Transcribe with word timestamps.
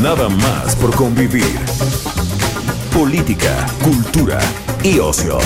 Nada 0.00 0.30
más 0.30 0.74
por 0.76 0.96
convivir. 0.96 1.58
Política, 2.90 3.66
cultura 3.82 4.38
y 4.82 4.98
ocio. 4.98 5.38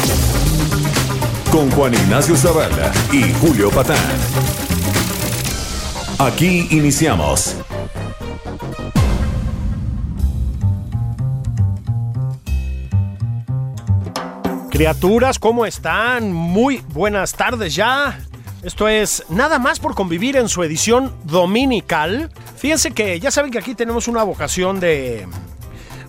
Con 1.50 1.68
Juan 1.72 1.92
Ignacio 1.92 2.36
Zavala 2.36 2.92
y 3.12 3.32
Julio 3.40 3.68
Patán. 3.70 3.98
Aquí 6.20 6.68
iniciamos. 6.70 7.56
Criaturas, 14.70 15.40
¿cómo 15.40 15.66
están? 15.66 16.32
Muy 16.32 16.80
buenas 16.92 17.32
tardes 17.32 17.74
ya. 17.74 18.20
Esto 18.62 18.86
es 18.86 19.24
Nada 19.30 19.58
más 19.58 19.80
por 19.80 19.96
convivir 19.96 20.36
en 20.36 20.48
su 20.48 20.62
edición 20.62 21.12
dominical. 21.24 22.30
Fíjense 22.56 22.92
que 22.92 23.20
ya 23.20 23.30
saben 23.30 23.50
que 23.50 23.58
aquí 23.58 23.74
tenemos 23.74 24.08
una 24.08 24.22
vocación 24.22 24.80
de 24.80 25.26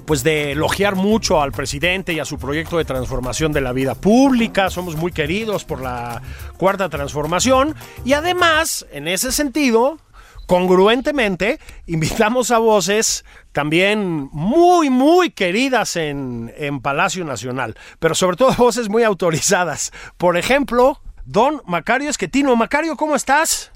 pues 0.05 0.23
de 0.23 0.51
elogiar 0.51 0.95
mucho 0.95 1.41
al 1.41 1.51
presidente 1.51 2.13
y 2.13 2.19
a 2.19 2.25
su 2.25 2.37
proyecto 2.37 2.77
de 2.77 2.85
transformación 2.85 3.51
de 3.51 3.61
la 3.61 3.73
vida 3.73 3.95
pública. 3.95 4.69
Somos 4.69 4.95
muy 4.95 5.11
queridos 5.11 5.65
por 5.65 5.81
la 5.81 6.21
cuarta 6.57 6.89
transformación 6.89 7.75
y 8.03 8.13
además, 8.13 8.85
en 8.91 9.07
ese 9.07 9.31
sentido, 9.31 9.97
congruentemente, 10.45 11.59
invitamos 11.87 12.51
a 12.51 12.59
voces 12.59 13.25
también 13.51 14.29
muy, 14.31 14.89
muy 14.89 15.31
queridas 15.31 15.95
en, 15.95 16.53
en 16.57 16.81
Palacio 16.81 17.25
Nacional, 17.25 17.75
pero 17.99 18.13
sobre 18.13 18.37
todo 18.37 18.53
voces 18.57 18.89
muy 18.89 19.03
autorizadas. 19.03 19.91
Por 20.17 20.37
ejemplo, 20.37 21.01
don 21.25 21.61
Macario 21.65 22.09
Esquetino. 22.09 22.55
Macario, 22.55 22.95
¿cómo 22.95 23.15
estás? 23.15 23.71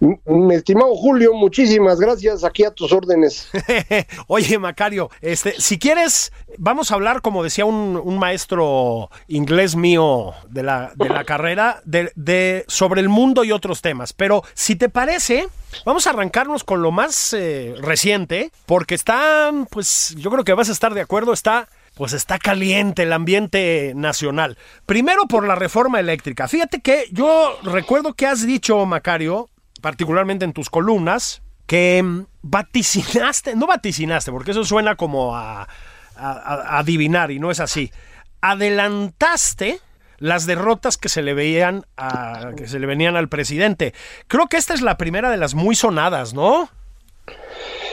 Mi 0.00 0.54
estimado 0.54 0.94
Julio, 0.96 1.34
muchísimas 1.34 2.00
gracias. 2.00 2.44
Aquí 2.44 2.64
a 2.64 2.70
tus 2.70 2.92
órdenes. 2.92 3.48
Oye, 4.26 4.58
Macario, 4.58 5.10
este, 5.20 5.54
si 5.60 5.78
quieres, 5.78 6.32
vamos 6.58 6.90
a 6.90 6.94
hablar, 6.94 7.22
como 7.22 7.42
decía 7.42 7.64
un, 7.64 8.18
maestro 8.18 9.10
inglés 9.28 9.74
mío 9.74 10.32
de 10.48 10.62
la, 10.62 10.92
de 10.96 11.08
la 11.08 11.24
carrera, 11.24 11.80
de, 11.84 12.12
de, 12.14 12.64
sobre 12.68 13.00
el 13.00 13.08
mundo 13.08 13.44
y 13.44 13.52
otros 13.52 13.82
temas. 13.82 14.12
Pero 14.12 14.42
si 14.54 14.76
te 14.76 14.88
parece, 14.88 15.48
vamos 15.84 16.06
a 16.06 16.10
arrancarnos 16.10 16.64
con 16.64 16.82
lo 16.82 16.90
más 16.90 17.32
eh, 17.32 17.74
reciente, 17.80 18.52
porque 18.66 18.94
está, 18.94 19.50
pues 19.70 20.14
yo 20.18 20.30
creo 20.30 20.44
que 20.44 20.54
vas 20.54 20.68
a 20.68 20.72
estar 20.72 20.94
de 20.94 21.00
acuerdo, 21.00 21.32
está 21.32 21.68
pues 21.94 22.14
está 22.14 22.38
caliente 22.38 23.02
el 23.02 23.12
ambiente 23.12 23.92
nacional. 23.94 24.56
Primero 24.86 25.26
por 25.26 25.46
la 25.46 25.54
reforma 25.54 26.00
eléctrica. 26.00 26.48
Fíjate 26.48 26.80
que 26.80 27.04
yo 27.12 27.58
recuerdo 27.62 28.14
que 28.14 28.26
has 28.26 28.46
dicho, 28.46 28.84
Macario, 28.86 29.50
particularmente 29.82 30.46
en 30.46 30.54
tus 30.54 30.70
columnas, 30.70 31.42
que 31.66 32.02
vaticinaste, 32.40 33.54
no 33.54 33.66
vaticinaste, 33.66 34.32
porque 34.32 34.52
eso 34.52 34.64
suena 34.64 34.96
como 34.96 35.36
a, 35.36 35.68
a, 36.16 36.32
a 36.32 36.78
adivinar 36.78 37.30
y 37.30 37.38
no 37.38 37.50
es 37.50 37.60
así. 37.60 37.92
Adelantaste 38.40 39.80
las 40.22 40.46
derrotas 40.46 40.98
que 40.98 41.08
se 41.08 41.20
le 41.20 41.34
veían 41.34 41.84
a, 41.96 42.52
que 42.56 42.68
se 42.68 42.78
le 42.78 42.86
venían 42.86 43.16
al 43.16 43.28
presidente. 43.28 43.92
Creo 44.28 44.46
que 44.46 44.56
esta 44.56 44.72
es 44.72 44.80
la 44.80 44.96
primera 44.96 45.30
de 45.30 45.36
las 45.36 45.54
muy 45.54 45.74
sonadas, 45.74 46.32
¿no? 46.32 46.70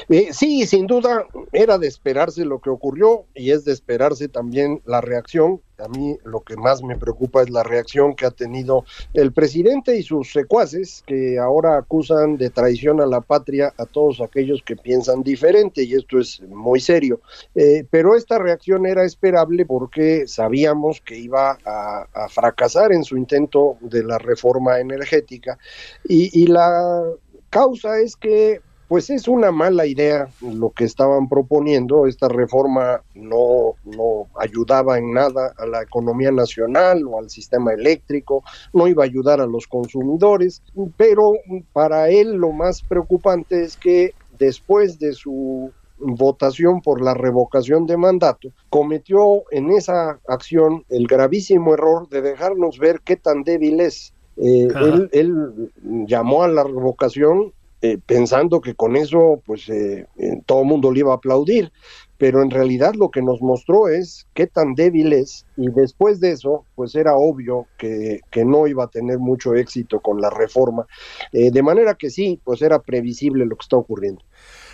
Eh, 0.10 0.30
sí, 0.32 0.66
sin 0.66 0.88
duda 0.88 1.28
era 1.52 1.78
de 1.78 1.88
esperarse 1.88 2.44
lo 2.44 2.60
que 2.60 2.72
ocurrió 2.72 3.26
y 3.36 3.52
es 3.52 3.64
de 3.64 3.74
esperarse 3.74 4.28
también 4.28 4.82
la 4.86 5.02
reacción. 5.02 5.62
A 5.78 5.88
mí 5.88 6.18
lo 6.26 6.42
que 6.42 6.58
más 6.58 6.82
me 6.82 6.98
preocupa 6.98 7.44
es 7.44 7.52
la 7.52 7.62
reacción 7.62 8.16
que 8.16 8.26
ha 8.26 8.32
tenido 8.32 8.86
el 9.14 9.32
presidente 9.32 9.96
y 9.96 10.02
sus 10.02 10.32
secuaces 10.34 11.04
que 11.06 11.38
ahora 11.38 11.78
acusan 11.78 12.38
de 12.38 12.50
traición 12.50 13.00
a 13.02 13.06
la 13.06 13.22
patria 13.22 13.72
a 13.78 13.86
todos 13.86 14.20
aquellos 14.20 14.64
que 14.64 14.76
piensan 14.76 15.22
diferente 15.22 15.84
y 15.84 15.94
esto 15.94 16.20
es 16.20 16.42
muy 16.42 16.80
serio. 16.80 17.22
Eh, 17.54 17.86
pero 17.92 18.16
esta 18.16 18.40
reacción 18.40 18.88
era 18.88 19.06
esperable 19.06 19.68
porque 19.68 20.28
sabíamos 20.28 21.02
que 21.02 21.20
iba 21.20 21.56
a, 21.64 22.08
a 22.14 22.30
fracasar 22.30 22.92
en 22.92 23.04
su 23.04 23.16
intento 23.16 23.78
de 23.80 24.04
la 24.04 24.18
reforma 24.18 24.80
energética 24.80 25.60
y, 26.04 26.42
y 26.42 26.48
la 26.48 27.04
causa 27.52 28.00
es 28.00 28.16
que 28.16 28.62
pues 28.90 29.12
es 29.12 29.28
una 29.28 29.52
mala 29.52 29.86
idea 29.86 30.28
lo 30.42 30.72
que 30.72 30.84
estaban 30.84 31.30
proponiendo. 31.30 32.08
Esta 32.08 32.28
reforma 32.28 33.04
no, 33.14 33.76
no 33.86 34.28
ayudaba 34.36 34.98
en 34.98 35.14
nada 35.14 35.54
a 35.58 35.68
la 35.68 35.84
economía 35.84 36.32
nacional 36.32 37.06
o 37.06 37.20
al 37.20 37.30
sistema 37.30 37.72
eléctrico, 37.72 38.44
no 38.74 38.88
iba 38.88 39.04
a 39.04 39.06
ayudar 39.06 39.42
a 39.42 39.46
los 39.46 39.68
consumidores, 39.68 40.64
pero 40.98 41.34
para 41.72 42.10
él 42.10 42.34
lo 42.34 42.52
más 42.52 42.82
preocupante 42.82 43.64
es 43.64 43.78
que 43.78 44.16
después 44.40 44.98
de 44.98 45.14
su 45.14 45.72
votación 46.00 46.82
por 46.82 47.02
la 47.02 47.14
revocación 47.14 47.86
de 47.86 47.98
mandato, 47.98 48.50
cometió 48.70 49.44
en 49.52 49.70
esa 49.70 50.20
acción 50.28 50.84
el 50.90 51.06
gravísimo 51.06 51.76
error 51.76 52.10
de 52.10 52.22
dejarnos 52.22 52.80
ver 52.80 53.02
qué 53.04 53.18
tan 53.18 53.44
débil 53.44 53.82
es. 53.82 54.16
Eh, 54.38 54.70
él, 54.82 55.10
él, 55.12 55.72
llamó 56.08 56.44
a 56.44 56.48
la 56.48 56.64
revocación 56.64 57.54
eh, 57.82 57.98
pensando 58.06 58.60
que 58.60 58.76
con 58.76 58.98
eso 58.98 59.42
pues 59.46 59.70
eh, 59.70 60.06
todo 60.46 60.64
el 60.64 60.68
mundo 60.68 60.92
le 60.92 61.00
iba 61.00 61.14
a 61.14 61.16
aplaudir, 61.16 61.72
pero 62.18 62.42
en 62.42 62.52
realidad 62.52 62.94
lo 62.94 63.10
que 63.10 63.22
nos 63.22 63.42
mostró 63.42 63.88
es 63.88 64.28
qué 64.34 64.48
tan 64.48 64.76
débil 64.76 65.14
es 65.14 65.46
y 65.56 65.70
después 65.70 66.20
de 66.20 66.32
eso 66.32 66.66
pues 66.76 66.94
era 66.96 67.16
obvio 67.16 67.68
que, 67.78 68.20
que 68.32 68.44
no 68.44 68.68
iba 68.68 68.84
a 68.84 68.90
tener 68.90 69.18
mucho 69.18 69.56
éxito 69.56 70.02
con 70.02 70.20
la 70.20 70.30
reforma, 70.30 70.88
eh, 71.32 71.52
de 71.52 71.64
manera 71.64 71.96
que 71.96 72.10
sí, 72.10 72.42
pues 72.44 72.62
era 72.62 72.80
previsible 72.80 73.46
lo 73.46 73.56
que 73.56 73.64
está 73.64 73.78
ocurriendo. 73.78 74.24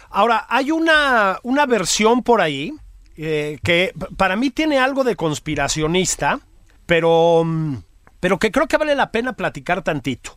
Ahora, 0.09 0.47
hay 0.49 0.71
una, 0.71 1.37
una 1.43 1.67
versión 1.67 2.23
por 2.23 2.41
ahí 2.41 2.73
que 3.15 3.93
para 4.17 4.35
mí 4.35 4.49
tiene 4.49 4.77
algo 4.77 5.05
de 5.05 5.15
conspiracionista, 5.15 6.39
pero 6.85 7.45
pero 8.25 8.39
que 8.39 8.51
creo 8.51 8.67
que 8.67 8.77
vale 8.77 8.95
la 8.95 9.11
pena 9.11 9.33
platicar 9.33 9.83
tantito. 9.83 10.31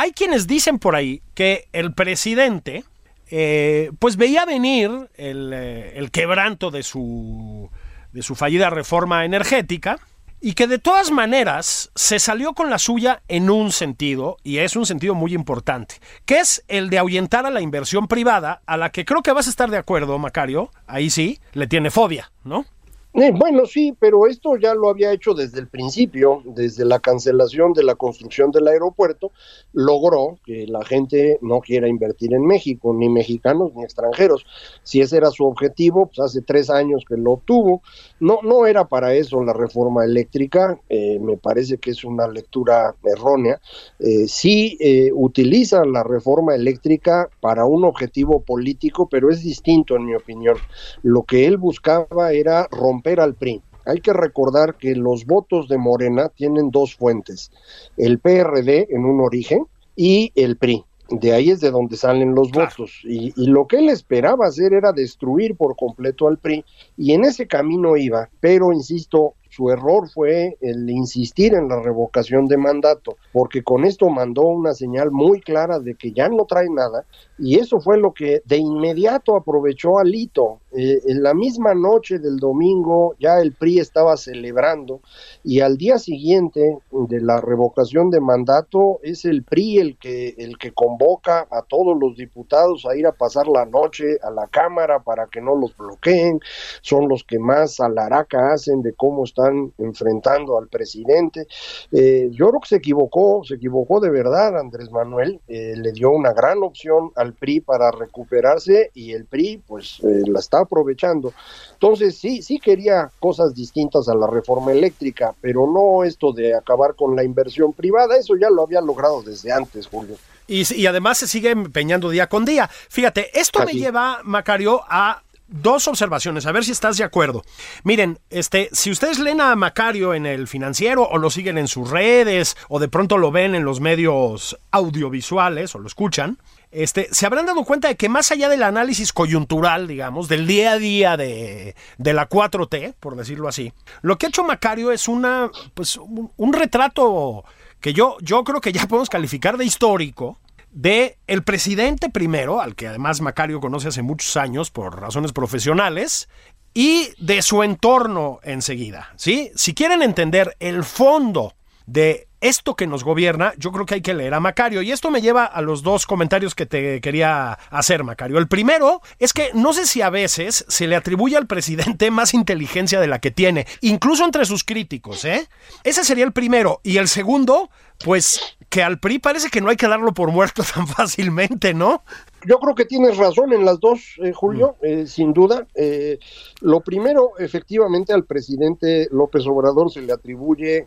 Hay 0.00 0.12
quienes 0.12 0.46
dicen 0.46 0.78
por 0.78 0.96
ahí 0.96 1.20
que 1.34 1.68
el 1.74 1.92
presidente, 1.92 2.84
eh, 3.30 3.90
pues 3.98 4.16
veía 4.16 4.46
venir 4.46 4.90
el, 5.14 5.52
eh, 5.52 5.92
el 5.98 6.10
quebranto 6.10 6.70
de 6.70 6.82
su, 6.82 7.68
de 8.10 8.22
su 8.22 8.34
fallida 8.34 8.70
reforma 8.70 9.26
energética 9.26 9.98
y 10.40 10.54
que 10.54 10.66
de 10.66 10.78
todas 10.78 11.10
maneras 11.10 11.90
se 11.94 12.18
salió 12.18 12.54
con 12.54 12.70
la 12.70 12.78
suya 12.78 13.20
en 13.28 13.50
un 13.50 13.72
sentido, 13.72 14.38
y 14.42 14.56
es 14.56 14.74
un 14.74 14.86
sentido 14.86 15.14
muy 15.14 15.34
importante, 15.34 15.96
que 16.24 16.38
es 16.38 16.64
el 16.68 16.88
de 16.88 16.96
ahuyentar 16.96 17.44
a 17.44 17.50
la 17.50 17.60
inversión 17.60 18.08
privada, 18.08 18.62
a 18.64 18.78
la 18.78 18.88
que 18.88 19.04
creo 19.04 19.22
que 19.22 19.32
vas 19.32 19.48
a 19.48 19.50
estar 19.50 19.70
de 19.70 19.76
acuerdo, 19.76 20.18
Macario, 20.18 20.70
ahí 20.86 21.10
sí, 21.10 21.40
le 21.52 21.66
tiene 21.66 21.90
fobia, 21.90 22.32
¿no? 22.42 22.64
Eh, 23.12 23.32
bueno, 23.36 23.66
sí, 23.66 23.92
pero 23.98 24.28
esto 24.28 24.56
ya 24.56 24.72
lo 24.72 24.88
había 24.88 25.12
hecho 25.12 25.34
desde 25.34 25.58
el 25.58 25.66
principio, 25.66 26.42
desde 26.44 26.84
la 26.84 27.00
cancelación 27.00 27.72
de 27.72 27.82
la 27.82 27.96
construcción 27.96 28.52
del 28.52 28.68
aeropuerto, 28.68 29.32
logró 29.72 30.38
que 30.44 30.64
la 30.68 30.84
gente 30.84 31.36
no 31.42 31.60
quiera 31.60 31.88
invertir 31.88 32.32
en 32.34 32.46
México, 32.46 32.94
ni 32.94 33.08
mexicanos 33.08 33.72
ni 33.74 33.82
extranjeros. 33.82 34.46
Si 34.84 35.00
ese 35.00 35.16
era 35.16 35.32
su 35.32 35.44
objetivo, 35.44 36.06
pues 36.06 36.20
hace 36.20 36.40
tres 36.40 36.70
años 36.70 37.04
que 37.06 37.16
lo 37.16 37.32
obtuvo. 37.32 37.82
No, 38.20 38.38
no 38.44 38.64
era 38.64 38.84
para 38.84 39.12
eso 39.12 39.42
la 39.42 39.54
reforma 39.54 40.04
eléctrica, 40.04 40.80
eh, 40.88 41.18
me 41.18 41.36
parece 41.36 41.78
que 41.78 41.90
es 41.90 42.04
una 42.04 42.28
lectura 42.28 42.94
errónea. 43.02 43.60
Eh, 43.98 44.28
sí 44.28 44.78
eh, 44.78 45.10
utiliza 45.12 45.84
la 45.84 46.04
reforma 46.04 46.54
eléctrica 46.54 47.28
para 47.40 47.64
un 47.64 47.84
objetivo 47.84 48.40
político, 48.40 49.08
pero 49.08 49.30
es 49.30 49.42
distinto 49.42 49.96
en 49.96 50.06
mi 50.06 50.14
opinión. 50.14 50.56
Lo 51.02 51.24
que 51.24 51.46
él 51.46 51.56
buscaba 51.56 52.32
era 52.32 52.68
romper 52.70 52.99
al 53.18 53.34
PRI. 53.34 53.62
Hay 53.86 54.00
que 54.00 54.12
recordar 54.12 54.76
que 54.76 54.94
los 54.94 55.24
votos 55.24 55.68
de 55.68 55.78
Morena 55.78 56.28
tienen 56.28 56.70
dos 56.70 56.94
fuentes, 56.94 57.50
el 57.96 58.18
PRD 58.18 58.88
en 58.90 59.04
un 59.04 59.20
origen 59.20 59.66
y 59.96 60.32
el 60.34 60.56
PRI. 60.56 60.84
De 61.10 61.32
ahí 61.32 61.50
es 61.50 61.60
de 61.60 61.72
donde 61.72 61.96
salen 61.96 62.34
los 62.34 62.50
claro. 62.50 62.70
votos. 62.70 63.00
Y, 63.02 63.32
y, 63.36 63.46
lo 63.46 63.66
que 63.66 63.78
él 63.78 63.88
esperaba 63.88 64.46
hacer 64.46 64.72
era 64.72 64.92
destruir 64.92 65.56
por 65.56 65.74
completo 65.74 66.28
al 66.28 66.38
PRI. 66.38 66.64
Y 66.96 67.14
en 67.14 67.24
ese 67.24 67.48
camino 67.48 67.96
iba. 67.96 68.28
Pero, 68.38 68.72
insisto, 68.72 69.34
su 69.50 69.68
error 69.70 70.08
fue 70.08 70.56
el 70.60 70.88
insistir 70.88 71.54
en 71.54 71.68
la 71.68 71.80
revocación 71.82 72.46
de 72.46 72.56
mandato, 72.56 73.16
porque 73.32 73.62
con 73.62 73.84
esto 73.84 74.08
mandó 74.08 74.42
una 74.42 74.74
señal 74.74 75.10
muy 75.10 75.40
clara 75.40 75.80
de 75.80 75.96
que 75.96 76.12
ya 76.12 76.28
no 76.28 76.44
trae 76.44 76.70
nada, 76.70 77.04
y 77.36 77.58
eso 77.58 77.80
fue 77.80 77.98
lo 77.98 78.12
que 78.12 78.42
de 78.44 78.58
inmediato 78.58 79.34
aprovechó 79.34 79.98
Alito. 79.98 80.60
Eh, 80.72 81.00
en 81.06 81.22
la 81.22 81.34
misma 81.34 81.74
noche 81.74 82.20
del 82.20 82.36
domingo 82.36 83.16
ya 83.18 83.40
el 83.40 83.52
PRI 83.52 83.80
estaba 83.80 84.16
celebrando, 84.16 85.00
y 85.42 85.60
al 85.60 85.76
día 85.76 85.98
siguiente 85.98 86.78
de 86.92 87.20
la 87.20 87.40
revocación 87.40 88.10
de 88.10 88.20
mandato 88.20 89.00
es 89.02 89.24
el 89.24 89.42
PRI 89.42 89.78
el 89.78 89.98
que, 89.98 90.34
el 90.38 90.58
que 90.58 90.72
convoca 90.72 91.48
a 91.50 91.62
todos 91.62 91.98
los 92.00 92.16
diputados 92.16 92.86
a 92.86 92.96
ir 92.96 93.06
a 93.06 93.12
pasar 93.12 93.48
la 93.48 93.66
noche 93.66 94.18
a 94.22 94.30
la 94.30 94.46
Cámara 94.46 95.00
para 95.00 95.26
que 95.26 95.40
no 95.40 95.56
los 95.56 95.76
bloqueen, 95.76 96.38
son 96.82 97.08
los 97.08 97.24
que 97.24 97.38
más 97.40 97.80
alaraca 97.80 98.52
hacen 98.52 98.82
de 98.82 98.92
cómo 98.92 99.24
están 99.40 99.72
enfrentando 99.78 100.58
al 100.58 100.68
presidente. 100.68 101.46
Eh, 101.92 102.28
yo 102.32 102.48
creo 102.48 102.60
que 102.60 102.68
se 102.68 102.76
equivocó, 102.76 103.42
se 103.44 103.54
equivocó 103.54 104.00
de 104.00 104.10
verdad 104.10 104.58
Andrés 104.58 104.90
Manuel, 104.90 105.40
eh, 105.48 105.74
le 105.76 105.92
dio 105.92 106.10
una 106.10 106.32
gran 106.32 106.62
opción 106.62 107.10
al 107.16 107.32
PRI 107.32 107.60
para 107.60 107.90
recuperarse 107.90 108.90
y 108.94 109.12
el 109.12 109.24
PRI 109.24 109.62
pues 109.66 110.00
eh, 110.00 110.22
la 110.26 110.40
está 110.40 110.60
aprovechando. 110.60 111.32
Entonces 111.72 112.18
sí, 112.18 112.42
sí 112.42 112.58
quería 112.58 113.10
cosas 113.18 113.54
distintas 113.54 114.08
a 114.08 114.14
la 114.14 114.26
reforma 114.26 114.72
eléctrica, 114.72 115.34
pero 115.40 115.66
no 115.66 116.04
esto 116.04 116.32
de 116.32 116.54
acabar 116.54 116.94
con 116.94 117.16
la 117.16 117.24
inversión 117.24 117.72
privada, 117.72 118.16
eso 118.16 118.34
ya 118.36 118.50
lo 118.50 118.62
había 118.62 118.80
logrado 118.80 119.22
desde 119.22 119.52
antes, 119.52 119.86
Julio. 119.86 120.16
Y, 120.46 120.86
además 120.86 121.18
se 121.18 121.28
sigue 121.28 121.50
empeñando 121.50 122.10
día 122.10 122.28
con 122.28 122.44
día. 122.44 122.68
Fíjate, 122.88 123.38
esto 123.38 123.64
me 123.64 123.72
lleva, 123.72 124.18
Macario, 124.24 124.80
a 124.88 125.22
dos 125.50 125.88
observaciones, 125.88 126.46
a 126.46 126.52
ver 126.52 126.64
si 126.64 126.72
estás 126.72 126.96
de 126.96 127.04
acuerdo. 127.04 127.42
Miren, 127.82 128.18
este, 128.30 128.70
si 128.72 128.90
ustedes 128.90 129.18
leen 129.18 129.40
a 129.40 129.54
Macario 129.56 130.14
en 130.14 130.24
el 130.24 130.48
financiero 130.48 131.06
o 131.08 131.18
lo 131.18 131.30
siguen 131.30 131.58
en 131.58 131.68
sus 131.68 131.90
redes 131.90 132.56
o 132.68 132.78
de 132.78 132.88
pronto 132.88 133.18
lo 133.18 133.30
ven 133.30 133.54
en 133.54 133.64
los 133.64 133.80
medios 133.80 134.58
audiovisuales 134.70 135.74
o 135.74 135.78
lo 135.80 135.86
escuchan, 135.86 136.38
este, 136.70 137.08
se 137.10 137.26
habrán 137.26 137.46
dado 137.46 137.64
cuenta 137.64 137.88
de 137.88 137.96
que 137.96 138.08
más 138.08 138.30
allá 138.30 138.48
del 138.48 138.62
análisis 138.62 139.12
coyuntural, 139.12 139.88
digamos, 139.88 140.28
del 140.28 140.46
día 140.46 140.72
a 140.72 140.78
día 140.78 141.16
de, 141.16 141.74
de 141.98 142.12
la 142.12 142.28
4T, 142.28 142.94
por 143.00 143.16
decirlo 143.16 143.48
así, 143.48 143.72
lo 144.02 144.16
que 144.16 144.26
ha 144.26 144.28
hecho 144.28 144.44
Macario 144.44 144.92
es 144.92 145.08
una, 145.08 145.50
pues, 145.74 145.96
un, 145.96 146.52
retrato 146.52 147.44
que 147.80 147.92
yo, 147.92 148.16
yo 148.20 148.44
creo 148.44 148.60
que 148.60 148.72
ya 148.72 148.86
podemos 148.86 149.10
calificar 149.10 149.56
de 149.56 149.64
histórico, 149.64 150.38
de 150.70 151.18
el 151.26 151.42
presidente 151.42 152.10
primero, 152.10 152.60
al 152.60 152.74
que 152.74 152.88
además 152.88 153.20
Macario 153.20 153.60
conoce 153.60 153.88
hace 153.88 154.02
muchos 154.02 154.36
años 154.36 154.70
por 154.70 155.00
razones 155.00 155.32
profesionales, 155.32 156.28
y 156.72 157.10
de 157.18 157.42
su 157.42 157.62
entorno 157.62 158.38
enseguida, 158.42 159.12
¿sí? 159.16 159.50
Si 159.54 159.74
quieren 159.74 160.02
entender 160.02 160.56
el 160.60 160.84
fondo 160.84 161.54
de 161.86 162.28
esto 162.40 162.74
que 162.74 162.86
nos 162.86 163.04
gobierna, 163.04 163.52
yo 163.58 163.70
creo 163.72 163.84
que 163.84 163.94
hay 163.94 164.00
que 164.00 164.14
leer 164.14 164.34
a 164.34 164.40
Macario. 164.40 164.82
Y 164.82 164.92
esto 164.92 165.10
me 165.10 165.20
lleva 165.20 165.44
a 165.44 165.60
los 165.60 165.82
dos 165.82 166.06
comentarios 166.06 166.54
que 166.54 166.66
te 166.66 167.00
quería 167.00 167.52
hacer, 167.70 168.04
Macario. 168.04 168.38
El 168.38 168.48
primero 168.48 169.02
es 169.18 169.32
que 169.32 169.50
no 169.54 169.72
sé 169.72 169.86
si 169.86 170.00
a 170.00 170.10
veces 170.10 170.64
se 170.68 170.86
le 170.86 170.96
atribuye 170.96 171.36
al 171.36 171.46
presidente 171.46 172.10
más 172.12 172.32
inteligencia 172.32 173.00
de 173.00 173.08
la 173.08 173.18
que 173.18 173.30
tiene, 173.30 173.66
incluso 173.80 174.24
entre 174.24 174.44
sus 174.44 174.64
críticos, 174.64 175.24
¿eh? 175.24 175.48
Ese 175.84 176.04
sería 176.04 176.24
el 176.24 176.32
primero. 176.32 176.80
Y 176.82 176.96
el 176.96 177.08
segundo, 177.08 177.70
pues 178.04 178.56
que 178.70 178.84
al 178.84 179.00
PRI 179.00 179.18
parece 179.18 179.50
que 179.50 179.60
no 179.60 179.68
hay 179.68 179.76
que 179.76 179.88
darlo 179.88 180.14
por 180.14 180.30
muerto 180.30 180.62
tan 180.74 180.86
fácilmente, 180.86 181.74
¿no? 181.74 182.02
Yo 182.46 182.58
creo 182.58 182.74
que 182.74 182.86
tienes 182.86 183.18
razón 183.18 183.52
en 183.52 183.66
las 183.66 183.80
dos, 183.80 184.14
eh, 184.22 184.32
Julio, 184.32 184.76
mm. 184.80 184.86
eh, 184.86 185.06
sin 185.06 185.34
duda. 185.34 185.66
Eh, 185.74 186.18
lo 186.60 186.80
primero, 186.80 187.32
efectivamente, 187.38 188.12
al 188.12 188.24
presidente 188.24 189.08
López 189.10 189.46
Obrador 189.46 189.92
se 189.92 190.00
le 190.00 190.12
atribuye 190.12 190.86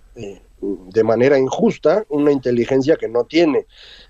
de 0.62 1.04
manera 1.04 1.38
injusta 1.38 2.06
una 2.08 2.32
inteligencia 2.32 2.96
que 2.96 3.10
no 3.10 3.26
tiene. 3.26 3.66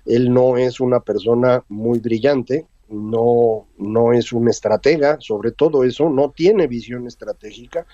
Él 0.06 0.32
no 0.32 0.56
es 0.56 0.78
una 0.78 1.00
persona 1.00 1.64
muy 1.68 1.98
brillante, 1.98 2.66
no, 2.88 3.66
no 3.76 4.12
es 4.12 4.32
un 4.32 4.48
estratega, 4.48 5.16
sobre 5.18 5.50
todo 5.50 5.82
eso, 5.82 6.08
no 6.08 6.30
tiene 6.30 6.68
visión 6.68 7.08
estratégica. 7.08 7.86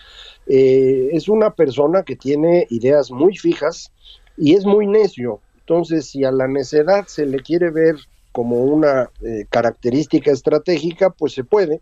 es 0.46 1.28
una 1.28 1.54
persona 1.54 2.02
que 2.02 2.16
tiene 2.16 2.66
ideas 2.68 3.10
muy 3.10 3.34
fijas 3.38 3.90
y 4.36 4.54
es 4.54 4.66
muy 4.66 4.86
necio. 4.86 5.40
Entonces, 5.70 6.06
si 6.06 6.24
a 6.24 6.32
la 6.32 6.48
necedad 6.48 7.06
se 7.06 7.26
le 7.26 7.38
quiere 7.38 7.70
ver 7.70 7.94
como 8.32 8.56
una 8.56 9.08
eh, 9.22 9.46
característica 9.48 10.32
estratégica, 10.32 11.10
pues 11.10 11.32
se 11.32 11.44
puede, 11.44 11.80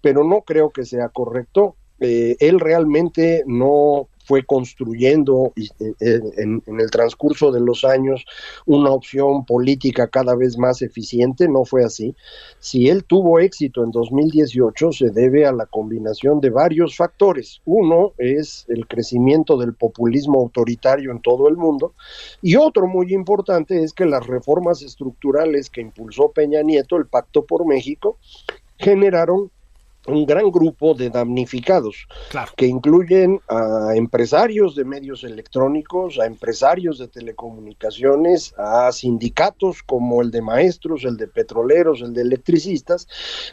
pero 0.00 0.24
no 0.24 0.40
creo 0.40 0.70
que 0.70 0.86
sea 0.86 1.10
correcto. 1.10 1.76
Eh, 2.00 2.36
él 2.40 2.58
realmente 2.58 3.44
no 3.46 4.08
fue 4.26 4.44
construyendo 4.44 5.52
eh, 5.56 5.92
eh, 6.00 6.20
en, 6.36 6.62
el 6.66 6.90
transcurso 6.90 7.52
de 7.52 7.60
los 7.60 7.84
años 7.84 8.24
una 8.66 8.90
opción 8.90 9.46
política 9.46 10.08
cada 10.08 10.34
vez 10.34 10.58
más 10.58 10.82
eficiente, 10.82 11.48
no 11.48 11.64
fue 11.64 11.84
así. 11.84 12.14
Si 12.58 12.88
él 12.88 13.04
tuvo 13.04 13.38
éxito 13.38 13.84
en 13.84 13.92
2018 13.92 14.90
se 14.92 15.10
debe 15.10 15.46
a 15.46 15.52
la 15.52 15.66
combinación 15.66 16.40
de 16.40 16.50
varios 16.50 16.96
factores. 16.96 17.60
Uno 17.64 18.12
es 18.18 18.66
el 18.68 18.88
crecimiento 18.88 19.56
del 19.56 19.74
populismo 19.74 20.40
autoritario 20.40 21.12
en 21.12 21.22
todo 21.22 21.48
el 21.48 21.56
mundo 21.56 21.94
y 22.42 22.56
otro 22.56 22.88
muy 22.88 23.14
importante 23.14 23.82
es 23.84 23.92
que 23.92 24.06
las 24.06 24.26
reformas 24.26 24.82
estructurales 24.82 25.70
que 25.70 25.82
impulsó 25.82 26.32
Peña 26.32 26.62
Nieto, 26.62 26.96
el 26.96 27.06
Pacto 27.06 27.46
por 27.46 27.64
México, 27.64 28.18
generaron 28.78 29.50
un 30.06 30.26
gran 30.26 30.50
grupo 30.50 30.94
de 30.94 31.10
damnificados, 31.10 32.06
que 32.56 32.66
incluyen 32.66 33.40
a 33.48 33.92
empresarios 33.94 34.74
de 34.74 34.84
medios 34.84 35.24
electrónicos, 35.24 36.18
a 36.18 36.26
empresarios 36.26 36.98
de 36.98 37.08
telecomunicaciones, 37.08 38.54
a 38.56 38.90
sindicatos 38.92 39.82
como 39.82 40.22
el 40.22 40.30
de 40.30 40.42
maestros, 40.42 41.04
el 41.04 41.16
de 41.16 41.26
petroleros, 41.26 42.02
el 42.02 42.12
de 42.12 42.22
electricistas, 42.22 43.08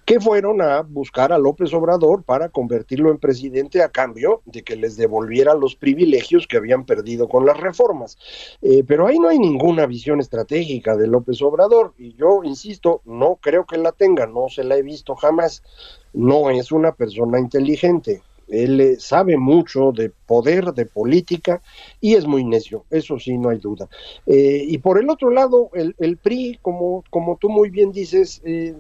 que 0.06 0.20
fueron 0.20 0.62
a 0.62 0.82
buscar 0.82 1.34
a 1.34 1.38
López 1.38 1.74
Obrador 1.74 2.24
para 2.24 2.50
convertirlo 2.50 3.12
en 3.12 3.18
presidente 3.18 3.82
a 3.82 3.90
cambio 3.90 4.42
de 4.46 4.64
que 4.64 4.76
les 4.76 4.98
devolviera 4.98 5.54
los 5.56 5.76
privilegios 5.76 6.48
que 6.48 6.58
habían 6.58 6.86
perdido 6.86 7.28
con 7.28 7.46
las 7.46 7.58
reformas. 7.58 8.18
Eh, 8.62 8.84
pero 8.88 9.08
ahí 9.08 9.20
no 9.20 9.30
hay 9.30 9.40
ninguna 9.40 9.86
visión 9.86 10.20
estratégica 10.20 10.96
de 10.96 11.08
López 11.08 11.42
Obrador 11.42 11.94
y 11.98 12.14
yo 12.16 12.44
insisto, 12.44 13.02
no 13.06 13.38
creo 13.42 13.66
que 13.66 13.78
la 13.78 13.92
tenga, 13.92 14.28
no 14.28 14.50
se 14.50 14.64
la 14.64 14.78
he 14.78 14.82
visto 14.82 15.16
jamás 15.16 15.64
no 16.14 16.50
es 16.50 16.72
una 16.72 16.94
persona 16.94 17.40
inteligente. 17.40 18.22
Él 18.48 18.80
eh, 18.82 18.96
sabe 19.00 19.38
mucho 19.38 19.92
de 19.92 20.10
poder, 20.10 20.74
de 20.74 20.86
política 20.86 21.62
y 22.00 22.16
es 22.16 22.28
muy 22.28 22.44
necio, 22.44 22.86
eso 22.90 23.18
sí, 23.18 23.38
no 23.38 23.50
hay 23.50 23.58
duda. 23.58 23.88
Eh, 24.26 24.64
y 24.68 24.78
por 24.78 25.00
el 25.00 25.10
otro 25.10 25.30
lado, 25.30 25.70
el, 25.74 26.18
PRI, 26.18 26.60
como, 26.62 27.04
como 27.10 27.38
tú 27.38 27.50
muy 27.50 27.70
bien 27.70 27.92
dices, 27.92 28.42
eh, 28.46 28.76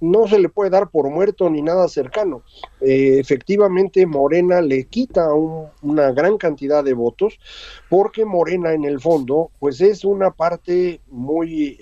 no 0.00 0.28
se 0.28 0.38
le 0.38 0.48
puede 0.48 0.70
dar 0.70 0.90
por 0.90 1.10
muerto 1.10 1.48
ni 1.50 1.62
nada 1.62 1.88
cercano. 1.88 2.42
efectivamente, 2.80 4.06
Morena 4.06 4.60
le 4.60 4.84
quita 4.84 5.28
una 5.82 6.12
gran 6.12 6.38
cantidad 6.38 6.84
de 6.84 6.92
votos 6.92 7.38
porque 7.88 8.24
Morena 8.24 8.72
en 8.72 8.84
el 8.84 9.00
fondo, 9.00 9.50
pues 9.58 9.80
es 9.80 10.04
una 10.04 10.30
parte 10.30 11.00
muy 11.08 11.78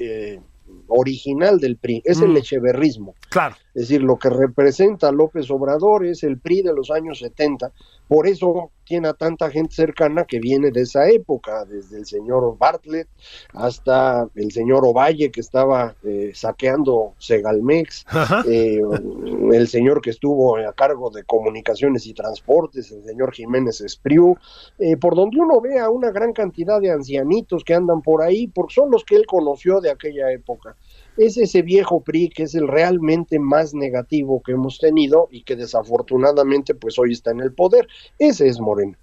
original 0.88 1.58
del 1.58 1.76
PRI, 1.76 2.02
es 2.04 2.20
el 2.20 2.30
mm. 2.30 2.36
echeverrismo. 2.36 3.14
Claro. 3.28 3.56
Es 3.74 3.88
decir, 3.88 4.02
lo 4.02 4.16
que 4.16 4.30
representa 4.30 5.10
López 5.10 5.50
Obrador 5.50 6.06
es 6.06 6.22
el 6.22 6.38
PRI 6.38 6.62
de 6.62 6.72
los 6.72 6.92
años 6.92 7.18
70, 7.18 7.72
por 8.06 8.28
eso 8.28 8.70
tiene 8.84 9.08
a 9.08 9.14
tanta 9.14 9.50
gente 9.50 9.74
cercana 9.74 10.24
que 10.24 10.38
viene 10.38 10.70
de 10.70 10.82
esa 10.82 11.08
época, 11.08 11.64
desde 11.64 11.98
el 11.98 12.06
señor 12.06 12.56
Bartlett 12.58 13.08
hasta 13.52 14.28
el 14.34 14.52
señor 14.52 14.84
Ovalle 14.84 15.30
que 15.30 15.40
estaba 15.40 15.96
eh, 16.04 16.30
saqueando 16.34 17.14
Segalmex, 17.18 18.04
eh, 18.46 18.80
el 19.52 19.68
señor 19.68 20.00
que 20.02 20.10
estuvo 20.10 20.56
a 20.56 20.72
cargo 20.74 21.10
de 21.10 21.24
comunicaciones 21.24 22.06
y 22.06 22.14
transportes, 22.14 22.92
el 22.92 23.02
señor 23.04 23.32
Jiménez 23.32 23.80
Espriu, 23.80 24.36
eh, 24.78 24.96
por 24.96 25.16
donde 25.16 25.40
uno 25.40 25.60
ve 25.60 25.80
a 25.80 25.90
una 25.90 26.10
gran 26.10 26.32
cantidad 26.32 26.80
de 26.80 26.90
ancianitos 26.90 27.64
que 27.64 27.74
andan 27.74 28.02
por 28.02 28.22
ahí, 28.22 28.46
porque 28.46 28.74
son 28.74 28.90
los 28.90 29.04
que 29.04 29.16
él 29.16 29.26
conoció 29.26 29.80
de 29.80 29.90
aquella 29.90 30.30
época 30.30 30.76
es 31.16 31.36
ese 31.36 31.62
viejo 31.62 32.02
PRI 32.02 32.30
que 32.30 32.44
es 32.44 32.54
el 32.54 32.68
realmente 32.68 33.38
más 33.38 33.74
negativo 33.74 34.42
que 34.42 34.52
hemos 34.52 34.78
tenido 34.78 35.28
y 35.30 35.42
que 35.42 35.56
desafortunadamente 35.56 36.74
pues 36.74 36.98
hoy 36.98 37.12
está 37.12 37.30
en 37.30 37.40
el 37.40 37.52
poder. 37.52 37.88
Ese 38.18 38.48
es 38.48 38.60
Morena. 38.60 38.98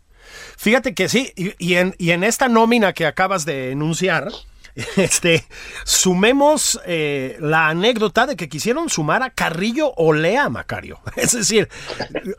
Fíjate 0.58 0.94
que 0.94 1.10
sí, 1.10 1.34
y, 1.36 1.76
en, 1.76 1.96
y 1.98 2.12
en 2.12 2.24
esta 2.24 2.48
nómina 2.48 2.94
que 2.94 3.06
acabas 3.06 3.46
de 3.46 3.72
enunciar, 3.72 4.32
este, 4.98 5.46
sumemos 5.84 6.80
eh, 6.86 7.38
la 7.40 7.70
anécdota 7.70 8.28
de 8.28 8.36
que 8.36 8.50
quisieron 8.50 8.90
sumar 8.90 9.24
a 9.24 9.32
Carrillo 9.32 9.94
Olea, 9.96 10.50
Macario. 10.50 11.00
Es 11.16 11.32
decir, 11.32 11.70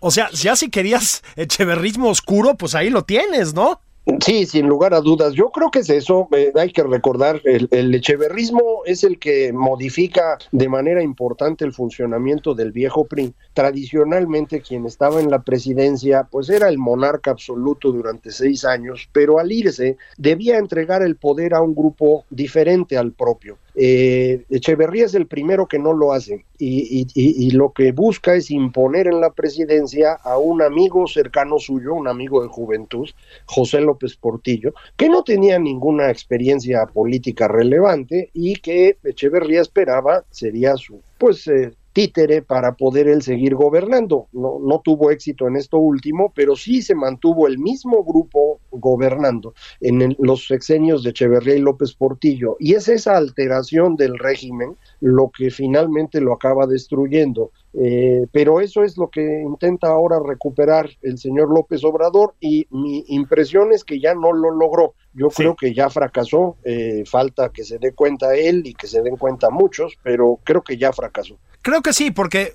o 0.01 0.11
sea, 0.11 0.31
ya 0.31 0.57
si 0.57 0.71
querías 0.71 1.23
echeverrismo 1.37 2.09
oscuro, 2.09 2.57
pues 2.57 2.75
ahí 2.75 2.91
lo 2.91 3.05
tienes, 3.05 3.55
¿no? 3.55 3.81
Sí, 4.21 4.47
sin 4.47 4.67
lugar 4.67 4.95
a 4.95 5.01
dudas. 5.01 5.33
Yo 5.33 5.51
creo 5.51 5.71
que 5.71 5.79
es 5.79 5.91
eso. 5.91 6.29
Eh, 6.33 6.53
hay 6.57 6.73
que 6.73 6.83
recordar, 6.83 7.41
el, 7.45 7.69
el, 7.71 7.95
echeverrismo 7.95 8.83
es 8.85 9.05
el 9.05 9.21
que 9.21 9.53
modifica 9.53 10.39
de 10.51 10.69
manera 10.69 11.03
importante 11.03 11.65
el 11.65 11.73
funcionamiento 11.73 12.53
del 12.55 12.73
viejo 12.73 13.05
PRI. 13.05 13.33
Tradicionalmente, 13.55 14.61
quien 14.61 14.87
estaba 14.87 15.21
en 15.21 15.31
la 15.31 15.43
presidencia, 15.43 16.27
pues 16.29 16.51
era 16.51 16.69
el 16.69 16.79
monarca 16.79 17.31
absoluto 17.31 17.93
durante 17.93 18.33
seis 18.33 18.65
años, 18.65 19.09
pero 19.13 19.39
al 19.39 19.53
irse 19.53 19.97
debía 20.19 20.59
entregar 20.59 21.03
el 21.03 21.15
poder 21.15 21.55
a 21.55 21.61
un 21.61 21.75
grupo 21.75 22.25
diferente 22.29 22.97
al 22.97 23.13
propio. 23.13 23.59
Eh, 23.75 24.45
Echeverría 24.51 25.07
es 25.07 25.15
el 25.15 25.27
primero 25.27 25.67
que 25.67 25.79
no 25.79 25.95
lo 25.95 26.13
hace 26.13 26.45
y, 26.59 27.07
y, 27.15 27.51
lo 27.53 27.73
que 27.73 27.93
busca 27.93 28.35
es 28.35 28.51
imponer 28.51 29.07
en 29.07 29.21
la 29.21 29.33
presidencia 29.33 30.13
a 30.13 30.37
un 30.39 30.63
amigo 30.63 31.07
cercano 31.07 31.59
suyo, 31.59 31.95
un 31.95 32.07
amigo 32.07 32.43
de 32.43 32.49
juventud, 32.49 33.09
José 33.47 33.81
López 33.81 34.17
Portillo, 34.17 34.75
que 34.97 35.09
no 35.09 35.25
tenía 35.25 35.59
ninguna 35.59 36.11
experiencia 36.11 36.87
política 36.87 37.49
relevante 37.49 38.31
y 38.35 38.57
que 38.57 38.99
Echeverría 39.03 39.63
esperaba 39.63 40.25
sería 40.31 40.77
su 40.77 41.01
pues 41.19 41.47
eh, 41.49 41.73
títere 41.93 42.43
para 42.43 42.75
poder 42.75 43.09
él 43.09 43.23
seguir 43.23 43.55
gobernando. 43.55 44.29
No, 44.33 44.59
no 44.61 44.81
tuvo 44.81 45.11
éxito 45.11 45.47
en 45.49 45.57
esto 45.57 45.79
último, 45.79 46.33
pero 46.35 46.57
sí 46.57 46.83
se 46.83 46.95
mantuvo 46.95 47.47
el 47.47 47.59
mismo 47.59 48.05
grupo 48.05 48.61
gobernando 48.71 49.55
en 49.81 50.03
el, 50.03 50.17
los 50.19 50.47
sexenios 50.47 51.03
de 51.03 51.11
Echeverría 51.11 51.57
y 51.57 51.61
López 51.61 51.95
Portillo. 51.95 52.57
Y 52.59 52.75
es 52.75 52.89
esa 52.89 53.17
alteración 53.17 53.97
del 53.97 54.19
régimen 54.19 54.77
lo 55.01 55.31
que 55.31 55.51
finalmente 55.51 56.21
lo 56.21 56.33
acaba 56.33 56.67
destruyendo. 56.67 57.51
Eh, 57.75 58.27
pero 58.33 58.61
eso 58.61 58.83
es 58.83 58.99
lo 58.99 59.09
que 59.09 59.23
intenta 59.23 59.89
ahora 59.89 60.19
recuperar 60.25 60.91
el 61.01 61.19
señor 61.19 61.49
López 61.49 61.83
Obrador 61.85 62.35
y 62.39 62.67
mi 62.71 63.05
impresión 63.09 63.73
es 63.73 63.85
que 63.85 63.99
ya 63.99 64.15
no 64.15 64.33
lo 64.33 64.51
logró. 64.51 64.95
Yo 65.15 65.31
sí. 65.31 65.37
creo 65.37 65.57
que 65.57 65.75
ya 65.75 65.89
fracasó, 65.89 66.57
eh, 66.65 67.05
falta 67.07 67.51
que 67.51 67.65
se 67.65 67.79
dé 67.79 67.93
cuenta 67.93 68.35
él 68.35 68.63
y 68.67 68.75
que 68.75 68.87
se 68.87 69.03
den 69.03 69.17
cuenta 69.17 69.51
muchos, 69.51 69.99
pero 70.03 70.39
creo 70.45 70.63
que 70.63 70.77
ya 70.77 70.93
fracasó. 70.93 71.39
Creo 71.63 71.81
que 71.81 71.93
sí, 71.93 72.11
porque, 72.11 72.53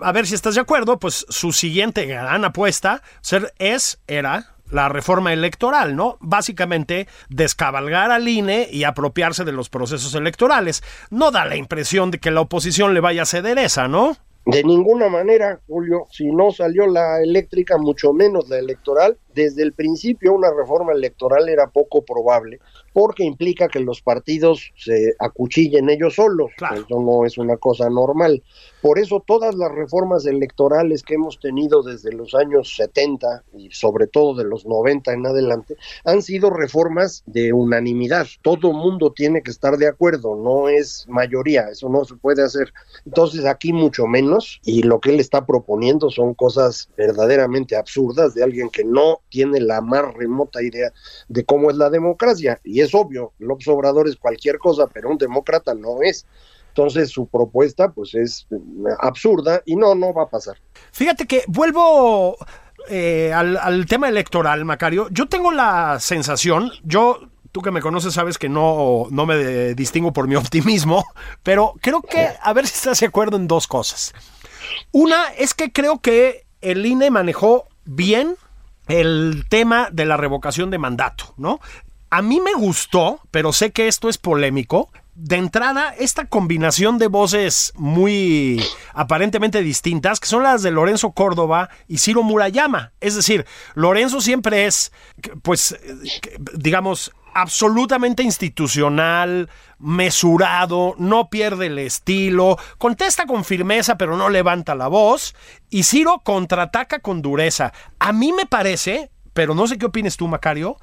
a 0.00 0.12
ver 0.12 0.26
si 0.26 0.34
estás 0.34 0.54
de 0.54 0.60
acuerdo, 0.60 0.98
pues 0.98 1.26
su 1.28 1.52
siguiente 1.52 2.06
gran 2.06 2.44
apuesta 2.44 3.02
ser, 3.20 3.52
es, 3.58 3.98
era, 4.06 4.56
la 4.70 4.88
reforma 4.88 5.32
electoral, 5.32 5.96
¿no? 5.96 6.16
Básicamente 6.20 7.08
descabalgar 7.28 8.10
al 8.10 8.28
INE 8.28 8.68
y 8.70 8.84
apropiarse 8.84 9.44
de 9.44 9.52
los 9.52 9.68
procesos 9.68 10.14
electorales. 10.14 10.82
No 11.10 11.30
da 11.30 11.44
la 11.44 11.56
impresión 11.56 12.10
de 12.10 12.18
que 12.18 12.30
la 12.30 12.40
oposición 12.40 12.94
le 12.94 13.00
vaya 13.00 13.22
a 13.22 13.26
ceder 13.26 13.58
esa, 13.58 13.88
¿no? 13.88 14.16
De 14.46 14.62
ninguna 14.62 15.08
manera, 15.08 15.60
Julio, 15.66 16.06
si 16.10 16.30
no 16.30 16.52
salió 16.52 16.86
la 16.86 17.20
eléctrica, 17.20 17.78
mucho 17.78 18.12
menos 18.12 18.48
la 18.48 18.58
electoral, 18.58 19.18
desde 19.36 19.62
el 19.62 19.74
principio 19.74 20.32
una 20.32 20.50
reforma 20.50 20.92
electoral 20.92 21.48
era 21.48 21.68
poco 21.68 22.02
probable, 22.02 22.58
porque 22.94 23.22
implica 23.22 23.68
que 23.68 23.80
los 23.80 24.00
partidos 24.00 24.72
se 24.74 25.14
acuchillen 25.18 25.90
ellos 25.90 26.14
solos. 26.14 26.50
Claro. 26.56 26.76
Eso 26.76 27.00
no 27.00 27.26
es 27.26 27.36
una 27.36 27.58
cosa 27.58 27.90
normal. 27.90 28.42
Por 28.80 28.98
eso 28.98 29.22
todas 29.26 29.54
las 29.54 29.70
reformas 29.72 30.24
electorales 30.24 31.02
que 31.02 31.14
hemos 31.14 31.38
tenido 31.38 31.82
desde 31.82 32.12
los 32.12 32.34
años 32.34 32.74
70 32.76 33.44
y 33.58 33.70
sobre 33.72 34.06
todo 34.06 34.34
de 34.34 34.44
los 34.44 34.64
90 34.64 35.12
en 35.12 35.26
adelante 35.26 35.76
han 36.04 36.22
sido 36.22 36.48
reformas 36.48 37.22
de 37.26 37.52
unanimidad. 37.52 38.26
Todo 38.40 38.72
mundo 38.72 39.12
tiene 39.12 39.42
que 39.42 39.50
estar 39.50 39.76
de 39.76 39.88
acuerdo, 39.88 40.34
no 40.36 40.70
es 40.70 41.04
mayoría, 41.08 41.68
eso 41.70 41.90
no 41.90 42.04
se 42.04 42.14
puede 42.14 42.42
hacer. 42.42 42.72
Entonces 43.04 43.44
aquí 43.44 43.74
mucho 43.74 44.06
menos 44.06 44.60
y 44.64 44.82
lo 44.82 45.00
que 45.00 45.10
él 45.10 45.20
está 45.20 45.44
proponiendo 45.44 46.08
son 46.08 46.32
cosas 46.32 46.88
verdaderamente 46.96 47.76
absurdas 47.76 48.34
de 48.34 48.42
alguien 48.42 48.70
que 48.70 48.84
no 48.84 49.20
tiene 49.36 49.60
la 49.60 49.82
más 49.82 50.14
remota 50.14 50.62
idea 50.62 50.90
de 51.28 51.44
cómo 51.44 51.70
es 51.70 51.76
la 51.76 51.90
democracia. 51.90 52.58
Y 52.64 52.80
es 52.80 52.94
obvio, 52.94 53.34
López 53.38 53.68
Obrador 53.68 54.08
es 54.08 54.16
cualquier 54.16 54.56
cosa, 54.58 54.86
pero 54.86 55.10
un 55.10 55.18
demócrata 55.18 55.74
no 55.74 56.00
es. 56.00 56.24
Entonces 56.68 57.10
su 57.10 57.26
propuesta 57.26 57.90
pues 57.90 58.14
es 58.14 58.46
absurda 58.98 59.60
y 59.66 59.76
no, 59.76 59.94
no 59.94 60.14
va 60.14 60.22
a 60.22 60.30
pasar. 60.30 60.56
Fíjate 60.90 61.26
que 61.26 61.42
vuelvo 61.48 62.38
eh, 62.88 63.30
al, 63.34 63.58
al 63.58 63.84
tema 63.84 64.08
electoral, 64.08 64.64
Macario. 64.64 65.08
Yo 65.10 65.28
tengo 65.28 65.52
la 65.52 65.98
sensación, 66.00 66.70
yo 66.82 67.20
tú 67.52 67.60
que 67.60 67.70
me 67.70 67.82
conoces 67.82 68.14
sabes 68.14 68.38
que 68.38 68.48
no, 68.48 69.06
no 69.10 69.26
me 69.26 69.74
distingo 69.74 70.14
por 70.14 70.28
mi 70.28 70.36
optimismo, 70.36 71.04
pero 71.42 71.74
creo 71.82 72.00
que, 72.00 72.30
a 72.42 72.52
ver 72.54 72.66
si 72.66 72.74
estás 72.74 73.00
de 73.00 73.06
acuerdo 73.06 73.36
en 73.36 73.48
dos 73.48 73.66
cosas. 73.66 74.14
Una 74.92 75.26
es 75.36 75.52
que 75.52 75.72
creo 75.72 76.00
que 76.00 76.46
el 76.62 76.86
INE 76.86 77.10
manejó 77.10 77.68
bien 77.84 78.36
el 78.88 79.44
tema 79.48 79.88
de 79.92 80.06
la 80.06 80.16
revocación 80.16 80.70
de 80.70 80.78
mandato, 80.78 81.34
¿no? 81.36 81.60
A 82.10 82.22
mí 82.22 82.40
me 82.40 82.54
gustó, 82.54 83.20
pero 83.30 83.52
sé 83.52 83.72
que 83.72 83.88
esto 83.88 84.08
es 84.08 84.18
polémico. 84.18 84.90
De 85.18 85.36
entrada, 85.36 85.94
esta 85.98 86.26
combinación 86.26 86.98
de 86.98 87.06
voces 87.06 87.72
muy 87.74 88.62
aparentemente 88.92 89.62
distintas, 89.62 90.20
que 90.20 90.26
son 90.26 90.42
las 90.42 90.62
de 90.62 90.70
Lorenzo 90.70 91.12
Córdoba 91.12 91.70
y 91.88 91.96
Ciro 91.98 92.22
Murayama. 92.22 92.92
Es 93.00 93.14
decir, 93.14 93.46
Lorenzo 93.74 94.20
siempre 94.20 94.66
es, 94.66 94.92
pues, 95.40 95.74
digamos, 96.52 97.12
absolutamente 97.32 98.22
institucional, 98.22 99.48
mesurado, 99.78 100.94
no 100.98 101.30
pierde 101.30 101.66
el 101.66 101.78
estilo, 101.78 102.58
contesta 102.76 103.24
con 103.24 103.44
firmeza 103.44 103.96
pero 103.96 104.18
no 104.18 104.28
levanta 104.28 104.74
la 104.74 104.88
voz 104.88 105.34
y 105.70 105.84
Ciro 105.84 106.20
contraataca 106.24 106.98
con 106.98 107.22
dureza. 107.22 107.72
A 107.98 108.12
mí 108.12 108.32
me 108.32 108.44
parece, 108.44 109.10
pero 109.32 109.54
no 109.54 109.66
sé 109.66 109.78
qué 109.78 109.86
opines 109.86 110.18
tú, 110.18 110.28
Macario, 110.28 110.76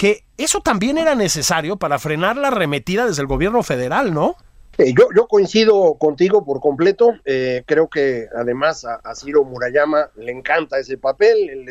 que 0.00 0.24
eso 0.38 0.60
también 0.60 0.96
era 0.96 1.14
necesario 1.14 1.76
para 1.76 1.98
frenar 1.98 2.38
la 2.38 2.48
arremetida 2.48 3.04
desde 3.04 3.20
el 3.20 3.28
gobierno 3.28 3.62
federal, 3.62 4.14
¿no? 4.14 4.34
Yo, 4.78 5.08
yo, 5.14 5.26
coincido 5.28 5.92
contigo 5.98 6.42
por 6.42 6.58
completo. 6.58 7.16
Eh, 7.26 7.64
creo 7.66 7.90
que 7.90 8.26
además 8.34 8.86
a, 8.86 9.14
Ciro 9.14 9.44
Murayama 9.44 10.08
le 10.16 10.32
encanta 10.32 10.78
ese 10.78 10.96
papel. 10.96 11.50
Él 11.50 11.66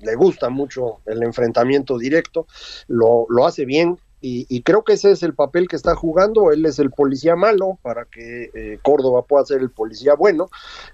le 0.00 0.14
gusta 0.14 0.48
mucho 0.48 1.00
el 1.04 1.22
enfrentamiento 1.22 1.98
directo. 1.98 2.46
Lo 2.88 3.26
hace 3.44 3.66
bien. 3.66 3.98
Y, 4.20 4.46
y, 4.48 4.62
creo 4.62 4.82
que 4.82 4.94
ese 4.94 5.10
es 5.10 5.22
el 5.22 5.34
papel 5.34 5.68
que 5.68 5.76
está 5.76 5.94
jugando. 5.94 6.50
Él 6.50 6.64
es 6.64 6.78
el 6.78 6.90
policía 6.90 7.36
malo 7.36 7.78
para 7.82 8.06
que 8.06 8.50
eh, 8.54 8.78
Córdoba 8.82 9.22
pueda 9.22 9.44
ser 9.44 9.60
el 9.60 9.70
policía 9.70 10.14
bueno. 10.14 10.48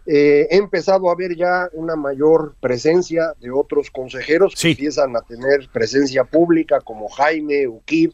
Eh, 0.06 0.48
he 0.50 0.56
empezado 0.56 1.08
a 1.08 1.14
ver 1.14 1.36
ya 1.36 1.68
una 1.72 1.94
mayor 1.94 2.56
presencia 2.60 3.34
de 3.40 3.50
otros 3.50 3.90
consejeros 3.90 4.54
sí. 4.56 4.68
que 4.68 4.82
empiezan 4.82 5.16
a 5.16 5.22
tener 5.22 5.68
presencia 5.72 6.24
pública, 6.24 6.80
como 6.80 7.08
Jaime, 7.08 7.68
Uquib, 7.68 8.12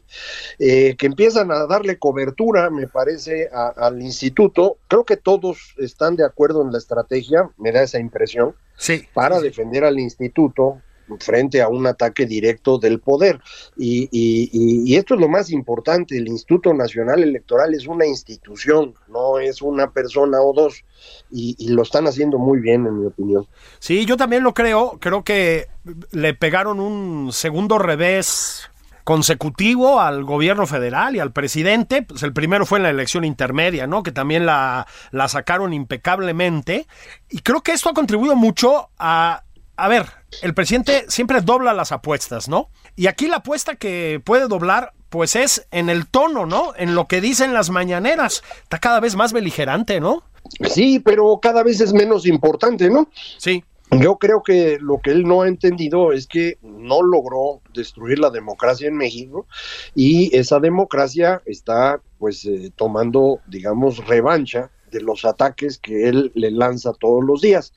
eh, 0.59 0.95
que 0.95 1.07
empiezan 1.07 1.51
a 1.51 1.65
darle 1.65 1.97
cobertura, 1.97 2.69
me 2.69 2.87
parece, 2.87 3.49
a, 3.51 3.69
al 3.69 4.01
instituto. 4.01 4.77
Creo 4.87 5.05
que 5.05 5.17
todos 5.17 5.73
están 5.77 6.15
de 6.17 6.25
acuerdo 6.25 6.61
en 6.61 6.71
la 6.71 6.77
estrategia, 6.77 7.49
me 7.57 7.71
da 7.71 7.81
esa 7.81 7.99
impresión, 7.99 8.55
sí. 8.77 9.07
para 9.13 9.39
defender 9.39 9.83
al 9.83 9.99
instituto 9.99 10.81
frente 11.19 11.61
a 11.61 11.67
un 11.67 11.87
ataque 11.87 12.25
directo 12.25 12.77
del 12.77 12.99
poder. 12.99 13.39
Y, 13.77 14.09
y, 14.11 14.95
esto 14.95 15.15
es 15.15 15.21
lo 15.21 15.29
más 15.29 15.51
importante, 15.51 16.17
el 16.17 16.27
Instituto 16.27 16.73
Nacional 16.73 17.23
Electoral 17.23 17.73
es 17.73 17.87
una 17.87 18.05
institución, 18.05 18.93
no 19.07 19.39
es 19.39 19.61
una 19.61 19.91
persona 19.91 20.41
o 20.41 20.53
dos, 20.53 20.83
y, 21.31 21.55
y, 21.57 21.69
lo 21.69 21.83
están 21.83 22.07
haciendo 22.07 22.37
muy 22.37 22.59
bien, 22.59 22.85
en 22.85 22.99
mi 22.99 23.05
opinión. 23.07 23.47
Sí, 23.79 24.05
yo 24.05 24.17
también 24.17 24.43
lo 24.43 24.53
creo, 24.53 24.97
creo 24.99 25.23
que 25.23 25.67
le 26.11 26.33
pegaron 26.33 26.79
un 26.79 27.31
segundo 27.31 27.77
revés 27.77 28.69
consecutivo 29.09 29.99
al 29.99 30.23
gobierno 30.23 30.67
federal 30.67 31.15
y 31.15 31.19
al 31.19 31.31
presidente. 31.31 32.03
Pues 32.03 32.21
el 32.21 32.31
primero 32.31 32.67
fue 32.67 32.77
en 32.77 32.83
la 32.83 32.91
elección 32.91 33.25
intermedia, 33.25 33.87
¿no? 33.87 34.03
Que 34.03 34.11
también 34.11 34.45
la, 34.45 34.85
la 35.09 35.27
sacaron 35.27 35.73
impecablemente. 35.73 36.85
Y 37.27 37.39
creo 37.39 37.61
que 37.61 37.71
esto 37.71 37.89
ha 37.89 37.93
contribuido 37.95 38.35
mucho 38.35 38.89
a 38.99 39.45
a 39.83 39.87
ver, 39.87 40.05
el 40.41 40.53
presidente 40.53 41.05
siempre 41.07 41.41
dobla 41.41 41.73
las 41.73 41.91
apuestas, 41.91 42.47
¿no? 42.47 42.69
Y 42.95 43.07
aquí 43.07 43.27
la 43.27 43.37
apuesta 43.37 43.75
que 43.75 44.21
puede 44.23 44.47
doblar, 44.47 44.93
pues 45.09 45.35
es 45.35 45.67
en 45.71 45.89
el 45.89 46.07
tono, 46.07 46.45
¿no? 46.45 46.73
En 46.75 46.95
lo 46.95 47.07
que 47.07 47.21
dicen 47.21 47.53
las 47.53 47.69
mañaneras. 47.69 48.43
Está 48.63 48.79
cada 48.79 48.99
vez 48.99 49.15
más 49.15 49.33
beligerante, 49.33 49.99
¿no? 49.99 50.23
Sí, 50.69 50.99
pero 50.99 51.39
cada 51.41 51.63
vez 51.63 51.81
es 51.81 51.93
menos 51.93 52.25
importante, 52.25 52.89
¿no? 52.89 53.09
Sí. 53.37 53.63
Yo 53.91 54.17
creo 54.17 54.43
que 54.43 54.77
lo 54.79 54.99
que 54.99 55.09
él 55.09 55.23
no 55.23 55.41
ha 55.41 55.47
entendido 55.47 56.11
es 56.11 56.27
que 56.27 56.59
no 56.61 57.01
logró 57.01 57.61
destruir 57.73 58.19
la 58.19 58.29
democracia 58.29 58.87
en 58.87 58.95
México 58.95 59.47
y 59.95 60.35
esa 60.37 60.59
democracia 60.59 61.41
está 61.45 61.99
pues 62.19 62.45
eh, 62.45 62.71
tomando, 62.75 63.39
digamos, 63.47 64.05
revancha 64.05 64.69
de 64.91 65.01
los 65.01 65.25
ataques 65.25 65.77
que 65.77 66.07
él 66.07 66.31
le 66.35 66.51
lanza 66.51 66.93
todos 66.93 67.23
los 67.23 67.41
días. 67.41 67.73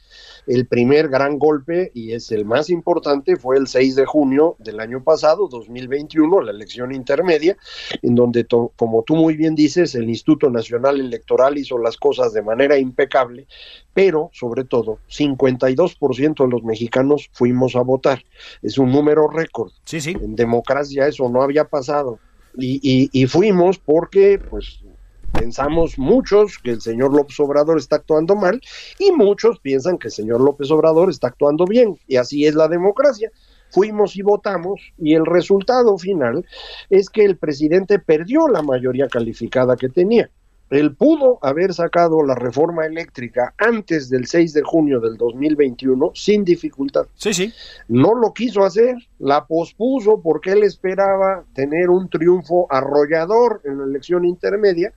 El 0.47 0.67
primer 0.67 1.09
gran 1.09 1.39
golpe, 1.39 1.93
y 1.95 2.13
es 2.13 2.33
el 2.33 2.45
más 2.45 2.69
importante, 2.71 3.37
fue 3.37 3.57
el 3.57 3.69
6 3.69 3.95
de 3.95 4.07
junio 4.07 4.57
del 4.59 4.81
año 4.81 5.03
pasado, 5.05 5.49
2021, 5.49 6.41
la 6.41 6.51
elección 6.51 6.93
intermedia, 6.93 7.57
en 8.03 8.15
donde, 8.15 8.47
como 8.47 9.03
tú 9.05 9.15
muy 9.15 9.37
bien 9.37 9.55
dices, 9.55 9.95
el 9.95 10.09
Instituto 10.09 10.51
Nacional 10.51 11.01
Electoral 11.01 11.59
hizo 11.59 11.79
las 11.79 11.97
cosas 11.97 12.33
de 12.33 12.43
manera 12.43 12.77
impecable, 12.77 13.47
pero 13.95 14.31
sobre 14.33 14.65
todo 14.65 14.99
52% 15.09 16.45
de 16.45 16.51
los 16.51 16.65
mexicanos 16.65 17.29
fuimos 17.33 17.77
a 17.77 17.83
votar. 17.83 18.25
Es 18.63 18.79
un 18.79 18.91
número 18.91 19.29
récord. 19.29 19.71
Sí, 19.85 20.01
sí. 20.01 20.17
En 20.21 20.35
democracia 20.35 21.07
eso 21.07 21.29
no 21.29 21.43
había 21.43 21.65
pasado. 21.65 22.19
Y, 22.59 23.09
y 23.13 23.27
fuimos 23.29 23.79
porque 23.79 24.39
pues 24.39 24.83
Pensamos 25.33 25.99
muchos 25.99 26.59
que 26.59 26.71
el 26.71 26.81
señor 26.81 27.15
López 27.15 27.39
Obrador 27.41 27.79
está 27.79 27.97
actuando 27.97 28.37
mal 28.37 28.61
y 28.99 29.13
muchos 29.13 29.59
piensan 29.61 29.99
que 29.99 30.09
el 30.09 30.13
señor 30.13 30.41
López 30.41 30.71
Obrador 30.71 31.11
está 31.11 31.29
actuando 31.29 31.65
bien. 31.65 31.99
Y 32.07 32.17
así 32.17 32.47
es 32.47 32.55
la 32.55 32.69
democracia 32.69 33.31
fuimos 33.73 34.17
y 34.17 34.23
votamos 34.23 34.81
y 34.99 35.15
el 35.15 35.27
resultado 35.27 35.97
final 35.99 36.47
es 36.91 37.09
que 37.09 37.25
el 37.25 37.37
presidente 37.37 37.99
perdió 37.99 38.47
la 38.47 38.63
mayoría 38.63 39.09
calificada 39.09 39.77
que 39.77 39.89
tenía. 39.89 40.31
Él 40.71 40.95
pudo 40.95 41.39
haber 41.43 41.75
sacado 41.75 42.23
la 42.23 42.35
reforma 42.35 42.87
eléctrica 42.87 43.55
antes 43.59 44.09
del 44.09 44.27
6 44.27 44.55
de 44.55 44.63
junio 44.63 45.01
del 45.01 45.19
2021 45.19 46.13
sin 46.15 46.45
dificultad. 46.45 47.07
Sí, 47.15 47.35
sí. 47.35 47.53
No 47.89 48.15
lo 48.15 48.33
quiso 48.33 48.65
hacer, 48.65 48.97
la 49.19 49.47
pospuso 49.47 50.23
porque 50.23 50.53
él 50.53 50.63
esperaba 50.63 51.45
tener 51.55 51.91
un 51.91 52.09
triunfo 52.09 52.67
arrollador 52.71 53.61
en 53.65 53.79
la 53.79 53.85
elección 53.85 54.25
intermedia 54.25 54.95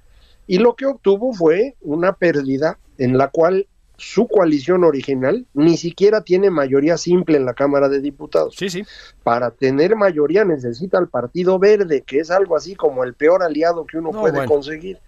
y 0.48 0.60
lo 0.60 0.75
que 0.75 0.86
obtuvo 0.86 1.34
fue 1.34 1.75
una 1.82 2.14
pérdida 2.14 2.78
en 2.98 3.18
la 3.18 3.30
cual 3.30 3.68
su 3.98 4.28
coalición 4.28 4.84
original 4.84 5.46
ni 5.54 5.78
siquiera 5.78 6.22
tiene 6.22 6.50
mayoría 6.50 6.98
simple 6.98 7.38
en 7.38 7.46
la 7.46 7.54
Cámara 7.54 7.88
de 7.90 8.02
Diputados. 8.02 8.56
Sí, 8.58 8.70
sí. 8.70 8.84
Para 9.24 9.52
tener 9.52 9.96
mayoría 9.96 10.44
necesita 10.44 10.98
el 11.00 11.08
Partido 11.08 11.60
Verde, 11.60 12.02
que 12.02 12.20
es 12.20 12.30
algo 12.30 12.56
así 12.56 12.75
como 12.75 13.04
el 13.04 13.14
peor 13.14 13.44
aliado 13.44 13.86
que 13.86 13.98
uno 13.98 14.12
puede 14.12 14.46
conseguir. 14.46 15.00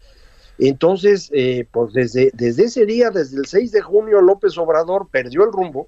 Entonces, 0.59 1.29
eh, 1.33 1.67
pues 1.71 1.93
desde, 1.93 2.31
desde 2.33 2.63
ese 2.63 2.85
día, 2.85 3.11
desde 3.11 3.37
el 3.37 3.45
6 3.45 3.71
de 3.71 3.81
junio, 3.81 4.21
López 4.21 4.57
Obrador 4.57 5.07
perdió 5.11 5.43
el 5.43 5.51
rumbo 5.51 5.87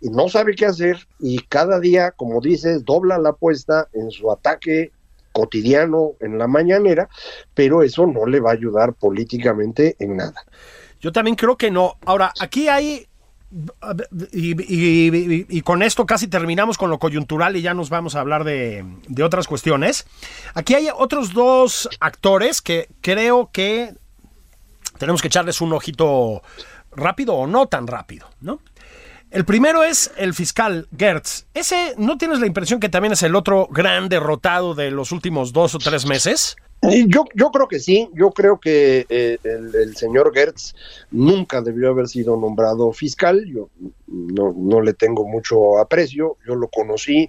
y 0.00 0.08
no 0.08 0.28
sabe 0.28 0.56
qué 0.56 0.66
hacer 0.66 1.06
y 1.20 1.38
cada 1.44 1.78
día, 1.78 2.10
como 2.10 2.40
dices, 2.40 2.84
dobla 2.84 3.18
la 3.18 3.30
apuesta 3.30 3.88
en 3.92 4.10
su 4.10 4.32
ataque 4.32 4.90
cotidiano 5.32 6.12
en 6.20 6.38
la 6.38 6.46
mañanera, 6.46 7.08
pero 7.54 7.82
eso 7.82 8.06
no 8.06 8.26
le 8.26 8.40
va 8.40 8.50
a 8.50 8.54
ayudar 8.54 8.94
políticamente 8.94 9.96
en 9.98 10.16
nada. 10.16 10.44
Yo 11.00 11.12
también 11.12 11.36
creo 11.36 11.56
que 11.56 11.70
no. 11.70 11.96
Ahora, 12.04 12.32
aquí 12.40 12.68
hay 12.68 13.06
y, 14.32 15.62
con 15.62 15.82
esto 15.82 16.06
casi 16.06 16.28
terminamos 16.28 16.78
con 16.78 16.88
lo 16.88 16.98
coyuntural 16.98 17.56
y 17.56 17.62
ya 17.62 17.74
nos 17.74 17.90
vamos 17.90 18.14
a 18.14 18.20
hablar 18.20 18.44
de, 18.44 18.84
otras 19.22 19.48
cuestiones. 19.48 20.06
Aquí 20.54 20.74
hay 20.74 20.88
otros 20.94 21.32
dos 21.32 21.88
actores 21.98 22.62
que 22.62 22.88
creo 23.00 23.50
que 23.52 23.94
tenemos 24.98 25.20
que 25.20 25.28
echarles 25.28 25.60
un 25.60 25.72
ojito 25.72 26.42
rápido 26.92 27.34
o 27.34 27.46
no 27.46 27.66
tan 27.66 27.86
rápido, 27.86 28.28
¿no? 28.40 28.60
El 29.30 29.44
primero 29.44 29.84
es 29.84 30.10
el 30.16 30.34
fiscal 30.34 30.88
Gertz. 30.96 31.46
Ese, 31.54 31.94
¿no 31.96 32.18
tienes 32.18 32.40
la 32.40 32.46
impresión 32.46 32.80
que 32.80 32.88
también 32.88 33.12
es 33.12 33.22
el 33.22 33.36
otro 33.36 33.68
gran 33.70 34.08
derrotado 34.08 34.74
de 34.74 34.90
los 34.90 35.12
últimos 35.12 35.52
dos 35.52 35.74
o 35.76 35.78
tres 35.78 36.04
meses? 36.04 36.56
Eh, 36.82 37.04
yo, 37.06 37.24
yo 37.34 37.50
creo 37.50 37.68
que 37.68 37.78
sí, 37.78 38.08
yo 38.14 38.30
creo 38.30 38.58
que 38.58 39.06
eh, 39.08 39.38
el, 39.44 39.96
señor 39.96 40.32
Gertz 40.34 40.74
nunca 41.10 41.60
debió 41.60 41.90
haber 41.90 42.08
sido 42.08 42.36
nombrado 42.38 42.90
fiscal, 42.92 43.44
yo 43.46 43.68
no, 44.10 44.52
no 44.56 44.80
le 44.80 44.94
tengo 44.94 45.26
mucho 45.26 45.78
aprecio, 45.78 46.36
yo 46.46 46.54
lo 46.54 46.68
conocí 46.68 47.26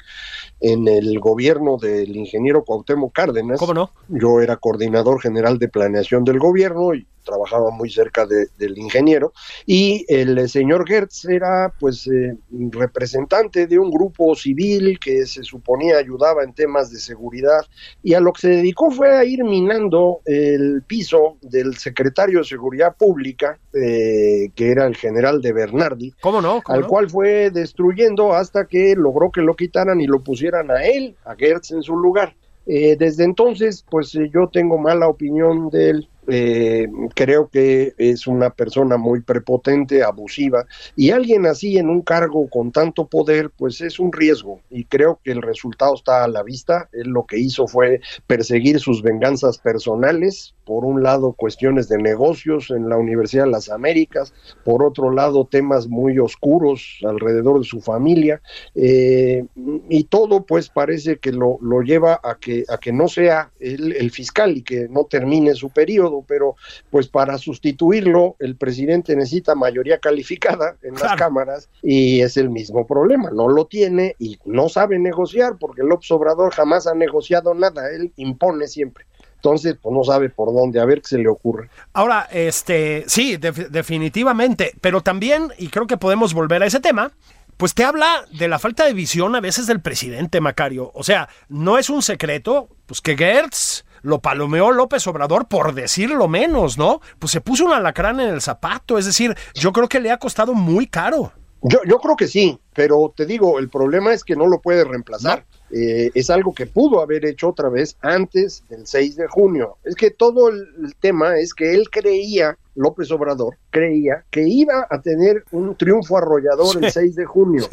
en 0.59 0.87
el 0.87 1.19
gobierno 1.19 1.77
del 1.77 2.15
ingeniero 2.15 2.63
Cuauhtémoc 2.63 3.13
Cárdenas. 3.13 3.59
¿Cómo 3.59 3.73
no? 3.73 3.91
Yo 4.09 4.41
era 4.41 4.57
coordinador 4.57 5.21
general 5.21 5.57
de 5.57 5.69
planeación 5.69 6.23
del 6.23 6.39
gobierno 6.39 6.93
y 6.93 7.05
trabajaba 7.23 7.71
muy 7.71 7.89
cerca 7.89 8.25
del 8.25 8.77
ingeniero, 8.77 9.31
y 9.65 10.05
el 10.07 10.49
señor 10.49 10.87
Gertz 10.87 11.25
era 11.25 11.73
pues 11.79 12.07
eh, 12.07 12.35
representante 12.71 13.67
de 13.67 13.77
un 13.77 13.91
grupo 13.91 14.35
civil 14.35 14.99
que 14.99 15.25
se 15.25 15.43
suponía 15.43 15.97
ayudaba 15.97 16.43
en 16.43 16.53
temas 16.53 16.91
de 16.91 16.99
seguridad, 16.99 17.61
y 18.01 18.13
a 18.13 18.19
lo 18.19 18.33
que 18.33 18.41
se 18.41 18.49
dedicó 18.49 18.91
fue 18.91 19.15
a 19.15 19.23
ir 19.23 19.43
minando 19.43 20.21
el 20.25 20.83
piso 20.87 21.37
del 21.41 21.77
secretario 21.77 22.39
de 22.39 22.45
Seguridad 22.45 22.95
Pública, 22.97 23.59
eh, 23.73 24.49
que 24.55 24.71
era 24.71 24.85
el 24.85 24.95
general 24.95 25.41
de 25.41 25.53
Bernardi, 25.53 26.13
¿Cómo 26.21 26.41
no? 26.41 26.61
Al 26.71 26.87
cual 26.87 27.09
fue 27.09 27.51
destruyendo 27.51 28.33
hasta 28.33 28.65
que 28.65 28.95
logró 28.95 29.31
que 29.31 29.41
lo 29.41 29.55
quitaran 29.55 29.99
y 29.99 30.07
lo 30.07 30.19
pusieran 30.19 30.71
a 30.71 30.83
él, 30.85 31.15
a 31.25 31.35
Gertz 31.35 31.71
en 31.71 31.83
su 31.83 31.95
lugar. 31.95 32.35
Eh, 32.65 32.95
desde 32.97 33.23
entonces, 33.23 33.83
pues 33.89 34.11
yo 34.11 34.47
tengo 34.51 34.77
mala 34.77 35.07
opinión 35.07 35.69
de 35.69 35.89
él 35.89 36.09
eh, 36.27 36.87
creo 37.15 37.49
que 37.49 37.93
es 37.97 38.27
una 38.27 38.51
persona 38.51 38.97
muy 38.97 39.21
prepotente, 39.21 40.03
abusiva, 40.03 40.65
y 40.95 41.11
alguien 41.11 41.45
así 41.45 41.77
en 41.77 41.89
un 41.89 42.01
cargo 42.01 42.49
con 42.49 42.71
tanto 42.71 43.07
poder, 43.07 43.49
pues 43.57 43.81
es 43.81 43.99
un 43.99 44.11
riesgo, 44.11 44.61
y 44.69 44.85
creo 44.85 45.19
que 45.23 45.31
el 45.31 45.41
resultado 45.41 45.95
está 45.95 46.23
a 46.23 46.27
la 46.27 46.43
vista. 46.43 46.89
Él 46.93 47.09
lo 47.09 47.25
que 47.25 47.39
hizo 47.39 47.67
fue 47.67 48.01
perseguir 48.27 48.79
sus 48.79 49.01
venganzas 49.01 49.57
personales, 49.57 50.53
por 50.65 50.85
un 50.85 51.03
lado 51.03 51.33
cuestiones 51.33 51.89
de 51.89 51.97
negocios 51.97 52.69
en 52.69 52.87
la 52.87 52.97
Universidad 52.97 53.45
de 53.45 53.51
las 53.51 53.69
Américas, 53.69 54.33
por 54.63 54.83
otro 54.83 55.11
lado 55.11 55.45
temas 55.45 55.87
muy 55.87 56.19
oscuros 56.19 56.99
alrededor 57.03 57.59
de 57.59 57.65
su 57.65 57.81
familia, 57.81 58.41
eh, 58.75 59.45
y 59.89 60.03
todo 60.05 60.45
pues 60.45 60.69
parece 60.69 61.17
que 61.17 61.31
lo, 61.31 61.57
lo, 61.61 61.81
lleva 61.81 62.19
a 62.23 62.35
que, 62.35 62.63
a 62.69 62.77
que 62.77 62.93
no 62.93 63.07
sea 63.07 63.51
el 63.59 64.11
fiscal 64.11 64.57
y 64.57 64.61
que 64.61 64.87
no 64.87 65.05
termine 65.05 65.55
su 65.55 65.69
periodo 65.69 66.10
pero 66.27 66.55
pues 66.89 67.07
para 67.07 67.37
sustituirlo 67.37 68.35
el 68.39 68.55
presidente 68.55 69.15
necesita 69.15 69.55
mayoría 69.55 69.99
calificada 69.99 70.75
en 70.81 70.95
las 70.95 71.15
cámaras 71.15 71.69
y 71.81 72.21
es 72.21 72.37
el 72.37 72.49
mismo 72.49 72.85
problema, 72.85 73.29
no 73.31 73.47
lo 73.47 73.65
tiene 73.65 74.15
y 74.19 74.37
no 74.45 74.69
sabe 74.69 74.99
negociar 74.99 75.57
porque 75.59 75.83
López 75.83 76.11
Obrador 76.11 76.53
jamás 76.53 76.87
ha 76.87 76.93
negociado 76.93 77.53
nada, 77.53 77.89
él 77.91 78.11
impone 78.17 78.67
siempre. 78.67 79.05
Entonces, 79.35 79.75
pues 79.81 79.95
no 79.95 80.03
sabe 80.03 80.29
por 80.29 80.53
dónde, 80.53 80.79
a 80.79 80.85
ver 80.85 81.01
qué 81.01 81.07
se 81.07 81.17
le 81.17 81.27
ocurre. 81.27 81.71
Ahora, 81.93 82.27
este, 82.31 83.05
sí, 83.07 83.37
definitivamente, 83.37 84.75
pero 84.81 85.01
también, 85.01 85.51
y 85.57 85.69
creo 85.69 85.87
que 85.87 85.97
podemos 85.97 86.35
volver 86.35 86.61
a 86.61 86.67
ese 86.67 86.79
tema, 86.79 87.11
pues 87.57 87.73
te 87.73 87.83
habla 87.83 88.25
de 88.37 88.47
la 88.47 88.59
falta 88.59 88.85
de 88.85 88.93
visión 88.93 89.35
a 89.35 89.39
veces 89.39 89.65
del 89.65 89.81
presidente 89.81 90.41
Macario. 90.41 90.91
O 90.93 91.03
sea, 91.03 91.27
no 91.49 91.79
es 91.79 91.89
un 91.89 92.03
secreto, 92.03 92.69
pues 92.85 93.01
que 93.01 93.17
Gertz 93.17 93.83
lo 94.01 94.21
palomeó 94.21 94.71
López 94.71 95.05
Obrador 95.07 95.47
por 95.47 95.73
decirlo 95.73 96.27
menos, 96.27 96.77
¿no? 96.77 97.01
Pues 97.19 97.31
se 97.31 97.41
puso 97.41 97.65
un 97.65 97.73
alacrán 97.73 98.19
en 98.19 98.29
el 98.29 98.41
zapato, 98.41 98.97
es 98.97 99.05
decir, 99.05 99.35
yo 99.53 99.71
creo 99.71 99.87
que 99.87 99.99
le 99.99 100.11
ha 100.11 100.17
costado 100.17 100.53
muy 100.53 100.87
caro. 100.87 101.31
Yo, 101.63 101.79
yo 101.85 101.99
creo 101.99 102.15
que 102.15 102.27
sí, 102.27 102.59
pero 102.73 103.13
te 103.15 103.25
digo, 103.25 103.59
el 103.59 103.69
problema 103.69 104.13
es 104.13 104.23
que 104.23 104.35
no 104.35 104.47
lo 104.47 104.61
puede 104.61 104.83
reemplazar. 104.83 105.45
Eh, 105.73 106.11
es 106.13 106.29
algo 106.29 106.53
que 106.53 106.65
pudo 106.65 107.01
haber 107.01 107.25
hecho 107.25 107.49
otra 107.49 107.69
vez 107.69 107.97
antes 108.01 108.63
del 108.69 108.85
6 108.85 109.15
de 109.15 109.27
junio. 109.27 109.77
Es 109.83 109.95
que 109.95 110.11
todo 110.11 110.49
el, 110.49 110.67
tema 110.99 111.37
es 111.37 111.53
que 111.53 111.73
él 111.73 111.89
creía, 111.89 112.57
López 112.75 113.11
Obrador, 113.11 113.57
creía 113.69 114.25
que 114.29 114.47
iba 114.47 114.85
a 114.89 115.01
tener 115.01 115.43
un 115.51 115.75
triunfo 115.75 116.17
arrollador 116.17 116.83
el 116.83 116.91
6 116.91 117.15
de 117.15 117.25
junio, 117.25 117.67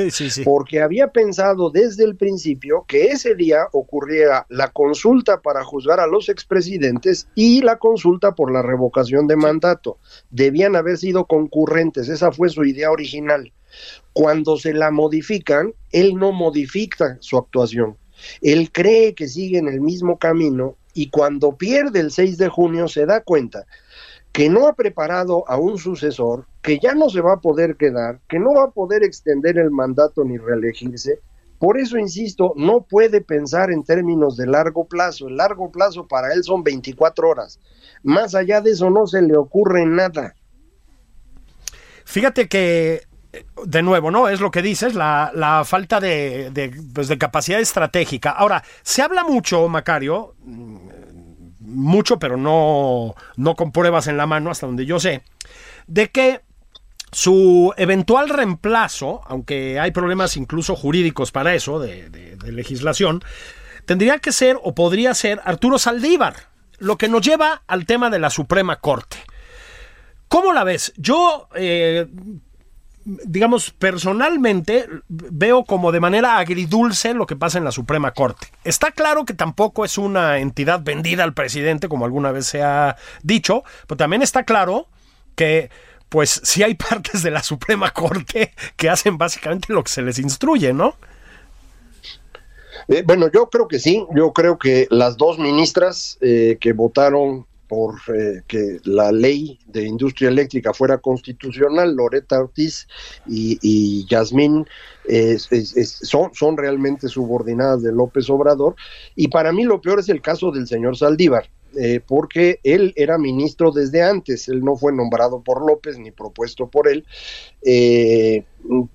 porque 0.44 0.80
había 0.80 1.08
pensado 1.08 1.70
desde 1.70 2.04
el 2.04 2.16
principio 2.16 2.84
que 2.86 3.06
ese 3.06 3.34
día 3.34 3.66
ocurriera 3.72 4.46
la 4.48 4.70
consulta 4.70 5.40
para 5.40 5.64
juzgar 5.64 6.00
a 6.00 6.06
los 6.06 6.28
expresidentes 6.28 7.28
y 7.34 7.62
la 7.62 7.76
consulta 7.76 8.34
por 8.34 8.52
la 8.52 8.62
revocación 8.62 9.26
de 9.26 9.36
mandato. 9.36 9.98
Debían 10.30 10.76
haber 10.76 10.98
sido 10.98 11.26
concurrentes, 11.26 12.08
esa 12.08 12.32
fue 12.32 12.48
su 12.48 12.64
idea 12.64 12.90
original. 12.90 13.52
Cuando 14.12 14.56
se 14.56 14.72
la 14.72 14.90
modifican, 14.90 15.74
él 15.92 16.14
no 16.16 16.32
modifica 16.32 17.18
su 17.20 17.36
actuación. 17.36 17.96
Él 18.42 18.70
cree 18.72 19.14
que 19.14 19.28
sigue 19.28 19.58
en 19.58 19.68
el 19.68 19.80
mismo 19.80 20.18
camino 20.18 20.76
y 20.94 21.10
cuando 21.10 21.56
pierde 21.56 22.00
el 22.00 22.10
6 22.10 22.38
de 22.38 22.48
junio 22.48 22.88
se 22.88 23.06
da 23.06 23.20
cuenta 23.22 23.66
que 24.32 24.48
no 24.48 24.68
ha 24.68 24.74
preparado 24.74 25.48
a 25.48 25.56
un 25.56 25.78
sucesor, 25.78 26.46
que 26.62 26.78
ya 26.78 26.94
no 26.94 27.08
se 27.08 27.20
va 27.20 27.34
a 27.34 27.40
poder 27.40 27.76
quedar, 27.76 28.20
que 28.28 28.38
no 28.38 28.54
va 28.54 28.64
a 28.64 28.70
poder 28.70 29.02
extender 29.02 29.58
el 29.58 29.70
mandato 29.70 30.24
ni 30.24 30.38
reelegirse. 30.38 31.20
Por 31.58 31.78
eso, 31.78 31.98
insisto, 31.98 32.52
no 32.56 32.82
puede 32.82 33.20
pensar 33.20 33.72
en 33.72 33.82
términos 33.82 34.36
de 34.36 34.46
largo 34.46 34.86
plazo. 34.86 35.26
El 35.26 35.38
largo 35.38 35.72
plazo 35.72 36.06
para 36.06 36.32
él 36.32 36.44
son 36.44 36.62
24 36.62 37.28
horas. 37.28 37.58
Más 38.04 38.34
allá 38.36 38.60
de 38.60 38.70
eso 38.70 38.90
no 38.90 39.06
se 39.08 39.22
le 39.22 39.36
ocurre 39.36 39.84
nada. 39.86 40.36
Fíjate 42.04 42.48
que 42.48 43.07
de 43.64 43.82
nuevo, 43.82 44.10
¿no? 44.10 44.28
Es 44.28 44.40
lo 44.40 44.50
que 44.50 44.62
dices, 44.62 44.94
la, 44.94 45.62
falta 45.64 46.00
de, 46.00 46.72
pues, 46.94 47.08
de, 47.08 47.18
capacidad 47.18 47.60
estratégica. 47.60 48.30
Ahora, 48.30 48.62
se 48.82 49.02
habla 49.02 49.24
mucho, 49.24 49.68
Macario, 49.68 50.34
mm, 50.44 50.76
mucho, 51.60 52.18
pero 52.18 52.36
no, 52.36 53.14
no 53.36 53.54
con 53.54 53.72
pruebas 53.72 54.06
en 54.06 54.16
la 54.16 54.26
mano, 54.26 54.50
hasta 54.50 54.66
donde 54.66 54.86
yo 54.86 55.00
sé, 55.00 55.22
de 55.86 56.08
que 56.08 56.40
su 57.12 57.72
eventual 57.76 58.28
reemplazo, 58.28 59.22
aunque 59.26 59.80
hay 59.80 59.90
problemas 59.90 60.36
incluso 60.36 60.76
jurídicos 60.76 61.32
para 61.32 61.54
eso, 61.54 61.78
de, 61.78 62.10
de 62.10 62.52
legislación, 62.52 63.22
tendría 63.86 64.18
que 64.18 64.32
ser 64.32 64.58
o 64.62 64.74
podría 64.74 65.14
ser 65.14 65.40
Arturo 65.44 65.78
Saldívar, 65.78 66.34
lo 66.78 66.96
que 66.96 67.08
nos 67.08 67.22
lleva 67.22 67.62
al 67.66 67.86
tema 67.86 68.10
de 68.10 68.18
la 68.18 68.30
Suprema 68.30 68.76
Corte. 68.76 69.18
¿Cómo 70.28 70.52
la 70.52 70.62
ves? 70.62 70.92
Yo, 70.96 71.48
eh, 71.54 72.06
digamos, 73.24 73.70
personalmente 73.70 74.86
veo 75.08 75.64
como 75.64 75.92
de 75.92 76.00
manera 76.00 76.38
agridulce 76.38 77.14
lo 77.14 77.26
que 77.26 77.36
pasa 77.36 77.58
en 77.58 77.64
la 77.64 77.72
Suprema 77.72 78.12
Corte. 78.12 78.48
Está 78.64 78.90
claro 78.92 79.24
que 79.24 79.34
tampoco 79.34 79.84
es 79.84 79.96
una 79.96 80.38
entidad 80.38 80.82
vendida 80.82 81.24
al 81.24 81.32
presidente, 81.32 81.88
como 81.88 82.04
alguna 82.04 82.32
vez 82.32 82.46
se 82.46 82.62
ha 82.62 82.96
dicho, 83.22 83.64
pero 83.86 83.96
también 83.96 84.22
está 84.22 84.44
claro 84.44 84.88
que 85.34 85.70
pues 86.08 86.40
sí 86.44 86.62
hay 86.62 86.74
partes 86.90 87.22
de 87.22 87.30
la 87.30 87.42
Suprema 87.42 87.90
Corte 87.92 88.52
que 88.76 88.90
hacen 88.90 89.16
básicamente 89.16 89.72
lo 89.72 89.82
que 89.82 89.90
se 89.90 90.02
les 90.02 90.18
instruye, 90.18 90.72
¿no? 90.72 90.96
Eh, 92.88 93.02
bueno, 93.06 93.30
yo 93.32 93.48
creo 93.48 93.68
que 93.68 93.78
sí, 93.78 94.04
yo 94.14 94.32
creo 94.32 94.58
que 94.58 94.86
las 94.90 95.16
dos 95.16 95.38
ministras 95.38 96.18
eh, 96.20 96.58
que 96.60 96.72
votaron 96.72 97.46
por 97.68 97.96
eh, 98.14 98.42
que 98.46 98.78
la 98.84 99.12
ley 99.12 99.58
de 99.66 99.84
industria 99.86 100.28
eléctrica 100.28 100.72
fuera 100.72 100.98
constitucional, 100.98 101.94
Loreta 101.94 102.40
Ortiz 102.40 102.88
y, 103.26 103.58
y 103.62 104.06
Yasmín 104.06 104.66
son, 106.02 106.34
son 106.34 106.56
realmente 106.56 107.08
subordinadas 107.08 107.82
de 107.82 107.92
López 107.92 108.28
Obrador. 108.30 108.74
Y 109.14 109.28
para 109.28 109.52
mí 109.52 109.64
lo 109.64 109.80
peor 109.80 110.00
es 110.00 110.08
el 110.08 110.20
caso 110.20 110.50
del 110.50 110.66
señor 110.66 110.96
Saldívar. 110.96 111.48
Eh, 111.76 112.00
porque 112.06 112.60
él 112.62 112.94
era 112.96 113.18
ministro 113.18 113.70
desde 113.70 114.02
antes, 114.02 114.48
él 114.48 114.64
no 114.64 114.74
fue 114.74 114.90
nombrado 114.90 115.42
por 115.42 115.66
López 115.66 115.98
ni 115.98 116.10
propuesto 116.10 116.66
por 116.66 116.88
él, 116.88 117.04
eh, 117.62 118.44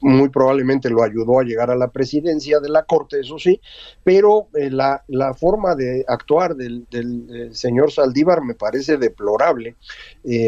muy 0.02 0.30
probablemente 0.30 0.90
lo 0.90 1.04
ayudó 1.04 1.40
a 1.40 1.44
llegar 1.44 1.70
a 1.70 1.76
la 1.76 1.92
presidencia 1.92 2.60
de 2.60 2.70
la 2.70 2.84
Corte, 2.84 3.20
eso 3.20 3.38
sí, 3.38 3.62
pero 4.04 4.48
eh, 4.56 4.72
la, 4.72 5.04
la, 5.08 5.36
forma 5.36 5.76
de 5.76 6.04
actuar 6.08 6.56
del, 6.56 6.88
del 6.90 7.54
señor 7.56 7.92
Saldívar 7.92 8.42
me 8.42 8.56
parece 8.56 8.98
deplorable, 8.98 9.76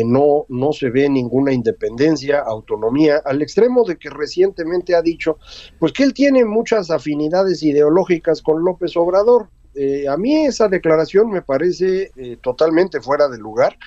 no, 0.06 0.46
no 0.50 0.74
se 0.74 0.90
ve 0.90 1.08
ninguna 1.08 1.54
independencia, 1.54 2.40
autonomía, 2.40 3.22
al 3.24 3.42
extremo 3.44 3.84
de 3.84 3.98
que 3.98 4.10
recientemente 4.10 4.96
ha 4.96 5.02
dicho, 5.02 5.38
pues 5.80 5.94
que 5.94 6.04
él 6.04 6.14
tiene 6.14 6.44
muchas 6.44 6.90
afinidades 6.90 7.62
ideológicas 7.62 8.42
con 8.42 8.64
López 8.64 8.98
Obrador, 8.98 9.50
eh, 9.76 10.08
a 10.08 10.18
mí 10.18 10.46
esa 10.46 10.68
declaración 10.68 11.30
me 11.30 11.42
parece 11.42 12.12
eh, 12.16 12.38
totalmente 12.42 13.02
fuera 13.02 13.28
de 13.28 13.38
lugar. 13.38 13.78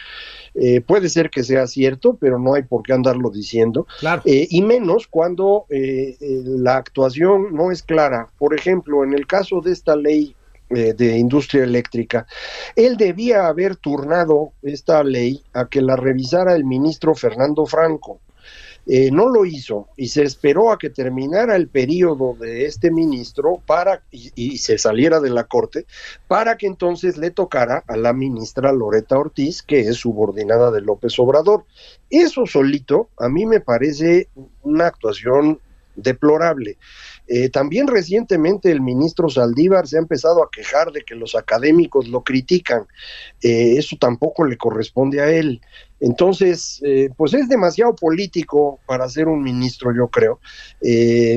Eh, 0.55 0.81
puede 0.81 1.09
ser 1.09 1.31
que 1.31 1.45
sea 1.45 1.67
cierto, 1.67 2.17
pero 2.21 2.39
no 2.39 2.55
hay 2.55 2.63
por 2.63 2.83
qué 2.83 2.93
andarlo 2.93 3.31
diciendo. 3.31 3.87
y 4.25 4.63
menos 4.63 5.07
cuando 5.07 5.67
la 5.71 6.77
actuación 6.77 7.55
no 7.55 7.71
es 7.71 7.83
clara. 7.83 8.29
Por 8.39 8.55
ejemplo, 8.55 9.05
en 9.05 9.15
el 9.15 9.27
caso 9.27 9.61
de 9.61 9.73
esta 9.73 9.97
ley 9.97 10.35
de 10.69 11.17
industria 11.17 11.65
eléctrica, 11.65 12.27
él 12.77 12.97
debía 12.99 13.47
haber 13.47 13.77
turnado 13.77 14.53
esta 14.63 15.03
ley 15.03 15.43
a 15.55 15.67
que 15.67 15.81
la 15.81 15.97
revisara 15.97 16.55
el 16.55 16.65
ministro 16.65 17.15
Fernando 17.15 17.65
Franco. 17.65 18.21
Eh, 18.91 19.11
no 19.11 19.29
lo 19.29 19.45
hizo 19.45 19.89
y 19.99 20.09
se 20.09 20.23
esperó 20.23 20.73
a 20.73 20.79
que 20.79 20.89
terminara 20.89 21.57
el 21.57 21.69
periodo 21.69 22.35
de 22.41 22.65
este 22.65 22.91
ministro 22.91 23.61
para 23.67 24.03
y, 24.11 24.57
se 24.57 24.79
saliera 24.79 25.21
de 25.21 25.29
la 25.29 25.45
corte 25.45 25.85
para 26.27 26.57
que 26.57 26.67
entonces 26.67 27.19
le 27.19 27.31
tocara 27.31 27.85
a 27.87 27.99
la 27.99 28.15
ministra 28.15 28.73
Loreta 28.73 29.19
Ortiz, 29.19 29.63
que 29.63 29.81
es 29.81 29.97
subordinada 29.97 30.71
de 30.71 30.81
López 30.81 31.19
Obrador. 31.19 31.67
Eso 32.09 32.47
solito 32.47 33.11
a 33.19 33.29
mí 33.29 33.45
me 33.45 33.61
parece 33.61 34.29
una 34.63 34.87
actuación 34.87 35.61
deplorable. 36.03 36.79
Eh, 37.27 37.51
también 37.51 37.87
recientemente 37.87 38.71
el 38.71 38.81
ministro 38.81 39.29
Saldívar 39.29 39.87
se 39.87 39.97
ha 39.97 40.01
empezado 40.01 40.43
a 40.43 40.51
quejar 40.51 40.93
de 40.93 41.03
que 41.03 41.15
los 41.15 41.35
académicos 41.35 42.09
lo 42.09 42.23
critican. 42.23 42.87
Eh, 43.43 43.75
eso 43.77 43.97
tampoco 44.01 44.47
le 44.47 44.57
corresponde 44.57 45.21
a 45.21 45.31
él. 45.31 45.61
Entonces, 46.01 46.81
eh, 46.85 47.11
pues 47.17 47.35
es 47.35 47.49
demasiado 47.49 47.95
político 47.95 48.79
para 48.87 49.09
ser 49.09 49.29
un 49.29 49.43
ministro, 49.43 49.93
yo 49.95 50.09
creo. 50.09 50.41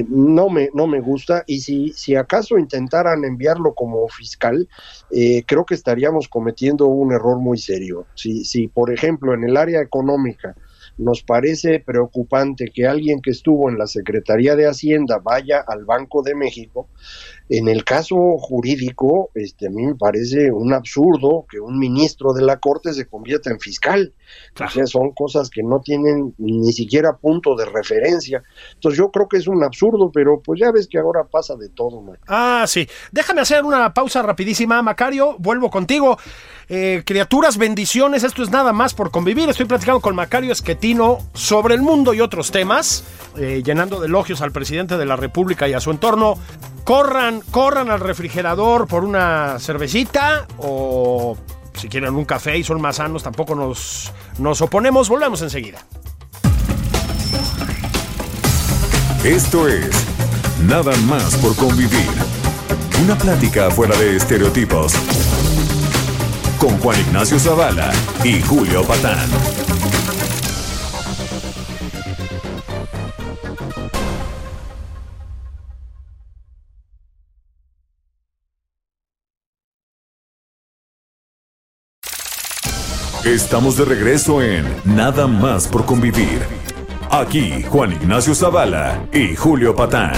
no, 0.08 0.50
me, 0.50 0.69
no 0.74 0.88
me 0.88 1.02
gusta. 1.02 1.43
Y 1.47 1.62
si, 1.62 1.91
si 1.93 2.15
acaso 2.15 2.58
intentaran 2.58 3.26
enviarlo 3.26 3.74
como 3.74 4.08
fiscal, 4.08 4.69
creo 5.10 5.65
que 5.65 5.74
estaríamos 5.74 6.30
cometiendo 6.30 6.86
un 6.86 7.12
error 7.12 7.39
muy 7.39 7.58
serio. 7.58 8.06
Si, 8.13 8.45
si, 8.45 8.67
por 8.67 8.93
ejemplo, 8.93 9.34
en 9.34 9.43
el 9.43 9.58
área 9.58 9.82
económica, 9.82 10.56
nos 11.02 11.24
parece 11.24 11.80
preocupante 11.80 12.72
que 12.74 12.88
alguien 12.88 13.22
que 13.22 13.32
estuvo 13.32 13.70
en 13.70 13.78
la 13.78 13.88
Secretaría 13.88 14.56
de 14.56 14.68
Hacienda 14.68 15.20
vaya 15.20 15.64
al 15.68 15.84
Banco 15.84 16.22
de 16.22 16.36
México. 16.36 16.88
En 17.54 17.68
el 17.68 17.84
caso 17.84 18.16
jurídico, 18.38 19.30
este, 19.36 19.68
a 19.68 19.70
mí 19.70 19.86
me 19.86 19.96
parece 19.96 20.54
un 20.54 20.72
absurdo 20.74 21.46
que 21.52 21.60
un 21.60 21.78
ministro 21.78 22.32
de 22.32 22.44
la 22.44 22.62
Corte 22.62 22.94
se 22.94 23.08
convierta 23.08 23.50
en 23.50 23.60
fiscal. 23.60 24.14
O 24.58 24.70
sea, 24.70 24.86
son 24.86 25.12
cosas 25.12 25.50
que 25.50 25.62
no 25.62 25.82
tienen 25.82 26.34
ni 26.38 26.72
siquiera 26.72 27.18
punto 27.18 27.58
de 27.58 27.66
referencia. 27.66 28.42
Entonces 28.76 28.98
yo 28.98 29.12
creo 29.12 29.28
que 29.28 29.36
es 29.36 29.50
un 29.50 29.66
absurdo, 29.66 30.12
pero 30.14 30.40
pues 30.40 30.62
ya 30.62 30.72
ves 30.72 30.88
que 30.88 30.98
ahora 30.98 31.26
pasa 31.30 31.58
de 31.58 31.68
todo. 31.68 32.02
Ah, 32.26 32.64
sí. 32.68 32.88
Déjame 33.12 33.42
hacer 33.42 33.66
una 33.66 33.94
pausa 33.94 34.22
rapidísima, 34.22 34.82
Macario. 34.82 35.36
Vuelvo 35.38 35.70
contigo. 35.70 36.18
Eh, 36.70 37.04
criaturas, 37.06 37.58
bendiciones. 37.58 38.24
Esto 38.24 38.44
es 38.44 38.50
nada 38.50 38.72
más 38.72 38.94
por 38.94 39.12
convivir. 39.12 39.50
Estoy 39.50 39.66
platicando 39.66 40.00
con 40.00 40.16
Macario 40.16 40.54
Esquetino 40.54 41.18
sobre 41.34 41.76
el 41.76 41.82
mundo 41.82 42.14
y 42.14 42.22
otros 42.22 42.50
temas, 42.50 43.04
eh, 43.36 43.62
llenando 43.62 44.00
de 44.00 44.08
elogios 44.08 44.42
al 44.42 44.54
presidente 44.54 44.96
de 44.96 45.06
la 45.06 45.18
República 45.18 45.68
y 45.68 45.74
a 45.74 45.82
su 45.82 45.92
entorno. 45.92 46.38
Corran, 46.84 47.41
corran 47.52 47.89
al 47.89 48.00
refrigerador 48.00 48.88
por 48.88 49.04
una 49.04 49.58
cervecita 49.60 50.48
o 50.58 51.38
si 51.74 51.88
quieren 51.88 52.15
un 52.15 52.26
café 52.26 52.58
y 52.58 52.63
son 52.63 52.82
más 52.82 52.98
sanos, 52.98 53.24
tampoco 53.24 53.56
nos, 53.56 54.12
nos 54.39 54.62
oponemos. 54.62 55.10
Volvemos 55.10 55.41
enseguida. 55.41 55.80
Esto 59.24 59.67
es 59.67 60.12
Nada 60.67 60.96
más 61.08 61.36
por 61.38 61.56
convivir. 61.56 62.08
Una 63.04 63.17
plática 63.17 63.72
fuera 63.72 63.98
de 63.98 64.15
estereotipos. 64.15 64.94
Con 66.60 66.78
Juan 66.80 67.00
Ignacio 67.00 67.39
Zavala 67.39 67.91
y 68.24 68.41
Julio 68.44 68.84
Patán. 68.84 69.28
Estamos 83.25 83.77
de 83.77 83.86
regreso 83.86 84.41
en 84.41 84.65
Nada 84.84 85.27
más 85.27 85.67
por 85.67 85.86
convivir. 85.86 86.41
Aquí 87.12 87.62
Juan 87.69 87.91
Ignacio 87.91 88.34
Zavala 88.34 89.05
y 89.13 89.36
Julio 89.36 89.75
Patán. 89.75 90.13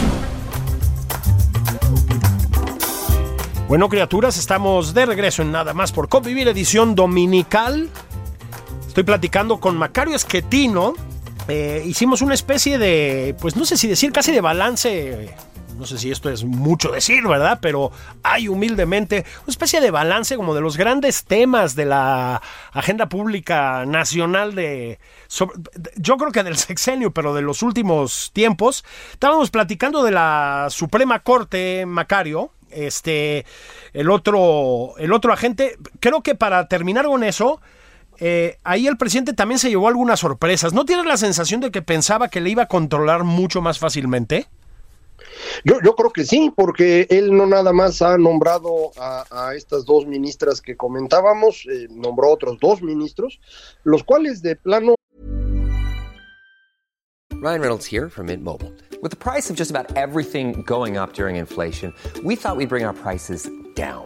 Bueno, 3.67 3.89
criaturas, 3.89 4.37
estamos 4.37 4.93
de 4.93 5.05
regreso 5.05 5.41
en 5.41 5.51
Nada 5.51 5.73
más 5.73 5.91
por 5.91 6.07
convivir, 6.07 6.47
edición 6.47 6.95
dominical. 6.95 7.89
Estoy 8.87 9.03
platicando 9.03 9.59
con 9.59 9.75
Macario 9.77 10.15
Esquetino. 10.15 10.93
Eh, 11.49 11.83
hicimos 11.85 12.21
una 12.21 12.35
especie 12.35 12.77
de, 12.77 13.35
pues 13.41 13.57
no 13.57 13.65
sé 13.65 13.75
si 13.75 13.89
decir, 13.89 14.13
casi 14.13 14.31
de 14.31 14.39
balance 14.39 15.35
no 15.77 15.86
sé 15.86 15.97
si 15.97 16.12
esto 16.12 16.29
es 16.29 16.43
mucho 16.43 16.91
decir, 16.91 17.27
¿verdad? 17.27 17.59
Pero 17.62 17.91
hay 18.23 18.47
humildemente 18.47 19.25
una 19.43 19.51
especie 19.51 19.81
de 19.81 19.91
balance 19.91 20.36
como 20.36 20.53
de 20.53 20.62
los 20.62 20.77
grandes 20.77 21.25
temas 21.25 21.75
de 21.75 21.86
la 21.86 22.41
agenda 22.71 23.09
pública 23.09 23.86
nacional 23.86 24.55
de... 24.55 24.99
yo 25.95 26.17
creo 26.17 26.31
que 26.31 26.43
del 26.43 26.57
sexenio, 26.57 27.12
pero 27.12 27.33
de 27.33 27.41
los 27.41 27.63
últimos 27.63 28.31
tiempos. 28.33 28.83
Estábamos 29.12 29.51
platicando 29.51 30.03
de 30.03 30.12
la 30.12 30.67
Suprema 30.69 31.19
Corte, 31.19 31.86
Macario, 31.86 32.51
este, 32.69 33.45
el 33.93 34.09
otro, 34.09 34.93
el 34.97 35.13
otro 35.13 35.33
agente. 35.33 35.77
Creo 35.99 36.21
que 36.21 36.36
para 36.36 36.67
terminar 36.67 37.05
con 37.05 37.23
eso, 37.23 37.62
eh, 38.19 38.57
ahí 38.63 38.88
el 38.88 38.97
presidente 38.97 39.33
también 39.33 39.59
se 39.59 39.69
llevó 39.69 39.88
algunas 39.88 40.19
sorpresas. 40.19 40.73
¿No 40.73 40.86
tienes 40.86 41.05
la 41.05 41.17
sensación 41.17 41.62
de 41.62 41.71
que 41.71 41.81
pensaba 41.81 42.29
que 42.29 42.41
le 42.41 42.49
iba 42.49 42.63
a 42.63 42.67
controlar 42.67 43.23
mucho 43.23 43.62
más 43.62 43.79
fácilmente? 43.79 44.47
Yo, 45.63 45.80
yo 45.84 45.95
creo 45.95 46.12
que 46.12 46.26
sí, 46.26 46.52
porque 46.56 47.08
él 47.10 47.36
no 47.36 47.45
nada 47.45 47.73
más 47.73 48.02
ha 48.02 48.17
nombrado 48.17 48.91
a, 48.97 49.54
estas 49.56 49.86
dos 49.86 50.06
ministras 50.06 50.62
que 50.62 50.76
comentábamos, 50.76 51.65
eh, 51.69 51.88
nombró 51.89 52.32
otros 52.32 52.60
dos 52.60 52.82
ministros, 52.82 53.39
los 53.84 54.04
cuales 54.04 54.41
de 54.41 54.56
plano 54.56 54.95
Ryan 57.43 57.60
Reynolds 57.60 57.86
here 57.86 58.10
from 58.10 58.28
Mint 58.28 58.41
Mobile. 58.41 58.71
With 59.02 59.12
the 59.12 59.17
price 59.17 59.49
of 59.49 59.58
just 59.58 59.69
about 59.69 59.97
everything 59.97 60.63
going 60.65 60.95
up 60.95 61.12
during 61.12 61.36
inflation, 61.36 61.93
we 62.23 62.38
thought 62.38 62.56
we'd 62.56 62.69
bring 62.69 62.86
our 62.86 62.93
prices 62.93 63.49
down. 63.76 64.06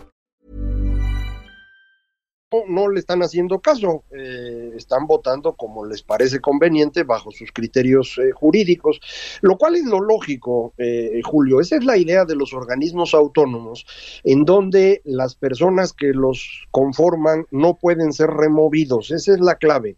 no, 2.67 2.89
le 2.89 2.99
están 2.99 3.21
haciendo 3.23 3.61
caso, 3.61 4.03
eh, 4.11 4.71
están 4.75 5.07
votando 5.07 5.53
como 5.53 5.85
les 5.85 6.03
parece 6.03 6.39
conveniente 6.41 7.03
bajo 7.03 7.31
sus 7.31 7.51
criterios 7.53 8.17
eh, 8.17 8.31
jurídicos, 8.31 8.99
lo 9.41 9.57
cual 9.57 9.75
es 9.75 9.85
lo 9.85 10.01
lógico, 10.01 10.73
eh, 10.77 11.21
Julio. 11.23 11.61
Esa 11.61 11.77
es 11.77 11.85
la 11.85 11.97
idea 11.97 12.25
de 12.25 12.35
los 12.35 12.53
organismos 12.53 13.13
autónomos, 13.13 13.85
en 14.25 14.43
donde 14.43 15.01
las 15.05 15.35
personas 15.35 15.93
que 15.93 16.07
los 16.07 16.67
conforman 16.71 17.45
no 17.51 17.77
pueden 17.77 18.11
ser 18.11 18.29
removidos. 18.29 19.11
Esa 19.11 19.33
es 19.33 19.39
la 19.39 19.55
clave. 19.55 19.97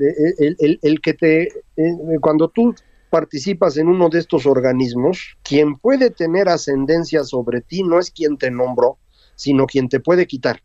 Eh, 0.00 0.34
El, 0.38 0.56
el- 0.60 0.78
el 0.82 1.00
que 1.00 1.14
te, 1.14 1.42
eh, 1.76 1.96
cuando 2.20 2.48
tú 2.48 2.74
participas 3.10 3.76
en 3.76 3.88
uno 3.88 4.08
de 4.08 4.20
estos 4.20 4.46
organismos, 4.46 5.36
quien 5.42 5.76
puede 5.76 6.10
tener 6.10 6.48
ascendencia 6.48 7.24
sobre 7.24 7.60
ti 7.60 7.82
no 7.82 7.98
es 7.98 8.10
quien 8.12 8.36
te 8.36 8.50
nombró, 8.52 8.98
sino 9.34 9.66
quien 9.66 9.88
te 9.88 9.98
puede 9.98 10.26
quitar. 10.26 10.62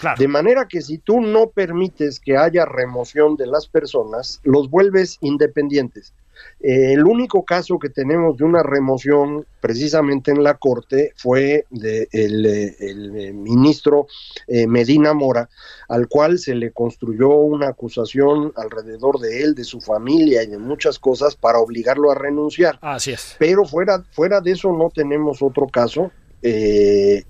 Claro. 0.00 0.18
De 0.18 0.28
manera 0.28 0.66
que 0.68 0.82
si 0.82 0.98
tú 0.98 1.20
no 1.20 1.48
permites 1.50 2.20
que 2.20 2.36
haya 2.36 2.64
remoción 2.64 3.36
de 3.36 3.46
las 3.46 3.66
personas, 3.66 4.40
los 4.44 4.70
vuelves 4.70 5.18
independientes. 5.20 6.12
Eh, 6.60 6.92
el 6.92 7.04
único 7.04 7.44
caso 7.44 7.78
que 7.78 7.88
tenemos 7.88 8.36
de 8.36 8.44
una 8.44 8.62
remoción 8.62 9.46
precisamente 9.60 10.30
en 10.30 10.42
la 10.42 10.54
Corte 10.54 11.12
fue 11.16 11.66
del 11.70 12.08
de 12.42 12.76
el, 12.80 13.16
eh, 13.16 13.32
ministro 13.32 14.06
eh, 14.46 14.66
Medina 14.66 15.12
Mora, 15.12 15.48
al 15.88 16.08
cual 16.08 16.38
se 16.38 16.54
le 16.54 16.72
construyó 16.72 17.30
una 17.30 17.68
acusación 17.68 18.52
alrededor 18.56 19.18
de 19.18 19.42
él, 19.42 19.54
de 19.54 19.64
su 19.64 19.80
familia 19.80 20.42
y 20.42 20.46
de 20.46 20.58
muchas 20.58 20.98
cosas 20.98 21.36
para 21.36 21.58
obligarlo 21.58 22.10
a 22.10 22.14
renunciar. 22.14 22.78
Así 22.80 23.12
es. 23.12 23.36
Pero 23.38 23.64
fuera, 23.64 24.02
fuera 24.10 24.40
de 24.40 24.52
eso 24.52 24.72
no 24.72 24.90
tenemos 24.90 25.42
otro 25.42 25.66
caso. 25.66 26.10
Eh, 26.42 27.24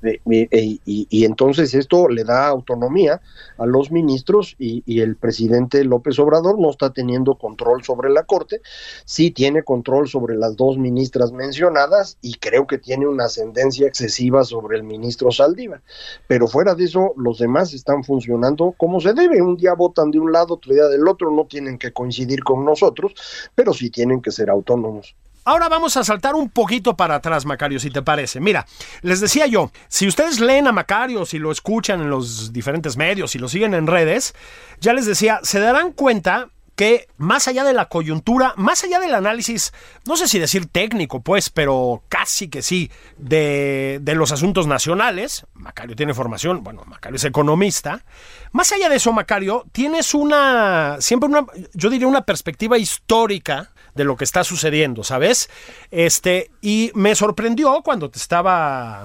y- 0.44 1.06
y 1.08 1.24
entonces 1.24 1.74
esto 1.74 2.08
le 2.08 2.24
da 2.24 2.48
autonomía 2.48 3.20
a 3.58 3.66
los 3.66 3.90
ministros 3.90 4.54
y, 4.58 4.82
y 4.86 5.00
el 5.00 5.16
presidente 5.16 5.84
López 5.84 6.18
Obrador 6.18 6.58
no 6.58 6.70
está 6.70 6.92
teniendo 6.92 7.36
control 7.36 7.84
sobre 7.84 8.10
la 8.10 8.24
Corte, 8.24 8.60
sí 9.04 9.30
tiene 9.30 9.62
control 9.62 10.08
sobre 10.08 10.36
las 10.36 10.56
dos 10.56 10.78
ministras 10.78 11.32
mencionadas 11.32 12.18
y 12.20 12.34
creo 12.34 12.66
que 12.66 12.78
tiene 12.78 13.06
una 13.06 13.24
ascendencia 13.24 13.86
excesiva 13.86 14.44
sobre 14.44 14.76
el 14.76 14.82
ministro 14.84 15.30
Saldívar. 15.30 15.82
Pero 16.26 16.48
fuera 16.48 16.74
de 16.74 16.84
eso, 16.84 17.12
los 17.16 17.38
demás 17.38 17.72
están 17.74 18.04
funcionando 18.04 18.74
como 18.76 19.00
se 19.00 19.12
debe. 19.14 19.40
Un 19.42 19.56
día 19.56 19.74
votan 19.74 20.10
de 20.10 20.18
un 20.18 20.32
lado, 20.32 20.54
otro 20.54 20.74
día 20.74 20.88
del 20.88 21.06
otro, 21.08 21.30
no 21.30 21.46
tienen 21.46 21.78
que 21.78 21.92
coincidir 21.92 22.42
con 22.44 22.64
nosotros, 22.64 23.14
pero 23.54 23.72
sí 23.72 23.90
tienen 23.90 24.20
que 24.20 24.30
ser 24.32 24.50
autónomos. 24.50 25.16
Ahora 25.46 25.68
vamos 25.68 25.96
a 25.96 26.02
saltar 26.02 26.34
un 26.34 26.50
poquito 26.50 26.96
para 26.96 27.14
atrás, 27.14 27.46
Macario, 27.46 27.78
si 27.78 27.88
te 27.88 28.02
parece. 28.02 28.40
Mira, 28.40 28.66
les 29.02 29.20
decía 29.20 29.46
yo, 29.46 29.70
si 29.86 30.08
ustedes 30.08 30.40
leen 30.40 30.66
a 30.66 30.72
Macario, 30.72 31.24
si 31.24 31.38
lo 31.38 31.52
escuchan 31.52 32.00
en 32.00 32.10
los 32.10 32.52
diferentes 32.52 32.96
medios, 32.96 33.30
si 33.30 33.38
lo 33.38 33.48
siguen 33.48 33.72
en 33.72 33.86
redes, 33.86 34.34
ya 34.80 34.92
les 34.92 35.06
decía, 35.06 35.38
se 35.44 35.60
darán 35.60 35.92
cuenta 35.92 36.48
que 36.74 37.06
más 37.16 37.46
allá 37.46 37.62
de 37.62 37.74
la 37.74 37.88
coyuntura, 37.88 38.54
más 38.56 38.82
allá 38.82 38.98
del 38.98 39.14
análisis, 39.14 39.72
no 40.04 40.16
sé 40.16 40.26
si 40.26 40.40
decir 40.40 40.66
técnico, 40.66 41.20
pues, 41.20 41.48
pero 41.48 42.02
casi 42.08 42.48
que 42.48 42.60
sí, 42.60 42.90
de, 43.16 44.00
de 44.02 44.14
los 44.16 44.32
asuntos 44.32 44.66
nacionales, 44.66 45.46
Macario 45.54 45.94
tiene 45.94 46.12
formación, 46.12 46.64
bueno, 46.64 46.82
Macario 46.86 47.16
es 47.18 47.24
economista, 47.24 48.04
más 48.50 48.72
allá 48.72 48.88
de 48.88 48.96
eso, 48.96 49.12
Macario, 49.12 49.64
tienes 49.70 50.12
una, 50.12 50.96
siempre 50.98 51.30
una, 51.30 51.46
yo 51.72 51.88
diría 51.88 52.08
una 52.08 52.22
perspectiva 52.22 52.76
histórica 52.78 53.70
de 53.96 54.04
lo 54.04 54.16
que 54.16 54.24
está 54.24 54.44
sucediendo, 54.44 55.02
¿sabes? 55.02 55.50
Este, 55.90 56.50
y 56.60 56.92
me 56.94 57.14
sorprendió 57.14 57.82
cuando 57.82 58.10
te 58.10 58.18
estaba 58.18 59.04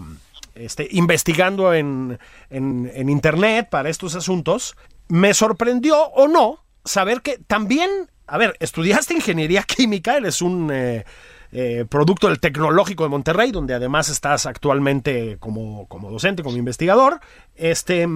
este, 0.53 0.87
investigando 0.91 1.73
en, 1.73 2.19
en, 2.49 3.09
internet 3.09 3.69
para 3.69 3.89
estos 3.89 4.15
asuntos, 4.15 4.75
me 5.07 5.33
sorprendió 5.33 5.97
o 5.97 6.27
no 6.27 6.63
saber 6.83 7.21
que 7.21 7.37
también, 7.37 7.89
a 8.27 8.37
ver, 8.37 8.55
estudiaste 8.59 9.13
ingeniería 9.13 9.63
química, 9.67 10.17
eres 10.17 10.41
un 10.41 10.69
eh, 10.73 11.05
eh, 11.53 11.85
producto 11.89 12.27
del 12.27 12.39
Tecnológico 12.39 13.03
de 13.03 13.09
Monterrey, 13.09 13.51
donde 13.51 13.73
además 13.73 14.07
estás 14.07 14.45
actualmente 14.45 15.37
como, 15.39 15.85
como 15.87 16.09
docente, 16.09 16.43
como 16.43 16.55
investigador. 16.55 17.19
Este, 17.55 18.07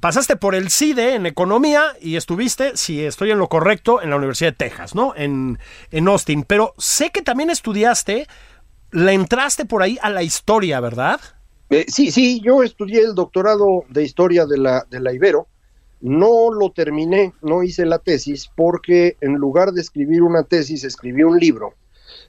pasaste 0.00 0.36
por 0.36 0.54
el 0.54 0.70
CIDE 0.70 1.14
en 1.14 1.26
economía 1.26 1.94
y 2.00 2.16
estuviste, 2.16 2.76
si 2.76 3.04
estoy 3.04 3.30
en 3.30 3.38
lo 3.38 3.48
correcto, 3.48 4.00
en 4.00 4.08
la 4.08 4.16
Universidad 4.16 4.52
de 4.52 4.56
Texas, 4.56 4.94
¿no? 4.94 5.12
En, 5.16 5.58
en 5.90 6.08
Austin. 6.08 6.44
Pero 6.44 6.74
sé 6.78 7.10
que 7.10 7.20
también 7.20 7.50
estudiaste, 7.50 8.26
le 8.90 9.12
entraste 9.12 9.66
por 9.66 9.82
ahí 9.82 9.98
a 10.00 10.08
la 10.08 10.22
historia, 10.22 10.80
¿verdad? 10.80 11.20
Eh, 11.68 11.84
sí, 11.88 12.10
sí, 12.10 12.40
yo 12.40 12.62
estudié 12.62 13.02
el 13.02 13.14
doctorado 13.14 13.84
de 13.90 14.02
historia 14.02 14.46
de 14.46 14.56
la, 14.56 14.86
de 14.88 15.00
la 15.00 15.12
Ibero. 15.12 15.48
No 16.00 16.52
lo 16.52 16.70
terminé, 16.70 17.34
no 17.42 17.62
hice 17.62 17.84
la 17.84 17.98
tesis, 17.98 18.48
porque 18.56 19.16
en 19.20 19.34
lugar 19.34 19.72
de 19.72 19.82
escribir 19.82 20.22
una 20.22 20.44
tesis, 20.44 20.84
escribí 20.84 21.24
un 21.24 21.38
libro 21.38 21.74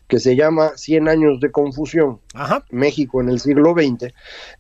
que 0.09 0.19
se 0.19 0.35
llama 0.35 0.73
Cien 0.75 1.07
años 1.07 1.39
de 1.39 1.51
confusión, 1.51 2.19
Ajá. 2.33 2.65
México 2.71 3.21
en 3.21 3.29
el 3.29 3.39
siglo 3.39 3.73
XX, 3.73 4.11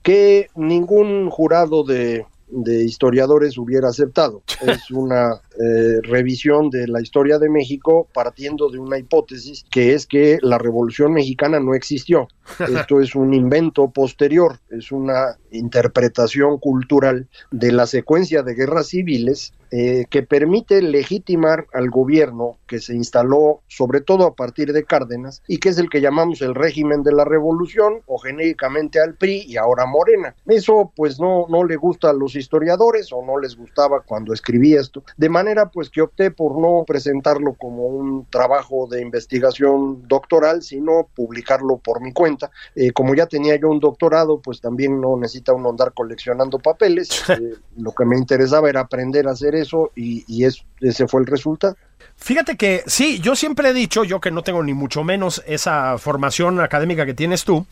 que 0.03 0.47
ningún 0.55 1.29
jurado 1.29 1.83
de, 1.83 2.25
de 2.49 2.83
historiadores 2.83 3.57
hubiera 3.57 3.89
aceptado. 3.89 4.43
Es 4.61 4.91
una 4.91 5.41
eh, 5.59 6.01
revisión 6.03 6.69
de 6.69 6.87
la 6.87 7.01
historia 7.01 7.39
de 7.39 7.49
México 7.49 8.07
partiendo 8.13 8.69
de 8.69 8.77
una 8.77 8.99
hipótesis 8.99 9.65
que 9.71 9.93
es 9.93 10.05
que 10.05 10.37
la 10.41 10.59
Revolución 10.59 11.13
Mexicana 11.13 11.59
no 11.59 11.73
existió. 11.73 12.27
Esto 12.59 13.01
es 13.01 13.15
un 13.15 13.33
invento 13.33 13.89
posterior, 13.89 14.59
es 14.69 14.91
una 14.91 15.37
interpretación 15.51 16.59
cultural 16.59 17.27
de 17.49 17.71
la 17.71 17.87
secuencia 17.87 18.43
de 18.43 18.53
guerras 18.53 18.87
civiles 18.87 19.53
eh, 19.71 20.05
que 20.09 20.23
permite 20.23 20.81
legitimar 20.81 21.67
al 21.73 21.89
gobierno 21.89 22.57
que 22.67 22.79
se 22.79 22.95
instaló 22.95 23.61
sobre 23.67 24.01
todo 24.01 24.25
a 24.25 24.35
partir 24.35 24.73
de 24.73 24.83
Cárdenas 24.83 25.41
y 25.47 25.57
que 25.57 25.69
es 25.69 25.77
el 25.77 25.89
que 25.89 26.01
llamamos 26.01 26.41
el 26.41 26.55
régimen 26.55 27.03
de 27.03 27.11
la 27.11 27.25
revolución 27.25 28.01
o 28.05 28.17
genéricamente 28.17 28.99
al 28.99 29.15
PRI 29.15 29.43
y 29.47 29.57
ahora 29.57 29.85
Morena. 29.85 30.35
Eso 30.47 30.91
pues 30.95 31.19
no, 31.19 31.45
no 31.49 31.63
le 31.63 31.75
gusta 31.75 32.09
a 32.09 32.13
los 32.13 32.35
historiadores 32.35 33.11
o 33.11 33.25
no 33.25 33.39
les 33.39 33.55
gustaba 33.55 34.01
cuando 34.01 34.33
escribí 34.33 34.75
esto, 34.75 35.03
de 35.17 35.29
manera 35.29 35.69
pues 35.69 35.89
que 35.89 36.01
opté 36.01 36.31
por 36.31 36.59
no 36.59 36.83
presentarlo 36.85 37.53
como 37.53 37.87
un 37.87 38.25
trabajo 38.29 38.87
de 38.87 39.01
investigación 39.01 40.07
doctoral, 40.07 40.61
sino 40.61 41.07
publicarlo 41.15 41.77
por 41.77 42.01
mi 42.01 42.13
cuenta. 42.13 42.51
Eh, 42.75 42.91
como 42.91 43.15
ya 43.15 43.25
tenía 43.25 43.55
yo 43.55 43.69
un 43.69 43.79
doctorado, 43.79 44.39
pues 44.41 44.61
también 44.61 44.99
no 44.99 45.17
necesita 45.17 45.53
uno 45.53 45.69
andar 45.69 45.93
coleccionando 45.93 46.59
papeles. 46.59 47.09
Eh, 47.39 47.55
lo 47.77 47.91
que 47.91 48.05
me 48.05 48.17
interesaba 48.17 48.69
era 48.69 48.81
aprender 48.81 49.27
a 49.27 49.31
hacer 49.31 49.55
eso 49.61 49.91
y, 49.95 50.23
y 50.27 50.45
es, 50.45 50.63
ese 50.81 51.07
fue 51.07 51.21
el 51.21 51.27
resultado. 51.27 51.75
Fíjate 52.17 52.57
que 52.57 52.83
sí, 52.85 53.19
yo 53.19 53.35
siempre 53.35 53.69
he 53.69 53.73
dicho, 53.73 54.03
yo 54.03 54.19
que 54.19 54.31
no 54.31 54.41
tengo 54.41 54.61
ni 54.61 54.73
mucho 54.73 55.03
menos 55.03 55.41
esa 55.47 55.97
formación 55.97 56.59
académica 56.59 57.05
que 57.05 57.13
tienes 57.13 57.45
tú, 57.45 57.65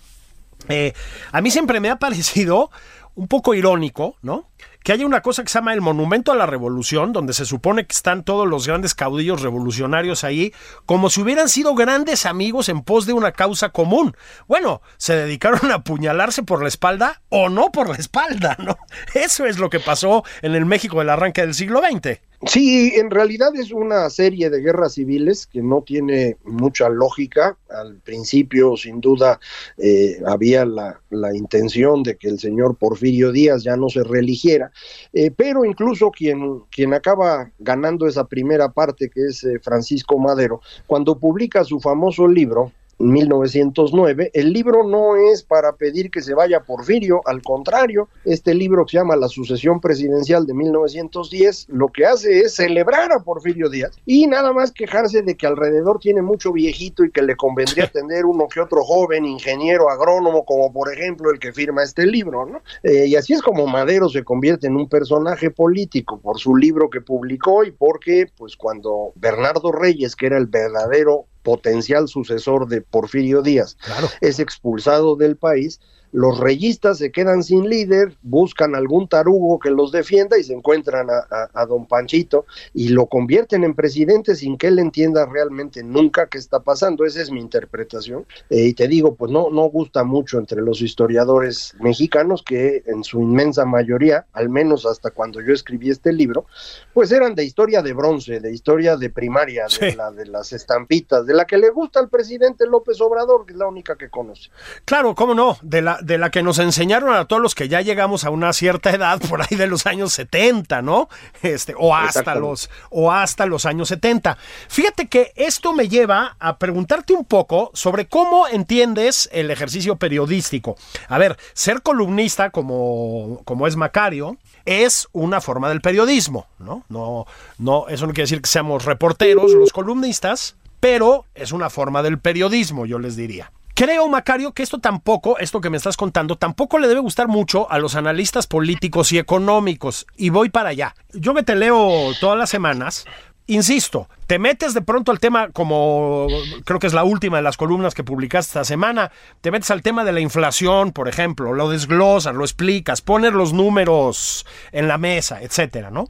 eh, 0.70 0.94
a 1.32 1.42
mí 1.42 1.52
siempre 1.52 1.80
me 1.80 1.90
ha 1.90 1.96
parecido 2.00 2.72
un 3.18 3.28
poco 3.28 3.56
irónico, 3.56 4.16
¿no? 4.22 4.52
Que 4.84 4.92
haya 4.94 5.04
una 5.04 5.22
cosa 5.22 5.42
que 5.42 5.50
se 5.50 5.58
llama 5.58 5.74
el 5.74 5.82
Monumento 5.82 6.32
a 6.32 6.36
la 6.36 6.46
Revolución, 6.46 7.14
donde 7.14 7.34
se 7.34 7.46
supone 7.46 7.88
que 7.88 7.94
están 7.94 8.24
todos 8.24 8.48
los 8.48 8.68
grandes 8.68 8.94
caudillos 8.94 9.42
revolucionarios 9.42 10.24
ahí, 10.24 10.54
como 10.86 11.10
si 11.10 11.22
hubieran 11.22 11.50
sido 11.50 11.74
grandes 11.74 12.28
amigos 12.28 12.70
en 12.70 12.84
pos 12.84 13.08
de 13.08 13.14
una 13.14 13.32
causa 13.32 13.70
común. 13.70 14.16
Bueno, 14.48 14.84
se 14.98 15.16
dedicaron 15.16 15.72
a 15.72 15.76
apuñalarse 15.76 16.44
por 16.44 16.62
la 16.62 16.68
espalda 16.68 17.24
o 17.30 17.50
no 17.50 17.72
por 17.72 17.90
la 17.90 17.96
espalda, 17.96 18.56
¿no? 18.64 18.78
Eso 19.16 19.48
es 19.48 19.58
lo 19.58 19.72
que 19.72 19.80
pasó 19.80 20.24
en 20.44 20.54
el 20.54 20.68
México 20.68 21.00
del 21.00 21.10
arranque 21.10 21.42
del 21.42 21.56
siglo 21.56 21.82
XX. 21.82 22.20
Sí, 22.46 22.94
en 22.96 23.10
realidad 23.10 23.56
es 23.56 23.72
una 23.72 24.08
serie 24.12 24.52
de 24.52 24.62
guerras 24.62 24.94
civiles 24.94 25.48
que 25.48 25.64
no 25.64 25.82
tiene 25.82 26.38
mucha 26.44 26.88
lógica. 26.88 27.58
Al 27.68 28.00
principio, 28.02 28.78
sin 28.78 29.02
duda, 29.02 29.40
eh, 29.76 30.22
había 30.28 30.64
la, 30.64 31.02
la, 31.10 31.36
intención 31.36 32.04
de 32.04 32.16
que 32.16 32.28
el 32.28 32.38
señor 32.38 32.78
Porfirio 32.78 33.32
Díaz 33.32 33.64
ya 33.64 33.76
no 33.76 33.90
se 33.90 34.04
reeligiera, 34.04 34.72
eh, 35.14 35.32
pero 35.36 35.66
incluso 35.66 36.12
quien, 36.12 36.62
quien 36.70 36.94
acaba 36.94 37.52
ganando 37.58 38.08
esa 38.08 38.26
primera 38.26 38.72
parte, 38.72 39.10
que 39.10 39.26
es 39.30 39.44
eh, 39.44 39.60
Francisco 39.60 40.20
Madero, 40.20 40.62
cuando 40.86 41.18
publica 41.18 41.64
su 41.64 41.80
famoso 41.80 42.28
libro, 42.28 42.72
1909. 42.98 44.32
El 44.34 44.54
libro 44.54 44.84
no 44.84 45.16
es 45.16 45.44
para 45.44 45.74
pedir 45.74 46.10
que 46.10 46.22
se 46.22 46.34
vaya 46.34 46.62
Porfirio, 46.62 47.22
al 47.26 47.42
contrario, 47.42 48.10
este 48.26 48.54
libro 48.54 48.86
que 48.86 48.92
se 48.92 48.98
llama 48.98 49.16
La 49.16 49.28
sucesión 49.28 49.80
presidencial 49.80 50.46
de 50.46 50.54
1910 50.54 51.68
lo 51.70 51.88
que 51.90 52.06
hace 52.06 52.40
es 52.40 52.56
celebrar 52.56 53.12
a 53.12 53.20
Porfirio 53.20 53.70
Díaz 53.70 53.92
y 54.06 54.28
nada 54.28 54.54
más 54.54 54.72
quejarse 54.72 55.22
de 55.22 55.36
que 55.36 55.48
alrededor 55.48 56.00
tiene 56.00 56.22
mucho 56.22 56.52
viejito 56.52 57.04
y 57.04 57.12
que 57.12 57.22
le 57.22 57.36
convendría 57.36 57.88
tener 57.92 58.26
uno 58.26 58.48
que 58.48 58.62
otro 58.62 58.84
joven 58.84 59.26
ingeniero 59.26 59.90
agrónomo, 59.90 60.46
como 60.46 60.72
por 60.72 60.92
ejemplo 60.92 61.32
el 61.32 61.40
que 61.40 61.54
firma 61.54 61.84
este 61.84 62.06
libro, 62.06 62.46
¿no? 62.46 62.62
Eh, 62.84 63.08
y 63.08 63.16
así 63.16 63.34
es 63.34 63.42
como 63.42 63.68
Madero 63.68 64.10
se 64.10 64.24
convierte 64.24 64.68
en 64.68 64.76
un 64.76 64.90
personaje 64.90 65.52
político 65.52 66.20
por 66.20 66.40
su 66.40 66.56
libro 66.56 66.90
que 66.90 67.02
publicó 67.02 67.64
y 67.64 67.72
porque, 67.72 68.28
pues, 68.38 68.56
cuando 68.56 69.12
Bernardo 69.16 69.72
Reyes, 69.72 70.16
que 70.16 70.28
era 70.28 70.38
el 70.38 70.48
verdadero 70.48 71.26
potencial 71.48 72.10
sucesor 72.10 72.68
de 72.68 72.82
Porfirio 72.82 73.42
Díaz, 73.42 73.78
es 74.20 74.38
expulsado 74.40 75.16
del 75.16 75.38
país, 75.38 75.80
los 76.12 76.40
reyistas 76.40 76.98
se 76.98 77.12
quedan 77.12 77.44
sin 77.44 77.70
líder, 77.70 78.16
buscan 78.22 78.76
algún 78.76 79.08
tarugo 79.08 79.60
que 79.60 79.70
los 79.70 79.92
defienda 79.92 80.38
y 80.38 80.44
se 80.44 80.54
encuentran 80.54 81.08
a, 81.10 81.66
don 81.66 81.86
Panchito 81.86 82.46
y 82.74 82.90
lo 82.90 83.08
convierten 83.08 83.64
en 83.64 83.74
presidente 83.74 84.36
sin 84.36 84.58
que 84.58 84.68
él 84.68 84.80
entienda 84.80 85.26
realmente 85.26 85.84
nunca 85.84 86.28
qué 86.28 86.38
está 86.38 86.60
pasando. 86.60 87.06
Esa 87.06 87.22
es 87.22 87.32
mi 87.32 87.42
interpretación. 87.42 88.26
Eh, 88.50 88.68
y 88.68 88.74
te 88.74 88.88
digo, 88.88 89.16
pues 89.16 89.32
no, 89.32 89.50
no 89.50 89.64
gusta 89.66 90.04
mucho 90.04 90.40
entre 90.40 90.62
los 90.62 90.82
historiadores 90.82 91.76
mexicanos 91.80 92.44
que 92.44 92.84
en 92.86 93.04
su 93.04 93.22
inmensa 93.22 93.66
mayoría, 93.66 94.26
al 94.34 94.50
menos 94.50 94.86
hasta 94.86 95.12
cuando 95.12 95.42
yo 95.42 95.54
escribí 95.54 95.90
este 95.90 96.14
libro, 96.14 96.46
pues 96.94 97.12
eran 97.12 97.36
de 97.36 97.44
historia 97.44 97.82
de 97.82 97.94
bronce, 97.94 98.40
de 98.40 98.54
historia 98.54 98.98
de 98.98 99.10
primaria, 99.10 99.66
de, 99.80 99.96
la, 99.96 100.12
de 100.12 100.26
las 100.26 100.54
estampitas, 100.54 101.26
de 101.26 101.34
la 101.34 101.46
que 101.46 101.58
le 101.58 101.70
gusta 101.70 102.00
al 102.00 102.10
presidente 102.10 102.66
López 102.66 103.00
Obrador, 103.02 103.46
que 103.46 103.54
es 103.54 103.60
la 103.60 103.68
única 103.68 103.96
que 103.96 104.10
conoce. 104.10 104.50
Claro, 104.86 105.14
cómo 105.16 105.34
no, 105.34 105.58
de 105.62 105.82
la, 105.82 105.97
de 106.02 106.18
la 106.18 106.30
que 106.32 106.44
nos 106.44 106.60
enseñaron 106.60 107.14
a 107.14 107.26
todos 107.26 107.42
los 107.42 107.56
que 107.56 107.68
ya 107.68 107.82
llegamos 107.82 108.24
a 108.24 108.30
una 108.30 108.54
cierta 108.54 108.92
edad, 108.92 109.20
por 109.30 109.42
ahí 109.42 109.58
de 109.58 109.68
los 109.68 109.86
años 109.86 110.14
70, 110.14 110.82
¿no? 110.82 111.10
Este, 111.42 111.74
o 111.78 111.96
hasta 111.96 112.36
los, 112.36 112.70
o 112.90 113.12
hasta 113.12 113.46
los 113.46 113.66
años 113.66 113.90
70. 113.90 114.38
Fíjate 114.68 115.08
que 115.08 115.32
esto 115.36 115.74
me 115.74 115.88
lleva 115.88 116.36
a 116.40 116.58
preguntarte 116.58 117.14
un 117.14 117.26
poco 117.26 117.72
sobre 117.74 118.08
cómo 118.08 118.48
entiendes 118.48 119.30
el 119.32 119.52
ejercicio 119.52 119.98
periodístico. 119.98 120.76
A 121.08 121.18
ver, 121.18 121.38
ser 121.54 121.82
columnista 121.82 122.50
como, 122.50 123.42
como 123.46 123.68
es 123.68 123.76
Macario, 123.76 124.38
es 124.66 125.08
una 125.14 125.42
forma 125.42 125.70
del 125.70 125.82
periodismo, 125.82 126.48
¿no? 126.60 126.84
No, 126.90 127.26
no, 127.58 127.88
eso 127.88 128.06
no 128.06 128.14
quiere 128.14 128.24
decir 128.24 128.42
que 128.42 128.50
seamos 128.50 128.86
reporteros, 128.86 129.54
los 129.54 129.72
columnistas, 129.72 130.56
pero 130.80 131.26
es 131.36 131.52
una 131.52 131.70
forma 131.70 132.04
del 132.04 132.20
periodismo, 132.20 132.86
yo 132.86 133.00
les 133.00 133.16
diría. 133.16 133.52
Creo, 133.78 134.10
Macario, 134.10 134.54
que 134.54 134.64
esto 134.64 134.80
tampoco, 134.80 135.38
esto 135.38 135.62
que 135.62 135.70
me 135.70 135.78
estás 135.78 135.98
contando, 135.98 136.36
tampoco 136.36 136.80
le 136.80 136.88
debe 136.88 137.00
gustar 137.00 137.28
mucho 137.28 137.72
a 137.72 137.78
los 137.78 137.94
analistas 137.94 138.48
políticos 138.48 139.12
y 139.12 139.20
económicos. 139.20 140.08
Y 140.18 140.32
voy 140.32 140.50
para 140.50 140.70
allá. 140.70 140.96
Yo 141.14 141.36
que 141.36 141.44
te 141.44 141.56
leo 141.56 142.12
todas 142.20 142.40
las 142.40 142.50
semanas, 142.50 143.06
insisto, 143.46 144.10
te 144.26 144.40
metes 144.40 144.74
de 144.74 144.82
pronto 144.82 145.12
al 145.12 145.20
tema, 145.20 145.50
como 145.50 146.26
creo 146.66 146.80
que 146.80 146.88
es 146.88 146.96
la 146.96 147.04
última 147.04 147.38
de 147.38 147.44
las 147.44 147.56
columnas 147.56 147.94
que 147.94 148.04
publicaste 148.04 148.50
esta 148.50 148.66
semana, 148.66 149.12
te 149.42 149.52
metes 149.52 149.70
al 149.70 149.84
tema 149.84 150.04
de 150.04 150.12
la 150.12 150.22
inflación, 150.22 150.92
por 150.92 151.08
ejemplo, 151.08 151.54
lo 151.54 151.70
desglosas, 151.70 152.34
lo 152.34 152.46
explicas, 152.46 153.04
pones 153.04 153.34
los 153.34 153.54
números 153.54 154.48
en 154.72 154.88
la 154.88 154.98
mesa, 154.98 155.40
etcétera, 155.44 155.92
¿no? 155.92 156.10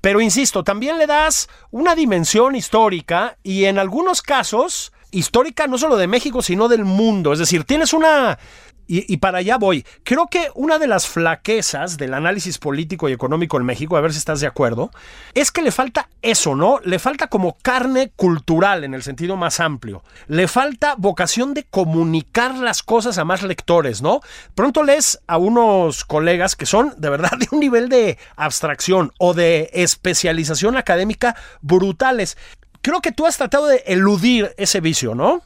Pero 0.00 0.22
insisto, 0.22 0.64
también 0.64 0.96
le 0.96 1.06
das 1.06 1.50
una 1.70 1.94
dimensión 1.94 2.56
histórica 2.56 3.36
y 3.42 3.66
en 3.66 3.78
algunos 3.78 4.22
casos 4.22 4.91
histórica 5.12 5.66
no 5.68 5.78
solo 5.78 5.96
de 5.96 6.08
México, 6.08 6.42
sino 6.42 6.66
del 6.66 6.84
mundo. 6.84 7.32
Es 7.32 7.38
decir, 7.38 7.64
tienes 7.64 7.92
una... 7.92 8.38
Y, 8.88 9.16
para 9.18 9.38
allá 9.38 9.56
voy. 9.56 9.86
Creo 10.02 10.26
que 10.26 10.48
una 10.54 10.78
de 10.78 10.86
las 10.86 11.06
flaquezas 11.06 11.96
del 11.96 12.12
análisis 12.12 12.58
político 12.58 13.08
y 13.08 13.12
económico 13.12 13.56
en 13.56 13.64
México, 13.64 13.96
a 13.96 14.02
ver 14.02 14.12
si 14.12 14.18
estás 14.18 14.40
de 14.40 14.46
acuerdo, 14.46 14.90
es 15.32 15.50
que 15.50 15.62
le 15.62 15.70
falta 15.70 16.10
eso, 16.20 16.56
¿no? 16.56 16.78
Le 16.84 16.98
falta 16.98 17.28
como 17.28 17.56
carne 17.62 18.12
cultural 18.16 18.84
en 18.84 18.92
el 18.92 19.02
sentido 19.02 19.36
más 19.36 19.60
amplio. 19.60 20.02
Le 20.26 20.46
falta 20.46 20.94
vocación 20.98 21.54
de 21.54 21.64
comunicar 21.64 22.58
las 22.58 22.82
cosas 22.82 23.16
a 23.16 23.24
más 23.24 23.42
lectores, 23.42 24.02
¿no? 24.02 24.20
Pronto 24.54 24.82
lees 24.82 25.20
a 25.26 25.38
unos 25.38 26.04
colegas 26.04 26.54
que 26.54 26.66
son 26.66 26.92
de 26.98 27.08
verdad 27.08 27.30
de 27.38 27.48
un 27.50 27.60
nivel 27.60 27.88
de 27.88 28.18
abstracción 28.36 29.12
o 29.18 29.32
de 29.32 29.70
especialización 29.72 30.76
académica 30.76 31.34
brutales 31.62 32.36
creo 32.82 33.00
que 33.00 33.12
tú 33.12 33.26
has 33.26 33.38
tratado 33.38 33.66
de 33.66 33.82
eludir 33.86 34.52
ese 34.56 34.80
vicio, 34.80 35.14
¿no? 35.14 35.42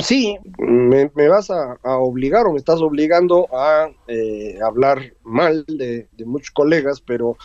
Sí, 0.00 0.36
me, 0.58 1.08
vas 1.28 1.50
a, 1.50 1.78
obligar 1.82 2.46
o 2.46 2.52
me 2.52 2.58
estás 2.58 2.80
obligando 2.80 3.48
a 3.52 3.90
eh, 4.06 4.58
hablar 4.62 5.14
mal 5.24 5.64
de, 5.66 6.06
muchos 6.26 6.50
colegas, 6.50 7.00
pero 7.00 7.38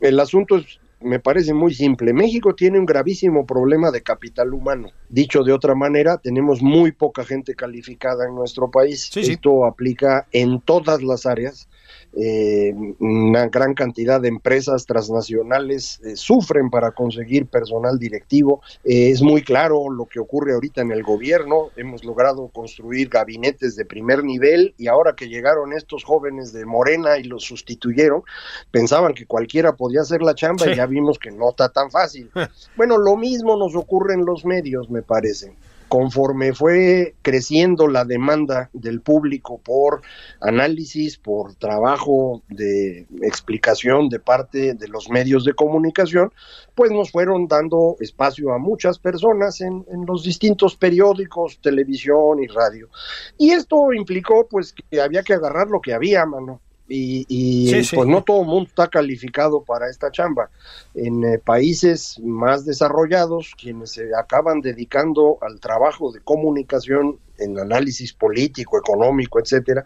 el 0.00 0.18
asunto 0.18 0.56
es, 0.56 0.80
me 1.00 1.20
parece 1.20 1.52
muy 1.52 1.74
simple. 1.74 2.14
México 2.14 2.54
tiene 2.54 2.78
un 2.78 2.86
gravísimo 2.86 3.44
problema 3.44 3.90
de 3.90 4.02
capital 4.02 4.54
humano. 4.54 4.88
Dicho 5.10 5.42
de 5.44 5.52
otra 5.52 5.74
manera, 5.74 6.16
tenemos 6.16 6.62
muy 6.62 6.92
poca 6.92 7.22
gente 7.24 7.54
calificada 7.54 8.26
en 8.26 8.34
nuestro 8.34 8.70
país. 8.70 9.14
Esto 9.14 9.66
aplica 9.66 10.26
en 10.32 10.60
todas 10.60 11.02
las 11.02 11.26
áreas 11.26 11.68
eh, 12.12 12.74
una 12.98 13.48
gran 13.48 13.74
cantidad 13.74 14.20
de 14.20 14.28
empresas 14.28 14.84
transnacionales 14.84 16.00
eh, 16.04 16.16
sufren 16.16 16.70
para 16.70 16.90
conseguir 16.90 17.46
personal 17.46 17.98
directivo. 17.98 18.62
Eh, 18.84 19.10
es 19.10 19.22
muy 19.22 19.42
claro 19.42 19.90
lo 19.90 20.06
que 20.06 20.18
ocurre 20.18 20.54
ahorita 20.54 20.82
en 20.82 20.90
el 20.90 21.02
gobierno. 21.02 21.70
Hemos 21.76 22.04
logrado 22.04 22.48
construir 22.48 23.08
gabinetes 23.08 23.76
de 23.76 23.84
primer 23.84 24.24
nivel 24.24 24.74
y 24.76 24.88
ahora 24.88 25.14
que 25.14 25.28
llegaron 25.28 25.72
estos 25.72 26.04
jóvenes 26.04 26.52
de 26.52 26.66
Morena 26.66 27.18
y 27.18 27.24
los 27.24 27.44
sustituyeron, 27.44 28.22
pensaban 28.70 29.14
que 29.14 29.26
cualquiera 29.26 29.76
podía 29.76 30.00
hacer 30.00 30.22
la 30.22 30.34
chamba 30.34 30.68
y 30.70 30.76
ya 30.76 30.86
vimos 30.86 31.18
que 31.18 31.30
no 31.30 31.50
está 31.50 31.68
tan 31.68 31.90
fácil. 31.90 32.30
bueno, 32.76 32.98
lo 32.98 33.16
mismo 33.16 33.56
nos 33.56 33.74
ocurre 33.76 34.14
en 34.14 34.24
los 34.24 34.44
medios, 34.44 34.90
me 34.90 35.02
parece 35.02 35.54
conforme 35.90 36.52
fue 36.52 37.16
creciendo 37.20 37.88
la 37.88 38.04
demanda 38.04 38.70
del 38.72 39.00
público 39.00 39.58
por 39.58 40.02
análisis, 40.40 41.18
por 41.18 41.56
trabajo 41.56 42.44
de 42.48 43.08
explicación 43.22 44.08
de 44.08 44.20
parte 44.20 44.74
de 44.74 44.86
los 44.86 45.10
medios 45.10 45.44
de 45.44 45.52
comunicación, 45.52 46.32
pues 46.76 46.92
nos 46.92 47.10
fueron 47.10 47.48
dando 47.48 47.96
espacio 47.98 48.52
a 48.52 48.58
muchas 48.58 49.00
personas 49.00 49.60
en, 49.60 49.84
los 50.06 50.22
distintos 50.22 50.76
periódicos, 50.76 51.58
televisión 51.60 52.40
y 52.40 52.46
radio. 52.46 52.88
Y 53.36 53.50
esto 53.50 53.92
implicó 53.92 54.46
pues 54.48 54.72
que 54.72 55.00
había 55.00 55.24
que 55.24 55.34
agarrar 55.34 55.66
lo 55.70 55.80
que 55.80 55.92
había, 55.92 56.24
mano 56.24 56.60
y, 56.92 57.70
pues 57.94 58.08
no 58.08 58.22
todo 58.22 58.40
el 58.40 58.48
mundo 58.48 58.68
está 58.68 58.88
calificado 58.88 59.62
para 59.62 59.88
esta 59.88 60.10
chamba. 60.10 60.50
En 60.94 61.24
eh, 61.24 61.38
países 61.38 62.18
más 62.20 62.64
desarrollados, 62.64 63.54
quienes 63.60 63.92
se 63.92 64.10
acaban 64.14 64.60
dedicando 64.60 65.38
al 65.40 65.60
trabajo 65.60 66.10
de 66.10 66.20
comunicación 66.20 67.18
en 67.40 67.58
análisis 67.58 68.12
político, 68.12 68.78
económico, 68.78 69.40
etcétera, 69.40 69.84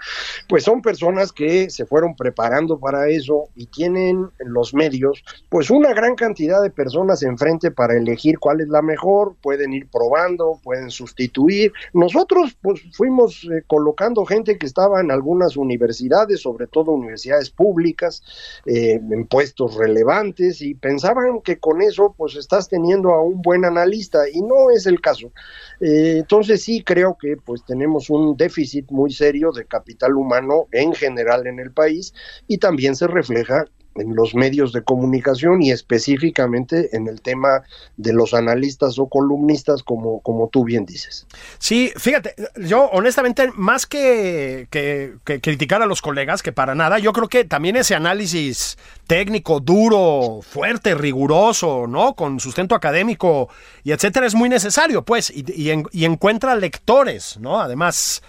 pues 0.49 0.65
son 0.65 0.83
personas 0.83 1.33
que 1.33 1.71
se 1.71 1.87
fueron 1.87 2.15
preparando 2.15 2.79
para 2.79 3.09
eso 3.09 3.49
y 3.55 3.67
tienen 3.67 4.29
en 4.39 4.53
los 4.53 4.75
medios 4.75 5.25
pues 5.49 5.71
una 5.71 5.93
gran 5.93 6.15
cantidad 6.15 6.63
de 6.63 6.71
personas 6.71 7.23
enfrente 7.23 7.71
para 7.71 7.97
elegir 7.97 8.39
cuál 8.39 8.61
es 8.61 8.69
la 8.69 8.83
mejor, 8.83 9.37
pueden 9.43 9.73
ir 9.73 9.89
probando, 9.89 10.61
pueden 10.63 10.91
sustituir. 10.91 11.73
Nosotros 11.93 12.57
pues 12.61 12.83
fuimos 12.93 13.45
eh, 13.45 13.63
colocando 13.67 14.25
gente 14.25 14.59
que 14.59 14.67
estaba 14.67 15.01
en 15.01 15.11
algunas 15.11 15.57
universidades, 15.57 16.41
sobre 16.41 16.67
todo 16.67 16.93
universidades 16.93 17.51
públicas, 17.51 18.23
eh, 18.67 19.01
en 19.11 19.27
puestos 19.27 19.77
relevantes 19.77 20.61
y 20.63 20.75
pensaban 20.75 21.41
que 21.43 21.59
con 21.59 21.83
eso 21.83 22.15
pues 22.17 22.37
estás 22.37 22.69
teniendo 22.69 23.11
a 23.13 23.23
un 23.23 23.43
buen 23.43 23.65
analista 23.65 24.29
y 24.29 24.41
no 24.41 24.71
es 24.71 24.87
el 24.87 25.01
caso. 25.01 25.33
Eh, 25.81 26.19
entonces 26.19 26.63
sí 26.63 26.83
creo 26.83 27.17
que 27.21 27.37
pues 27.45 27.65
tenemos 27.65 28.11
un 28.11 28.37
déficit 28.37 28.91
muy 28.91 29.13
serio 29.13 29.53
de 29.53 29.67
capital 29.67 30.17
humano 30.17 30.67
en 30.73 30.95
general 30.95 31.47
en 31.47 31.59
el 31.59 31.73
país 31.73 32.15
y 32.47 32.59
también 32.59 32.97
se 32.97 33.07
refleja 33.07 33.67
en 33.95 34.15
los 34.15 34.35
medios 34.35 34.73
de 34.73 34.83
comunicación 34.83 35.63
y 35.63 35.71
específicamente 35.71 36.97
en 36.97 37.09
el 37.09 37.21
tema 37.21 37.63
de 37.97 38.13
los 38.13 38.35
analistas 38.35 38.99
o 38.99 39.09
columnistas, 39.09 39.83
como, 39.83 40.21
como 40.21 40.49
tú 40.49 40.65
bien 40.65 40.85
dices. 40.85 41.27
Sí, 41.59 41.93
fíjate, 41.97 42.35
yo 42.57 42.89
honestamente, 42.91 43.51
más 43.55 43.87
que, 43.87 44.67
que, 44.71 45.15
criticar 45.41 45.83
a 45.83 45.87
los 45.87 46.03
colegas, 46.03 46.43
que 46.43 46.53
para 46.53 46.75
nada, 46.75 46.99
yo 46.99 47.13
creo 47.13 47.29
que 47.29 47.45
también 47.45 47.77
ese 47.77 47.95
análisis 47.95 48.77
técnico, 49.07 49.61
duro, 49.61 50.41
fuerte, 50.43 50.95
riguroso, 50.95 51.87
¿no? 51.87 52.15
Con 52.15 52.41
sustento 52.41 52.75
académico 52.75 53.49
y 53.83 53.93
etcétera, 53.93 54.27
es 54.27 54.35
muy 54.35 54.49
necesario, 54.49 55.05
pues, 55.05 55.31
y, 55.31 55.45
y 55.93 56.05
encuentra 56.05 56.55
lectores, 56.57 57.39
¿no? 57.39 57.61
Además 57.61 58.23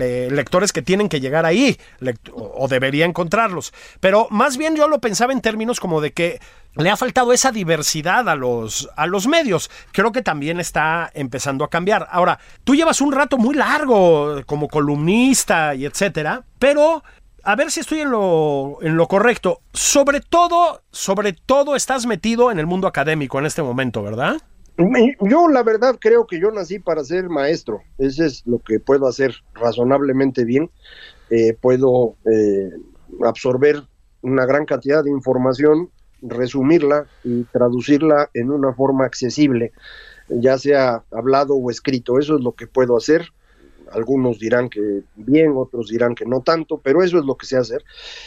eh, 0.00 0.28
lectores 0.30 0.72
que 0.72 0.82
tienen 0.82 1.08
que 1.08 1.20
llegar 1.20 1.46
ahí 1.46 1.78
o 2.32 2.66
debería 2.68 3.04
encontrarlos. 3.04 3.72
Pero 4.00 4.26
más 4.30 4.56
bien 4.56 4.74
yo 4.76 4.88
lo 4.88 5.00
pensaba 5.00 5.32
en 5.32 5.40
términos 5.40 5.80
como 5.80 6.00
de 6.00 6.12
que 6.12 6.40
le 6.74 6.90
ha 6.90 6.96
faltado 6.96 7.32
esa 7.32 7.52
diversidad 7.52 8.28
a 8.28 8.34
los, 8.34 8.88
a 8.96 9.06
los 9.06 9.26
medios. 9.26 9.70
Creo 9.92 10.12
que 10.12 10.22
también 10.22 10.60
está 10.60 11.10
empezando 11.14 11.64
a 11.64 11.70
cambiar. 11.70 12.08
Ahora, 12.10 12.38
tú 12.64 12.74
llevas 12.74 13.00
un 13.00 13.12
rato 13.12 13.38
muy 13.38 13.54
largo 13.54 14.42
como 14.44 14.68
columnista 14.68 15.74
y 15.74 15.86
etcétera, 15.86 16.44
pero 16.58 17.02
a 17.44 17.54
ver 17.54 17.70
si 17.70 17.80
estoy 17.80 18.00
en 18.00 18.10
lo, 18.10 18.78
en 18.82 18.96
lo 18.96 19.06
correcto. 19.06 19.60
Sobre 19.72 20.20
todo, 20.20 20.82
sobre 20.90 21.32
todo 21.32 21.76
estás 21.76 22.06
metido 22.06 22.50
en 22.50 22.58
el 22.58 22.66
mundo 22.66 22.88
académico 22.88 23.38
en 23.38 23.46
este 23.46 23.62
momento, 23.62 24.02
¿verdad? 24.02 24.36
Yo 24.78 25.48
la 25.48 25.62
verdad 25.62 25.96
creo 25.98 26.26
que 26.26 26.38
yo 26.38 26.50
nací 26.50 26.78
para 26.78 27.02
ser 27.02 27.28
maestro. 27.28 27.82
Ese 27.98 28.26
es 28.26 28.46
lo 28.46 28.58
que 28.58 28.78
puedo 28.78 29.06
hacer 29.06 29.34
razonablemente 29.54 30.44
bien. 30.44 30.70
Eh, 31.30 31.54
puedo 31.54 32.16
eh, 32.30 32.70
absorber 33.24 33.82
una 34.22 34.44
gran 34.44 34.66
cantidad 34.66 35.02
de 35.02 35.10
información, 35.10 35.90
resumirla 36.20 37.06
y 37.24 37.44
traducirla 37.44 38.30
en 38.34 38.50
una 38.50 38.74
forma 38.74 39.06
accesible, 39.06 39.72
ya 40.28 40.58
sea 40.58 41.04
hablado 41.10 41.54
o 41.54 41.70
escrito. 41.70 42.18
Eso 42.18 42.36
es 42.36 42.42
lo 42.42 42.52
que 42.52 42.66
puedo 42.66 42.96
hacer 42.96 43.32
algunos 43.92 44.38
dirán 44.38 44.68
que 44.68 45.02
bien, 45.14 45.52
otros 45.56 45.88
dirán 45.88 46.14
que 46.14 46.24
no 46.24 46.42
tanto, 46.42 46.78
pero 46.78 47.02
eso 47.02 47.18
es 47.18 47.24
lo 47.24 47.36
que 47.36 47.46
sé 47.46 47.56
hacer 47.56 47.84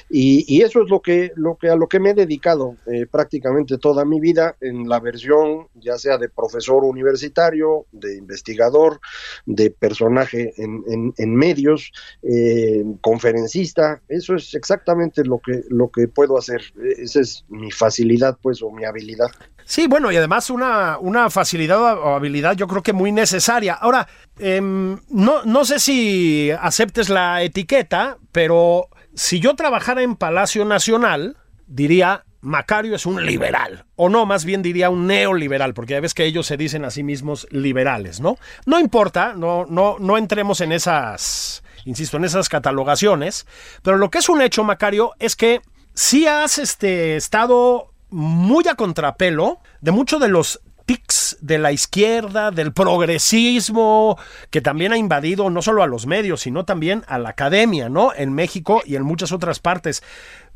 y, 0.09 0.61
eso 0.61 0.83
es 0.83 0.89
lo 0.89 1.01
que, 1.01 1.31
lo 1.35 1.55
que 1.55 1.69
a 1.69 1.75
lo 1.75 1.87
que 1.87 1.99
me 1.99 2.11
he 2.11 2.13
dedicado 2.13 2.75
eh, 2.85 3.05
prácticamente 3.09 3.77
toda 3.77 4.03
mi 4.05 4.19
vida 4.19 4.55
en 4.61 4.89
la 4.89 4.99
versión 4.99 5.67
ya 5.75 5.97
sea 5.97 6.17
de 6.17 6.29
profesor 6.29 6.83
universitario, 6.83 7.85
de 7.91 8.17
investigador, 8.17 8.99
de 9.45 9.71
personaje 9.71 10.53
en, 10.57 11.13
en, 11.17 11.35
medios, 11.35 11.91
eh, 12.21 12.83
conferencista, 13.01 14.01
eso 14.07 14.35
es 14.35 14.53
exactamente 14.53 15.23
lo 15.23 15.39
que, 15.39 15.63
lo 15.69 15.89
que 15.89 16.07
puedo 16.07 16.37
hacer, 16.37 16.61
esa 16.97 17.21
es 17.21 17.45
mi 17.47 17.71
facilidad 17.71 18.37
pues 18.41 18.61
o 18.61 18.71
mi 18.71 18.85
habilidad. 18.85 19.29
Sí, 19.69 19.85
bueno, 19.85 20.11
y 20.11 20.15
además 20.15 20.49
una, 20.49 20.97
una 20.97 21.29
facilidad 21.29 21.79
o 21.79 22.15
habilidad 22.15 22.55
yo 22.55 22.67
creo 22.67 22.81
que 22.81 22.91
muy 22.91 23.11
necesaria. 23.11 23.75
Ahora, 23.75 24.07
em, 24.39 24.97
no, 25.45 25.65
sé 25.65 25.79
si 25.79 26.51
aceptes 26.51 27.09
la 27.09 27.41
etiqueta, 27.43 28.17
pero 28.31 28.89
si 29.13 29.39
yo 29.39 29.55
trabajara 29.55 30.01
en 30.01 30.15
Palacio 30.15 30.65
Nacional, 30.65 31.37
diría, 31.67 32.25
Macario 32.41 32.95
es 32.95 33.05
un 33.05 33.25
liberal, 33.25 33.85
o 33.95 34.09
no, 34.09 34.25
más 34.25 34.45
bien 34.45 34.61
diría 34.61 34.89
un 34.89 35.07
neoliberal, 35.07 35.73
porque 35.73 35.93
ya 35.93 35.99
ves 35.99 36.13
que 36.13 36.25
ellos 36.25 36.47
se 36.47 36.57
dicen 36.57 36.85
a 36.85 36.91
sí 36.91 37.03
mismos 37.03 37.47
liberales, 37.51 38.19
¿no? 38.21 38.37
No 38.65 38.79
importa, 38.79 39.33
no, 39.35 39.65
no, 39.65 39.97
no 39.99 40.17
entremos 40.17 40.61
en 40.61 40.71
esas, 40.71 41.63
insisto, 41.85 42.17
en 42.17 42.25
esas 42.25 42.47
catalogaciones, 42.47 43.45
pero 43.83 43.97
lo 43.97 44.09
que 44.09 44.19
es 44.19 44.29
un 44.29 44.41
hecho, 44.41 44.63
Macario, 44.63 45.13
es 45.19 45.35
que 45.35 45.61
si 45.93 46.27
has 46.27 46.59
este, 46.59 47.17
estado 47.17 47.91
muy 48.09 48.67
a 48.67 48.75
contrapelo 48.75 49.59
de 49.81 49.91
muchos 49.91 50.21
de 50.21 50.29
los 50.29 50.61
tics 50.85 51.18
de 51.41 51.57
la 51.57 51.71
izquierda, 51.71 52.51
del 52.51 52.73
progresismo, 52.73 54.17
que 54.49 54.61
también 54.61 54.93
ha 54.93 54.97
invadido 54.97 55.49
no 55.49 55.61
solo 55.61 55.83
a 55.83 55.87
los 55.87 56.05
medios, 56.05 56.41
sino 56.41 56.65
también 56.65 57.03
a 57.07 57.17
la 57.17 57.29
academia, 57.29 57.89
¿no? 57.89 58.11
En 58.15 58.33
México 58.33 58.81
y 58.85 58.95
en 58.95 59.03
muchas 59.03 59.31
otras 59.31 59.59
partes. 59.59 60.03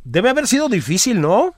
Debe 0.04 0.30
haber 0.30 0.48
sido 0.48 0.70
difícil, 0.70 1.22
¿no? 1.22 1.54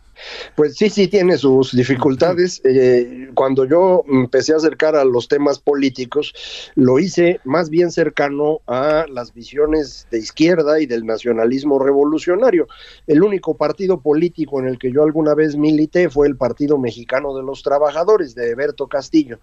Pues 0.56 0.78
sí, 0.78 0.90
sí 0.90 1.08
tiene 1.08 1.38
sus 1.38 1.76
dificultades. 1.76 2.62
Eh, 2.64 3.30
cuando 3.34 3.66
yo 3.66 4.04
empecé 4.08 4.54
a 4.54 4.58
acercar 4.58 4.96
a 4.96 5.04
los 5.04 5.28
temas 5.28 5.60
políticos, 5.60 6.34
lo 6.76 7.00
hice 7.00 7.40
más 7.44 7.70
bien 7.70 7.92
cercano 7.92 8.62
a 8.68 9.06
las 9.10 9.34
visiones 9.34 10.08
de 10.12 10.20
izquierda 10.20 10.80
y 10.80 10.86
del 10.86 11.06
nacionalismo 11.06 11.80
revolucionario. 11.80 12.68
El 13.08 13.24
único 13.24 13.58
partido 13.58 14.00
político 14.00 14.60
en 14.60 14.68
el 14.68 14.80
que 14.80 14.92
yo 14.92 15.04
alguna 15.04 15.36
vez 15.36 15.56
milité 15.58 16.10
fue 16.10 16.28
el 16.28 16.38
Partido 16.38 16.78
Mexicano 16.78 17.36
de 17.36 17.44
los 17.44 17.64
Trabajadores 17.64 18.36
de 18.36 18.52
Eberto 18.52 18.88
Castillo, 18.88 19.40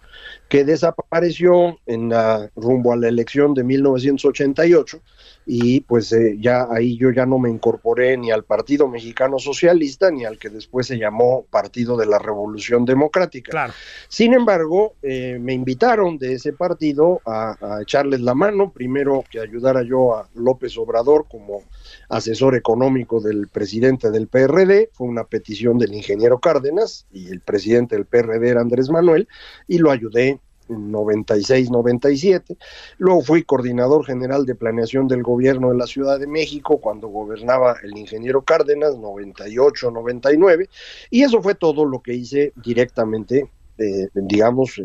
que 0.48 0.64
desapareció 0.64 1.78
en 1.86 2.08
la, 2.08 2.50
rumbo 2.56 2.92
a 2.92 2.96
la 2.96 3.08
elección 3.08 3.54
de 3.54 3.64
1988 3.64 5.00
y 5.44 5.80
pues 5.80 6.12
eh, 6.12 6.36
ya 6.40 6.68
ahí 6.70 6.96
yo 6.96 7.10
ya 7.10 7.26
no 7.26 7.38
me 7.38 7.50
incorporé 7.50 8.16
ni 8.16 8.30
al 8.30 8.44
Partido 8.44 8.88
Mexicano 8.88 9.38
Socialista 9.38 10.10
ni 10.10 10.24
al 10.24 10.38
que 10.38 10.50
después 10.50 10.86
se 10.86 10.98
llamó 10.98 11.44
Partido 11.50 11.96
de 11.96 12.06
la 12.06 12.18
Revolución 12.18 12.84
Democrática. 12.84 13.72
Sin 14.08 14.34
embargo, 14.34 14.94
eh, 15.02 15.38
me 15.40 15.52
invitaron 15.52 16.18
de 16.18 16.34
ese 16.34 16.52
partido 16.52 17.20
a, 17.26 17.56
a, 17.60 17.82
echarles 17.82 18.20
la 18.20 18.34
mano, 18.34 18.72
primero 18.72 19.24
que 19.30 19.40
ayudara 19.40 19.82
yo 19.82 20.14
a 20.14 20.28
López 20.34 20.76
Obrador 20.78 21.26
como 21.28 21.62
asesor 22.08 22.54
económico 22.54 23.20
del 23.20 23.48
presidente 23.48 24.10
del 24.10 24.28
PRD, 24.28 24.90
fue 24.92 25.08
una 25.08 25.24
petición 25.24 25.78
del 25.78 25.94
ingeniero 25.94 26.38
Cárdenas 26.38 27.06
y 27.12 27.28
el 27.28 27.40
presidente 27.40 27.96
del 27.96 28.06
PRD 28.06 28.48
era 28.48 28.60
Andrés 28.60 28.90
Manuel, 28.90 29.28
y 29.66 29.78
lo 29.78 29.90
ayudé 29.90 30.40
96-97. 30.68 32.56
Luego 32.98 33.22
fui 33.22 33.42
coordinador 33.42 34.04
general 34.04 34.46
de 34.46 34.54
planeación 34.54 35.08
del 35.08 35.22
gobierno 35.22 35.70
de 35.70 35.76
la 35.76 35.86
Ciudad 35.86 36.18
de 36.18 36.26
México 36.26 36.78
cuando 36.78 37.08
gobernaba 37.08 37.76
el 37.82 37.96
ingeniero 37.96 38.42
Cárdenas, 38.42 38.94
98-99. 38.96 40.68
Y 41.10 41.22
eso 41.22 41.42
fue 41.42 41.54
todo 41.54 41.84
lo 41.84 42.00
que 42.00 42.14
hice 42.14 42.52
directamente, 42.56 43.50
eh, 43.78 44.08
digamos, 44.14 44.80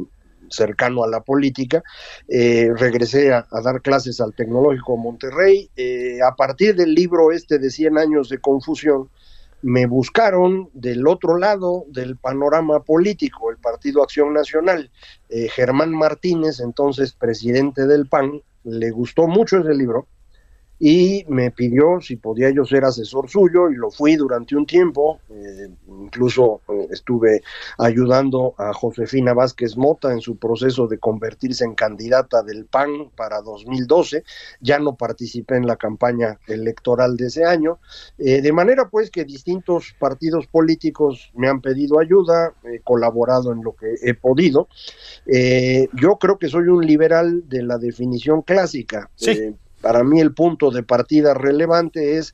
cercano 0.50 1.04
a 1.04 1.08
la 1.08 1.22
política. 1.22 1.84
Eh, 2.28 2.70
regresé 2.76 3.34
a, 3.34 3.46
dar 3.64 3.82
clases 3.82 4.22
al 4.22 4.34
Tecnológico 4.34 4.98
Monterrey. 4.98 5.70
Eh, 5.76 6.20
a 6.22 6.36
partir 6.36 6.76
del 6.76 6.94
libro 6.94 7.32
este 7.32 7.60
de 7.60 7.70
100 7.70 7.98
años 7.98 8.30
de 8.30 8.40
confusión, 8.40 9.10
me 9.62 9.86
buscaron 9.86 10.70
del 10.74 11.08
otro 11.08 11.38
lado 11.38 11.86
del 11.90 12.18
panorama 12.18 12.84
político, 12.84 13.50
el 13.50 13.58
Partido 13.58 14.04
Acción 14.04 14.34
Nacional. 14.34 14.92
Eh, 15.30 15.50
Germán 15.50 15.92
Martínez, 15.92 16.60
entonces 16.60 17.14
presidente 17.14 17.88
del 17.88 18.08
PAN, 18.08 18.42
le 18.64 18.92
gustó 18.92 19.28
mucho 19.28 19.60
ese 19.60 19.74
libro 19.74 20.08
y 20.80 21.26
me 21.28 21.50
pidió 21.52 22.00
si 22.02 22.18
podía 22.18 22.52
yo 22.52 22.64
ser 22.64 22.86
asesor 22.86 23.30
suyo 23.30 23.70
y 23.70 23.76
lo 23.76 23.90
fui 23.90 24.16
durante 24.16 24.56
un 24.56 24.66
tiempo, 24.66 25.20
eh, 25.30 25.70
incluso 25.88 26.62
eh, 26.70 26.88
estuve 26.92 27.42
ayudando 27.80 28.54
a 28.58 28.74
Josefina 28.74 29.34
Vázquez 29.34 29.76
Mota 29.76 30.12
en 30.12 30.22
su 30.22 30.38
proceso 30.38 30.88
de 30.88 31.00
convertirse 31.00 31.66
en 31.66 31.74
candidata 31.74 32.44
del 32.44 32.66
PAN 32.66 33.10
para 33.16 33.42
2012, 33.42 34.24
ya 34.62 34.78
no 34.78 34.96
participé 34.96 35.56
en 35.56 35.66
la 35.66 35.78
campaña 35.78 36.40
electoral 36.48 37.18
de 37.18 37.28
ese 37.28 37.44
año, 37.44 37.80
eh, 38.20 38.42
de 38.42 38.54
manera 38.54 38.90
pues 38.90 39.10
que 39.10 39.26
distintos 39.26 39.96
partidos 39.98 40.46
políticos 40.46 41.32
me 41.34 41.48
han 41.48 41.62
pedido 41.62 42.00
ayuda, 42.00 42.54
he 42.64 42.82
colaborado 42.82 43.52
en 43.52 43.64
lo 43.64 43.76
que 43.76 43.96
he 44.04 44.14
podido, 44.14 44.68
yo 45.26 46.18
creo 46.18 46.38
que 46.38 46.48
soy 46.48 46.68
un 46.68 46.86
liberal 46.86 47.48
de 47.50 47.64
la 47.64 47.78
definición 47.78 48.42
clásica. 48.42 49.10
Sí 49.16 49.56
para 49.82 50.04
mí 50.04 50.20
el 50.20 50.34
punto 50.34 50.72
de 50.72 50.84
partida 50.84 51.34
relevante 51.34 52.18
es 52.18 52.34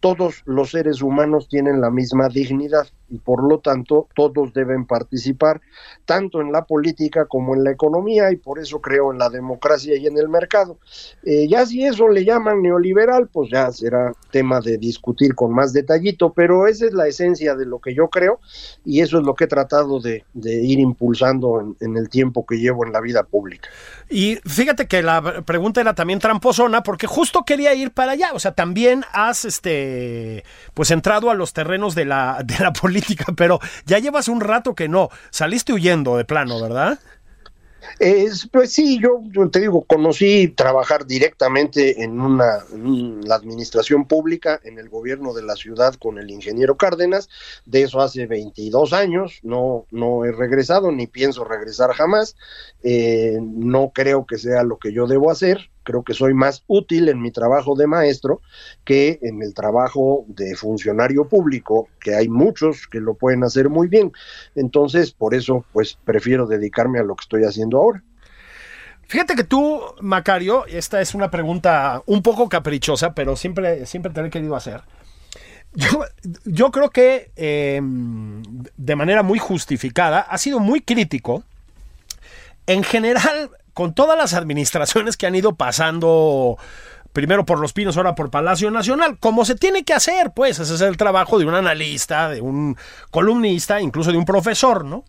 todos 0.00 0.42
los 0.44 0.70
seres 0.70 1.02
humanos 1.02 1.48
tienen 1.48 1.80
la 1.80 1.90
misma 1.90 2.28
dignidad 2.28 2.86
y 3.10 3.18
por 3.18 3.42
lo 3.42 3.58
tanto 3.58 4.08
todos 4.14 4.52
deben 4.52 4.86
participar 4.86 5.60
tanto 6.04 6.40
en 6.40 6.52
la 6.52 6.64
política 6.64 7.26
como 7.26 7.54
en 7.54 7.64
la 7.64 7.70
economía 7.70 8.30
y 8.30 8.36
por 8.36 8.58
eso 8.58 8.80
creo 8.80 9.12
en 9.12 9.18
la 9.18 9.30
democracia 9.30 9.96
y 9.96 10.06
en 10.06 10.18
el 10.18 10.28
mercado. 10.28 10.78
Eh, 11.22 11.46
ya 11.48 11.66
si 11.66 11.84
eso 11.84 12.08
le 12.08 12.24
llaman 12.24 12.62
neoliberal, 12.62 13.28
pues 13.28 13.50
ya 13.50 13.70
será 13.72 14.12
tema 14.30 14.60
de 14.60 14.78
discutir 14.78 15.34
con 15.34 15.52
más 15.52 15.72
detallito, 15.72 16.32
pero 16.32 16.66
esa 16.66 16.86
es 16.86 16.94
la 16.94 17.06
esencia 17.06 17.54
de 17.54 17.66
lo 17.66 17.78
que 17.78 17.94
yo 17.94 18.08
creo 18.08 18.40
y 18.84 19.00
eso 19.00 19.18
es 19.18 19.24
lo 19.24 19.34
que 19.34 19.44
he 19.44 19.48
tratado 19.48 20.00
de, 20.00 20.24
ir 20.34 20.78
impulsando 20.78 21.60
en, 21.60 21.76
en 21.80 21.96
el 21.96 22.08
tiempo 22.08 22.44
que 22.46 22.56
llevo 22.56 22.84
en 22.84 22.92
la 22.92 23.00
vida 23.00 23.22
pública. 23.22 23.68
Y 24.10 24.36
fíjate 24.46 24.86
que 24.86 25.02
la 25.02 25.42
pregunta 25.44 25.80
era 25.80 25.94
también 25.94 26.18
tramposona 26.18 26.82
porque 26.82 27.06
justo 27.06 27.44
quería 27.44 27.74
ir 27.74 27.90
para 27.90 28.12
allá, 28.12 28.32
o 28.32 28.38
sea, 28.38 28.52
también 28.52 29.04
has 29.12 29.44
este 29.44 30.44
pues 30.74 30.90
entrado 30.90 31.30
a 31.30 31.34
los 31.34 31.52
terrenos 31.52 31.94
de 31.94 32.04
la, 32.04 32.42
de 32.44 32.58
la 32.58 32.72
política, 32.80 33.03
pero 33.36 33.60
ya 33.86 33.98
llevas 33.98 34.28
un 34.28 34.40
rato 34.40 34.74
que 34.74 34.88
no. 34.88 35.08
Saliste 35.30 35.72
huyendo 35.72 36.16
de 36.16 36.24
plano, 36.24 36.60
¿verdad? 36.60 36.98
Es, 37.98 38.48
pues 38.50 38.72
sí, 38.72 39.00
yo, 39.00 39.20
te 39.50 39.60
digo, 39.60 39.82
conocí 39.82 40.48
trabajar 40.48 41.06
directamente 41.06 42.02
en 42.02 42.20
una 42.20 42.64
la 42.72 43.34
administración 43.34 44.06
pública, 44.06 44.60
en 44.64 44.78
el 44.78 44.88
gobierno 44.88 45.32
de 45.32 45.42
la 45.42 45.54
ciudad 45.54 45.94
con 45.94 46.18
el 46.18 46.30
ingeniero 46.30 46.76
Cárdenas, 46.76 47.28
de 47.66 47.82
eso 47.82 48.00
hace 48.00 48.26
22 48.26 48.92
años, 48.92 49.38
no, 49.42 49.86
no 49.90 50.24
he 50.24 50.32
regresado 50.32 50.90
ni 50.92 51.06
pienso 51.06 51.44
regresar 51.44 51.92
jamás, 51.92 52.36
eh, 52.82 53.38
no 53.40 53.92
creo 53.94 54.26
que 54.26 54.38
sea 54.38 54.62
lo 54.64 54.78
que 54.78 54.92
yo 54.92 55.06
debo 55.06 55.30
hacer, 55.30 55.70
creo 55.84 56.02
que 56.02 56.14
soy 56.14 56.34
más 56.34 56.64
útil 56.66 57.08
en 57.08 57.20
mi 57.20 57.30
trabajo 57.30 57.76
de 57.76 57.86
maestro 57.86 58.40
que 58.84 59.18
en 59.22 59.42
el 59.42 59.54
trabajo 59.54 60.24
de 60.28 60.56
funcionario 60.56 61.28
público, 61.28 61.88
que 62.00 62.14
hay 62.14 62.28
muchos 62.28 62.88
que 62.88 63.00
lo 63.00 63.14
pueden 63.14 63.44
hacer 63.44 63.68
muy 63.68 63.88
bien. 63.88 64.12
Entonces, 64.54 65.12
por 65.12 65.34
eso, 65.34 65.64
pues 65.72 65.96
prefiero 66.04 66.46
dedicarme 66.46 66.98
a 66.98 67.04
lo 67.04 67.14
que 67.14 67.22
estoy 67.22 67.44
haciendo 67.44 67.78
ahora. 67.78 68.02
Fíjate 69.06 69.36
que 69.36 69.44
tú, 69.44 69.80
Macario, 70.00 70.66
esta 70.66 71.00
es 71.00 71.14
una 71.14 71.30
pregunta 71.30 72.02
un 72.06 72.22
poco 72.22 72.48
caprichosa, 72.48 73.14
pero 73.14 73.36
siempre, 73.36 73.86
siempre 73.86 74.12
te 74.12 74.20
la 74.22 74.28
he 74.28 74.30
querido 74.30 74.56
hacer. 74.56 74.82
Yo, 75.74 76.04
yo 76.44 76.70
creo 76.70 76.90
que 76.90 77.30
eh, 77.36 77.80
de 77.82 78.96
manera 78.96 79.22
muy 79.22 79.38
justificada 79.38 80.20
ha 80.20 80.38
sido 80.38 80.60
muy 80.60 80.80
crítico 80.80 81.44
en 82.66 82.82
general 82.82 83.50
con 83.74 83.92
todas 83.92 84.16
las 84.16 84.32
administraciones 84.34 85.16
que 85.16 85.26
han 85.26 85.34
ido 85.34 85.56
pasando 85.56 86.56
primero 87.12 87.46
por 87.46 87.60
Los 87.60 87.72
Pinos, 87.72 87.96
ahora 87.96 88.16
por 88.16 88.30
Palacio 88.30 88.70
Nacional, 88.70 89.18
como 89.18 89.44
se 89.44 89.54
tiene 89.54 89.84
que 89.84 89.94
hacer, 89.94 90.32
pues 90.34 90.58
ese 90.58 90.74
es 90.74 90.80
el 90.80 90.96
trabajo 90.96 91.38
de 91.38 91.44
un 91.44 91.54
analista, 91.54 92.28
de 92.28 92.40
un 92.40 92.76
columnista, 93.10 93.80
incluso 93.80 94.10
de 94.10 94.18
un 94.18 94.24
profesor, 94.24 94.84
¿no? 94.84 95.04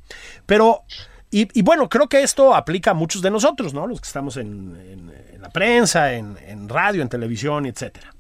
Pero, 0.46 0.84
y, 1.32 1.62
bueno, 1.64 1.90
creo 1.90 2.08
que 2.08 2.22
esto 2.22 2.54
aplica 2.54 2.92
a 2.92 2.94
muchos 2.94 3.22
de 3.24 3.32
nosotros, 3.32 3.74
¿no? 3.74 3.88
Los 3.88 4.00
que 4.00 4.08
estamos 4.08 4.38
en, 4.38 5.12
la 5.40 5.50
prensa, 5.50 6.14
en, 6.14 6.38
en, 6.46 6.70
radio, 6.70 7.02
en 7.02 7.10
televisión, 7.10 7.66
etcétera. 7.66 8.14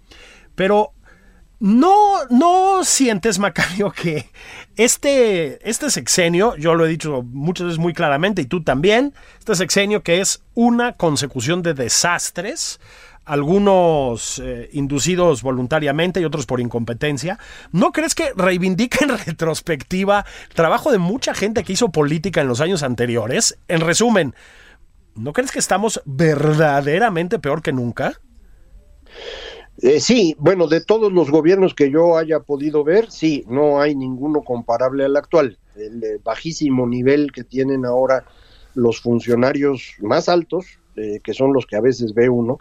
Pero 0.56 0.94
no, 1.60 2.26
no 2.30 2.84
sientes, 2.84 3.40
Macario, 3.40 3.92
que 3.92 4.30
este, 4.76 5.68
este 5.68 5.90
sexenio, 5.90 6.56
yo 6.58 6.76
lo 6.76 6.86
he 6.86 6.90
dicho 6.90 7.24
muchas 7.24 7.68
veces 7.68 7.80
muy 7.80 7.94
claramente, 7.94 8.42
y 8.42 8.46
tú 8.46 8.64
también, 8.64 9.14
este 9.40 9.56
sexenio 9.56 10.04
que 10.04 10.20
es 10.22 10.44
una 10.54 10.94
consecución 10.94 11.62
de 11.62 11.74
desastres, 11.74 12.80
algunos 13.26 14.40
eh, 14.40 14.70
inducidos 14.74 15.42
voluntariamente 15.42 16.22
y 16.22 16.26
otros 16.26 16.46
por 16.46 16.62
incompetencia. 16.62 17.40
¿No 17.72 17.92
crees 17.92 18.16
que 18.16 18.32
reivindica 18.36 19.04
en 19.04 19.18
retrospectiva 19.26 20.26
trabajo 20.54 20.92
de 20.92 21.00
mucha 21.00 21.34
gente 21.34 21.64
que 21.64 21.74
hizo 21.74 21.90
política 21.90 22.42
en 22.42 22.48
los 22.48 22.62
años 22.62 22.84
anteriores? 22.84 23.58
En 23.68 23.82
resumen, 23.82 24.36
¿no 25.16 25.34
crees 25.34 25.52
que 25.52 25.60
estamos 25.60 26.02
verdaderamente 26.06 27.40
peor 27.40 27.62
que 27.62 27.74
nunca? 27.74 28.22
Eh, 29.82 30.00
sí, 30.00 30.36
bueno, 30.40 30.68
de 30.68 30.80
todos 30.80 31.12
los 31.12 31.30
gobiernos 31.30 31.74
que 31.74 31.92
yo 31.92 32.18
haya 32.18 32.40
podido 32.40 32.84
ver, 32.84 33.12
sí, 33.12 33.44
no 33.48 33.82
hay 33.82 33.96
ninguno 33.96 34.42
comparable 34.42 35.04
al 35.04 35.18
actual. 35.18 35.58
El 35.76 36.04
eh, 36.04 36.20
bajísimo 36.24 36.88
nivel 36.88 37.32
que 37.34 37.44
tienen 37.44 37.86
ahora 37.86 38.26
los 38.74 39.02
funcionarios 39.02 39.96
más 40.00 40.30
altos, 40.30 40.66
eh, 40.96 41.20
que 41.22 41.34
son 41.34 41.52
los 41.52 41.66
que 41.66 41.76
a 41.76 41.82
veces 41.82 42.14
ve 42.14 42.30
uno, 42.30 42.60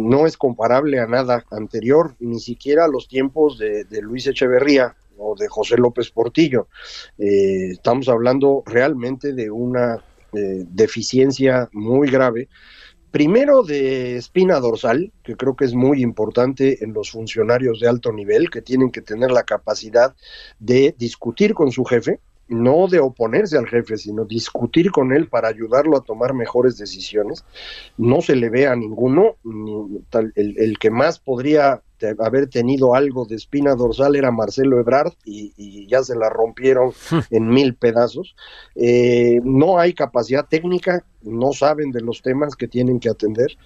no 0.00 0.26
es 0.26 0.36
comparable 0.36 1.00
a 1.00 1.06
nada 1.06 1.44
anterior, 1.50 2.14
ni 2.20 2.38
siquiera 2.38 2.84
a 2.84 2.88
los 2.88 3.08
tiempos 3.08 3.58
de, 3.58 3.84
de 3.84 4.00
Luis 4.00 4.26
Echeverría 4.28 4.94
o 5.16 5.34
de 5.36 5.48
José 5.48 5.76
López 5.76 6.10
Portillo. 6.10 6.68
estamos 7.18 8.08
hablando 8.08 8.62
realmente 8.64 9.32
de 9.32 9.50
una 9.50 10.02
deficiencia 10.32 11.68
muy 11.72 12.08
grave 12.08 12.48
Primero 13.10 13.62
de 13.62 14.16
espina 14.16 14.60
dorsal, 14.60 15.12
que 15.22 15.34
creo 15.34 15.56
que 15.56 15.64
es 15.64 15.74
muy 15.74 16.02
importante 16.02 16.84
en 16.84 16.92
los 16.92 17.10
funcionarios 17.10 17.80
de 17.80 17.88
alto 17.88 18.12
nivel, 18.12 18.50
que 18.50 18.60
tienen 18.60 18.90
que 18.90 19.00
tener 19.00 19.30
la 19.30 19.44
capacidad 19.44 20.14
de 20.58 20.94
discutir 20.98 21.54
con 21.54 21.72
su 21.72 21.84
jefe, 21.84 22.20
no 22.48 22.86
de 22.86 22.98
oponerse 22.98 23.56
al 23.56 23.66
jefe, 23.66 23.96
sino 23.96 24.24
discutir 24.24 24.90
con 24.90 25.12
él 25.12 25.28
para 25.28 25.48
ayudarlo 25.48 25.96
a 25.96 26.02
tomar 26.02 26.34
mejores 26.34 26.76
decisiones. 26.76 27.44
No 27.96 28.20
se 28.20 28.36
le 28.36 28.50
ve 28.50 28.66
a 28.66 28.76
ninguno, 28.76 29.36
el, 30.34 30.78
que 30.78 30.90
más 30.90 31.18
podría 31.18 31.82
haber 32.18 32.48
tenido 32.48 32.94
algo 32.94 33.24
de 33.24 33.36
espina 33.36 33.74
dorsal 33.74 34.16
era 34.16 34.30
Marcelo 34.30 34.78
Ebrard 34.78 35.12
y, 35.24 35.86
ya 35.88 36.02
se 36.02 36.14
la 36.14 36.28
rompieron 36.28 36.92
en 37.30 37.48
mil 37.48 37.74
pedazos. 37.74 38.34
Eh, 38.74 39.40
no 39.42 39.78
hay 39.78 39.94
capacidad 39.94 40.46
técnica, 40.46 41.04
no 41.22 41.52
saben 41.52 41.90
de 41.90 42.00
los 42.00 42.22
temas 42.22 42.54
que 42.54 42.68
tienen 42.68 43.00
que 43.00 43.08
atender. 43.08 43.56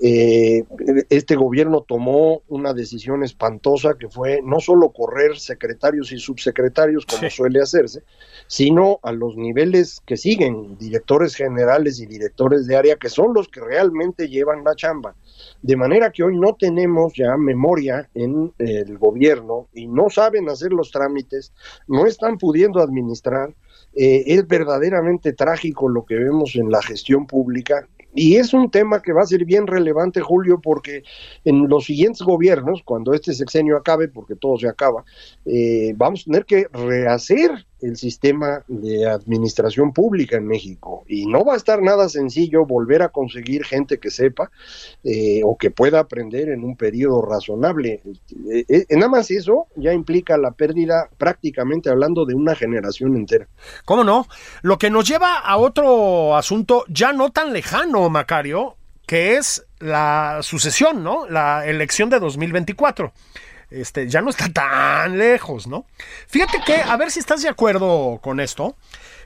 Eh, 0.00 0.64
este 1.08 1.36
gobierno 1.36 1.84
tomó 1.86 2.42
una 2.48 2.72
decisión 2.72 3.24
espantosa 3.24 3.94
que 3.98 4.08
fue 4.08 4.40
no 4.44 4.60
solo 4.60 4.90
correr 4.90 5.38
secretarios 5.38 6.12
y 6.12 6.18
subsecretarios 6.18 7.06
como 7.06 7.28
suele 7.30 7.60
hacerse, 7.60 8.02
sino 8.46 9.00
a 9.02 9.12
los 9.12 9.36
niveles 9.36 10.00
que 10.06 10.16
siguen, 10.16 10.76
directores 10.78 11.34
generales 11.34 12.00
y 12.00 12.06
directores 12.06 12.66
de 12.66 12.76
área, 12.76 12.96
que 12.96 13.08
son 13.08 13.34
los 13.34 13.48
que 13.48 13.60
realmente 13.60 14.28
llevan 14.28 14.64
la 14.64 14.74
chamba. 14.74 15.14
De 15.62 15.76
manera 15.76 16.10
que 16.10 16.22
hoy 16.22 16.38
no 16.38 16.54
tenemos 16.54 17.12
ya 17.14 17.36
memoria 17.36 17.79
en 17.88 18.52
el 18.58 18.98
gobierno 18.98 19.68
y 19.72 19.86
no 19.86 20.10
saben 20.10 20.48
hacer 20.48 20.72
los 20.72 20.90
trámites, 20.90 21.52
no 21.86 22.06
están 22.06 22.38
pudiendo 22.38 22.80
administrar. 22.80 23.54
Eh, 23.94 24.22
es 24.26 24.46
verdaderamente 24.46 25.32
trágico 25.32 25.88
lo 25.88 26.04
que 26.04 26.14
vemos 26.14 26.54
en 26.54 26.70
la 26.70 26.80
gestión 26.80 27.26
pública 27.26 27.88
y 28.14 28.36
es 28.36 28.52
un 28.52 28.70
tema 28.70 29.02
que 29.02 29.12
va 29.12 29.22
a 29.22 29.26
ser 29.26 29.44
bien 29.44 29.66
relevante, 29.66 30.20
Julio, 30.20 30.60
porque 30.60 31.04
en 31.44 31.68
los 31.68 31.84
siguientes 31.84 32.22
gobiernos, 32.22 32.82
cuando 32.84 33.14
este 33.14 33.32
sexenio 33.34 33.76
acabe, 33.76 34.08
porque 34.08 34.34
todo 34.34 34.58
se 34.58 34.68
acaba, 34.68 35.04
eh, 35.44 35.92
vamos 35.96 36.22
a 36.22 36.24
tener 36.24 36.44
que 36.44 36.66
rehacer 36.72 37.66
el 37.82 37.96
sistema 37.96 38.62
de 38.68 39.08
administración 39.08 39.92
pública 39.92 40.36
en 40.36 40.46
México. 40.46 41.04
Y 41.08 41.26
no 41.26 41.44
va 41.44 41.54
a 41.54 41.56
estar 41.56 41.82
nada 41.82 42.08
sencillo 42.08 42.66
volver 42.66 43.02
a 43.02 43.08
conseguir 43.08 43.64
gente 43.64 43.98
que 43.98 44.10
sepa 44.10 44.50
eh, 45.04 45.42
o 45.44 45.56
que 45.56 45.70
pueda 45.70 46.00
aprender 46.00 46.48
en 46.48 46.64
un 46.64 46.76
periodo 46.76 47.22
razonable. 47.22 48.00
Eh, 48.50 48.64
eh, 48.68 48.86
nada 48.90 49.08
más 49.08 49.30
eso 49.30 49.66
ya 49.76 49.92
implica 49.92 50.36
la 50.36 50.52
pérdida, 50.52 51.08
prácticamente 51.18 51.90
hablando, 51.90 52.24
de 52.24 52.34
una 52.34 52.54
generación 52.54 53.16
entera. 53.16 53.48
¿Cómo 53.84 54.04
no? 54.04 54.26
Lo 54.62 54.78
que 54.78 54.90
nos 54.90 55.06
lleva 55.08 55.38
a 55.38 55.56
otro 55.56 56.36
asunto 56.36 56.84
ya 56.88 57.12
no 57.12 57.30
tan 57.30 57.52
lejano, 57.52 58.08
Macario, 58.10 58.76
que 59.06 59.36
es 59.36 59.66
la 59.78 60.38
sucesión, 60.42 61.02
¿no? 61.02 61.26
La 61.28 61.66
elección 61.66 62.10
de 62.10 62.20
2024 62.20 63.12
este, 63.70 64.08
ya 64.08 64.20
no 64.20 64.30
está 64.30 64.48
tan 64.52 65.18
lejos, 65.18 65.66
¿no? 65.66 65.86
Fíjate 66.26 66.60
que, 66.64 66.76
a 66.76 66.96
ver 66.96 67.10
si 67.10 67.20
estás 67.20 67.42
de 67.42 67.48
acuerdo 67.48 68.18
con 68.22 68.40
esto, 68.40 68.76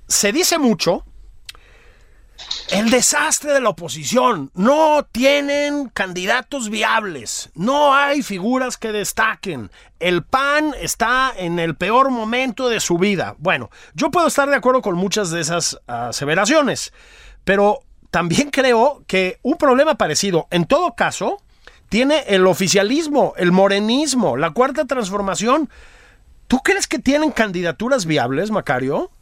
se 0.07 0.33
dice 0.33 0.59
mucho 0.59 1.05
el 2.71 2.91
desastre 2.91 3.53
de 3.53 3.61
la 3.61 3.71
oposición. 3.71 4.51
No 4.55 5.07
tienen 5.11 5.89
candidatos 5.89 6.71
viables. 6.71 7.51
No 7.55 7.95
hay 7.95 8.23
figuras 8.23 8.77
que 8.77 8.93
destaquen. 8.93 9.71
El 10.01 10.25
PAN 10.25 10.75
está 10.81 11.33
en 11.37 11.59
el 11.59 11.77
peor 11.77 12.11
momento 12.11 12.69
de 12.69 12.81
su 12.81 12.99
vida. 12.99 13.37
Bueno, 13.39 13.71
yo 13.95 14.11
puedo 14.11 14.27
estar 14.27 14.49
de 14.49 14.57
acuerdo 14.57 14.83
con 14.83 14.97
muchas 14.97 15.31
de 15.31 15.41
esas 15.41 15.81
aseveraciones, 15.87 16.93
pero 17.45 17.81
también 18.11 18.51
creo 18.51 19.05
que 19.07 19.39
un 19.43 19.57
problema 19.57 19.97
parecido, 19.97 20.47
en 20.51 20.67
todo 20.67 20.95
caso, 20.95 21.43
tiene 21.95 22.25
el 22.27 22.49
oficialismo, 22.49 23.35
el 23.37 23.53
morenismo, 23.53 24.37
la 24.37 24.51
cuarta 24.51 24.85
transformación. 24.85 25.71
¿Tú 26.49 26.59
crees 26.59 26.89
que 26.89 26.99
tienen 26.99 27.31
candidaturas 27.31 28.05
viables, 28.05 28.51
Macario? 28.51 29.13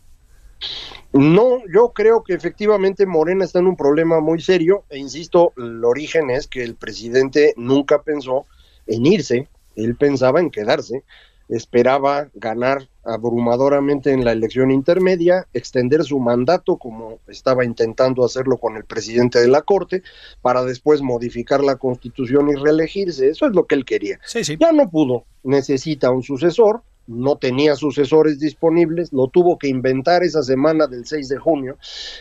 No, 1.12 1.58
yo 1.70 1.92
creo 1.92 2.24
que 2.24 2.32
efectivamente 2.32 3.04
Morena 3.04 3.44
está 3.44 3.58
en 3.58 3.66
un 3.66 3.76
problema 3.76 4.20
muy 4.20 4.40
serio 4.40 4.84
e 4.88 4.96
insisto, 4.96 5.52
el 5.58 5.84
origen 5.84 6.30
es 6.30 6.46
que 6.46 6.62
el 6.62 6.74
presidente 6.74 7.52
nunca 7.58 8.00
pensó 8.00 8.46
en 8.86 9.04
irse, 9.04 9.48
él 9.76 9.94
pensaba 9.94 10.40
en 10.40 10.50
quedarse 10.50 11.04
esperaba 11.48 12.28
ganar 12.34 12.88
abrumadoramente 13.04 14.12
en 14.12 14.24
la 14.24 14.32
elección 14.32 14.70
intermedia, 14.70 15.46
extender 15.52 16.04
su 16.04 16.18
mandato 16.18 16.76
como 16.76 17.18
estaba 17.26 17.64
intentando 17.64 18.24
hacerlo 18.24 18.58
con 18.58 18.76
el 18.76 18.84
presidente 18.84 19.40
de 19.40 19.48
la 19.48 19.62
Corte, 19.62 20.02
para 20.40 20.64
después 20.64 21.02
modificar 21.02 21.62
la 21.62 21.76
constitución 21.76 22.48
y 22.50 22.54
reelegirse. 22.54 23.28
Eso 23.28 23.46
es 23.46 23.54
lo 23.54 23.66
que 23.66 23.74
él 23.74 23.84
quería. 23.84 24.18
Ya 24.58 24.72
no 24.72 24.88
pudo, 24.88 25.24
necesita 25.42 26.10
un 26.10 26.22
sucesor, 26.22 26.82
no 27.06 27.36
tenía 27.36 27.74
sucesores 27.76 28.38
disponibles, 28.38 29.12
lo 29.12 29.28
tuvo 29.28 29.58
que 29.58 29.68
inventar 29.68 30.22
esa 30.22 30.42
semana 30.42 30.86
del 30.86 31.06
6 31.06 31.28
de 31.28 31.38
junio, 31.38 31.76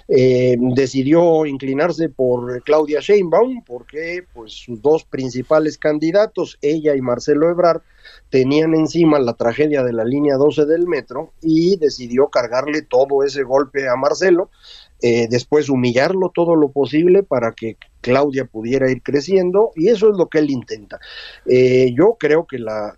eh, 0.08 0.56
decidió 0.76 1.46
inclinarse 1.46 2.10
por 2.10 2.62
Claudia 2.64 3.00
Sheinbaum 3.00 3.64
porque 3.64 4.24
pues 4.34 4.54
sus 4.54 4.82
dos 4.82 5.04
principales 5.04 5.78
candidatos, 5.78 6.58
ella 6.62 6.96
y 6.96 7.02
Marcelo 7.02 7.50
Ebrard, 7.50 7.82
tenían 8.30 8.74
encima 8.74 9.20
la 9.20 9.34
tragedia 9.34 9.84
de 9.84 9.94
la 9.94 10.04
línea 10.04 10.36
12 10.36 10.66
del 10.66 10.88
metro 10.88 11.34
y 11.42 11.78
decidió 11.78 12.28
cargarle 12.28 12.82
todo 12.82 13.24
ese 13.24 13.44
golpe 13.44 13.88
a 13.88 13.96
Marcelo, 13.96 14.50
eh, 15.02 15.28
después 15.30 15.70
humillarlo 15.70 16.32
todo 16.34 16.56
lo 16.56 16.70
posible 16.70 17.24
para 17.24 17.54
que 17.54 17.78
Claudia 18.02 18.46
pudiera 18.46 18.92
ir 18.92 19.02
creciendo 19.02 19.72
y 19.76 19.90
eso 19.90 20.12
es 20.12 20.18
lo 20.18 20.28
que 20.28 20.40
él 20.40 20.50
intenta. 20.50 21.00
Eh, 21.46 21.94
yo 21.96 22.18
creo 22.20 22.46
que 22.46 22.60
la, 22.60 22.94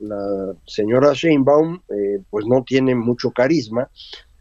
señora 0.65 1.13
Sheinbaum 1.13 1.81
eh, 1.89 2.19
pues 2.29 2.45
no 2.45 2.63
tiene 2.63 2.95
mucho 2.95 3.31
carisma, 3.31 3.89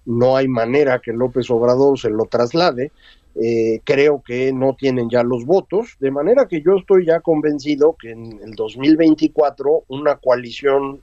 no 0.06 0.36
hay 0.36 0.48
manera 0.48 1.00
que 1.00 1.12
López 1.12 1.50
Obrador 1.50 1.98
se 1.98 2.10
lo 2.10 2.24
traslade, 2.26 2.90
eh, 3.34 3.80
creo 3.84 4.22
que 4.22 4.52
no 4.52 4.74
tienen 4.74 5.08
ya 5.08 5.22
los 5.22 5.44
votos, 5.44 5.96
de 6.00 6.10
manera 6.10 6.46
que 6.48 6.62
yo 6.62 6.76
estoy 6.76 7.06
ya 7.06 7.20
convencido 7.20 7.96
que 7.98 8.10
en 8.10 8.40
el 8.44 8.54
2024 8.54 9.84
una 9.88 10.16
coalición 10.16 11.00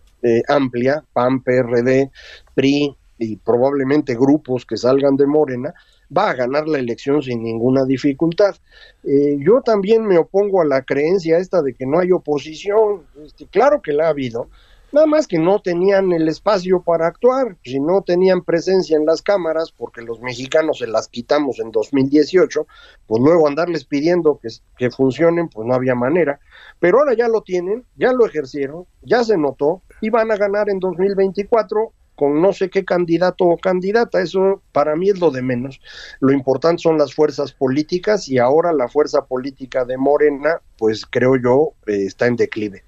amplia, 0.49 1.01
PAN, 1.14 1.41
PRD, 1.41 2.12
PRI 2.53 2.93
y 3.18 3.38
probablemente 3.38 4.16
grupos 4.16 4.66
que 4.66 4.76
salgan 4.76 5.16
de 5.16 5.26
Morena, 5.26 5.74
va 6.16 6.30
a 6.30 6.34
ganar 6.34 6.68
la 6.68 6.80
elección 6.80 7.22
sin 7.22 7.43
ninguna 7.43 7.86
dificultad. 7.86 8.55
Eh, 9.03 9.38
yo 9.39 9.62
también 9.62 10.05
me 10.05 10.18
opongo 10.18 10.62
a 10.62 10.66
la 10.66 10.82
creencia 10.82 11.38
esta 11.38 11.62
de 11.62 11.74
que 11.74 11.86
no 11.86 11.99
hay 11.99 12.12
oposición. 12.12 13.03
Este, 13.24 13.45
claro 13.47 13.82
que 13.82 13.93
la 13.93 14.07
ha 14.07 14.10
habido, 14.10 14.49
Nada 14.91 15.05
más 15.05 15.28
que 15.28 15.38
no 15.38 15.60
tenían 15.60 16.12
el 16.14 16.28
espacio 16.28 16.82
para 16.82 17.05
actuar, 17.05 17.57
si 17.64 17.80
no 17.80 18.01
tenían 18.01 18.43
presencia 18.43 18.97
en 18.97 19.05
las 19.05 19.22
cámaras, 19.22 19.72
porque 19.72 20.01
los 20.01 20.20
mexicanos 20.20 20.80
se 20.80 20.88
las 20.88 21.07
quitamos 21.07 21.60
en 21.60 21.72
2018, 21.72 22.66
pues 23.05 23.22
luego 23.22 23.47
andarles 23.47 23.86
pidiendo 23.86 24.39
que, 24.41 24.49
que 24.78 24.89
funcionen, 24.89 25.47
pues 25.47 25.68
no 25.68 25.76
había 25.76 25.93
manera. 25.93 26.39
Pero 26.80 26.99
ahora 26.99 27.14
ya 27.14 27.28
lo 27.28 27.43
tienen, 27.43 27.86
ya 27.97 28.14
lo 28.14 28.26
ejercieron, 28.26 28.86
ya 29.03 29.24
se 29.24 29.38
notó 29.38 29.84
y 30.01 30.10
van 30.10 30.32
a 30.32 30.38
ganar 30.38 30.72
en 30.72 30.80
2024 30.80 31.93
con 32.20 32.42
no 32.42 32.52
sé 32.52 32.70
qué 32.70 32.84
candidato 32.84 33.46
o 33.46 33.58
candidata, 33.58 34.22
eso 34.22 34.62
para 34.74 34.98
mí 34.98 35.10
es 35.10 35.20
lo 35.20 35.32
de 35.32 35.42
menos. 35.42 35.80
Lo 36.20 36.34
importante 36.34 36.84
son 36.84 36.98
las 36.98 37.14
fuerzas 37.14 37.54
políticas 37.54 38.28
y 38.28 38.40
ahora 38.40 38.74
la 38.74 38.90
fuerza 38.90 39.24
política 39.24 39.86
de 39.86 39.98
Morena, 39.98 40.60
pues 40.78 41.06
creo 41.10 41.38
yo, 41.38 41.76
eh, 41.88 42.04
está 42.06 42.28
en 42.28 42.36
declive. 42.36 42.84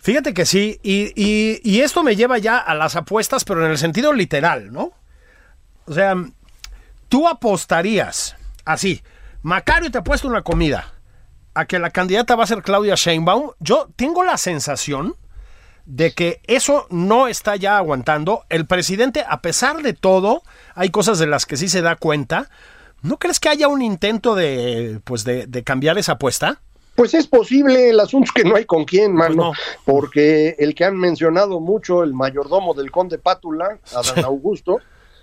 Fíjate 0.00 0.32
que 0.32 0.46
sí, 0.46 0.80
y, 0.82 1.12
y, 1.14 1.80
esto 1.80 2.02
me 2.02 2.16
lleva 2.16 2.38
ya 2.38 2.56
a 2.56 2.74
las 2.74 2.96
apuestas, 2.96 3.44
pero 3.44 3.62
en 3.62 3.72
el 3.72 3.76
sentido 3.76 4.14
literal, 4.14 4.72
¿no? 4.72 4.92
O 5.84 5.92
sea, 5.92 6.14
tú 7.10 7.28
apostarías 7.28 8.36
así, 8.64 9.02
Macario 9.42 9.90
te 9.90 9.98
ha 9.98 10.04
puesto 10.04 10.28
una 10.28 10.42
comida, 10.42 10.94
a 11.52 11.66
que 11.66 11.78
la 11.78 11.90
candidata 11.90 12.36
va 12.36 12.44
a 12.44 12.46
ser 12.46 12.62
Claudia 12.62 12.94
Sheinbaum. 12.94 13.50
Yo 13.58 13.90
tengo 13.96 14.24
la 14.24 14.38
sensación 14.38 15.14
de 15.86 16.12
que 16.12 16.40
eso 16.46 16.86
no 16.90 17.28
está 17.28 17.56
ya 17.56 17.78
aguantando. 17.78 18.44
El 18.48 18.66
presidente, 18.66 19.24
a 19.26 19.40
pesar 19.40 19.82
de 19.82 19.94
todo, 19.94 20.42
hay 20.74 20.90
cosas 20.90 21.18
de 21.18 21.26
las 21.26 21.46
que 21.46 21.56
sí 21.56 21.68
se 21.68 21.80
da 21.80 21.96
cuenta. 21.96 22.50
¿No 23.02 23.18
crees 23.18 23.40
que 23.40 23.48
haya 23.48 23.68
un 23.68 23.82
intento 23.82 24.34
de, 24.34 25.00
pues 25.04 25.24
de, 25.24 25.46
de 25.46 25.62
cambiar 25.62 25.96
esa 25.96 26.12
apuesta? 26.12 26.60
Pues 26.96 27.12
es 27.12 27.26
posible, 27.26 27.90
el 27.90 28.00
asunto 28.00 28.32
es 28.34 28.42
que 28.42 28.48
no 28.48 28.56
hay 28.56 28.64
con 28.64 28.84
quién, 28.86 29.14
pues 29.14 29.28
mano, 29.28 29.52
porque 29.84 30.56
el 30.58 30.74
que 30.74 30.84
han 30.84 30.96
mencionado 30.96 31.60
mucho, 31.60 32.02
el 32.02 32.14
mayordomo 32.14 32.72
del 32.72 32.90
conde 32.90 33.18
Pátula, 33.18 33.78
Adán 33.94 34.24
Augusto, 34.24 34.78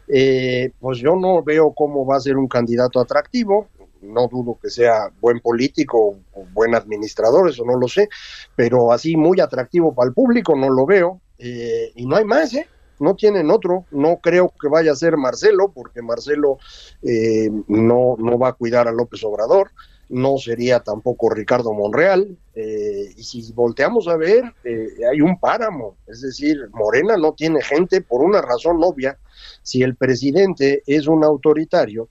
eh, 0.08 0.72
pues 0.80 1.00
yo 1.00 1.16
no 1.16 1.42
veo 1.42 1.74
cómo 1.74 2.06
va 2.06 2.18
a 2.18 2.20
ser 2.20 2.38
un 2.38 2.48
candidato 2.48 3.00
atractivo, 3.00 3.70
no 4.04 4.28
dudo 4.28 4.58
que 4.62 4.70
sea 4.70 5.10
buen 5.20 5.40
político 5.40 6.18
o 6.34 6.46
buen 6.54 6.76
administrador, 6.76 7.50
eso 7.50 7.64
no 7.66 7.78
lo 7.78 7.88
sé, 7.88 8.10
pero 8.56 8.92
así 8.92 9.16
muy 9.16 9.40
atractivo 9.40 9.94
para 9.96 10.10
el 10.10 10.14
público 10.14 10.56
no 10.56 10.70
lo 10.70 10.86
veo, 10.86 11.22
eh, 11.38 11.92
y 11.96 12.06
no 12.06 12.16
hay 12.16 12.26
más, 12.26 12.54
¿eh? 12.54 12.68
no 13.00 13.16
tienen 13.16 13.52
otro. 13.52 13.86
No 13.92 14.20
creo 14.22 14.54
que 14.62 14.70
vaya 14.70 14.94
a 14.94 14.96
ser 14.96 15.18
Marcelo, 15.18 15.72
porque 15.74 16.02
Marcelo 16.02 16.58
eh, 17.02 17.50
no, 17.68 18.16
no 18.18 18.38
va 18.38 18.50
a 18.50 18.54
cuidar 18.54 18.88
a 18.88 18.92
López 18.92 19.24
Obrador 19.24 19.72
no 20.14 20.38
sería 20.38 20.80
tampoco 20.82 21.30
Ricardo 21.30 21.74
Monreal. 21.74 22.38
Eh, 22.54 23.10
y 23.18 23.24
si 23.24 23.52
volteamos 23.54 24.08
a 24.08 24.16
ver, 24.16 24.44
eh, 24.64 24.88
hay 25.12 25.22
un 25.22 25.40
páramo, 25.40 25.98
es 26.08 26.22
decir, 26.22 26.70
Morena 26.72 27.18
no 27.18 27.34
tiene 27.34 27.62
gente 27.62 28.02
por 28.02 28.22
una 28.22 28.42
razón 28.42 28.78
obvia. 28.84 29.18
Si 29.64 29.82
el 29.82 29.96
presidente 29.96 30.84
es 30.86 31.08
un 31.08 31.24
autoritario, 31.24 32.10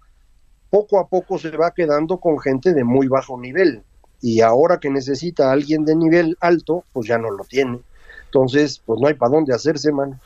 poco 0.73 0.99
a 0.99 1.07
poco 1.07 1.39
se 1.39 1.51
va 1.51 1.75
quedando 1.75 2.16
con 2.16 2.41
gente 2.41 2.73
de 2.73 2.83
muy 2.83 3.07
bajo 3.07 3.39
nivel. 3.39 3.83
Y 4.23 4.41
ahora 4.41 4.81
que 4.81 4.89
necesita 4.89 5.51
a 5.51 5.53
alguien 5.53 5.85
de 5.85 5.95
nivel 5.95 6.39
alto, 6.41 6.85
pues 6.95 7.07
ya 7.07 7.18
no 7.18 7.31
lo 7.31 7.45
tiene. 7.45 7.81
Entonces, 8.25 8.81
pues 8.87 8.99
no 8.99 9.07
hay 9.07 9.12
para 9.12 9.33
dónde 9.33 9.55
hacerse, 9.55 9.93
man. 9.93 10.18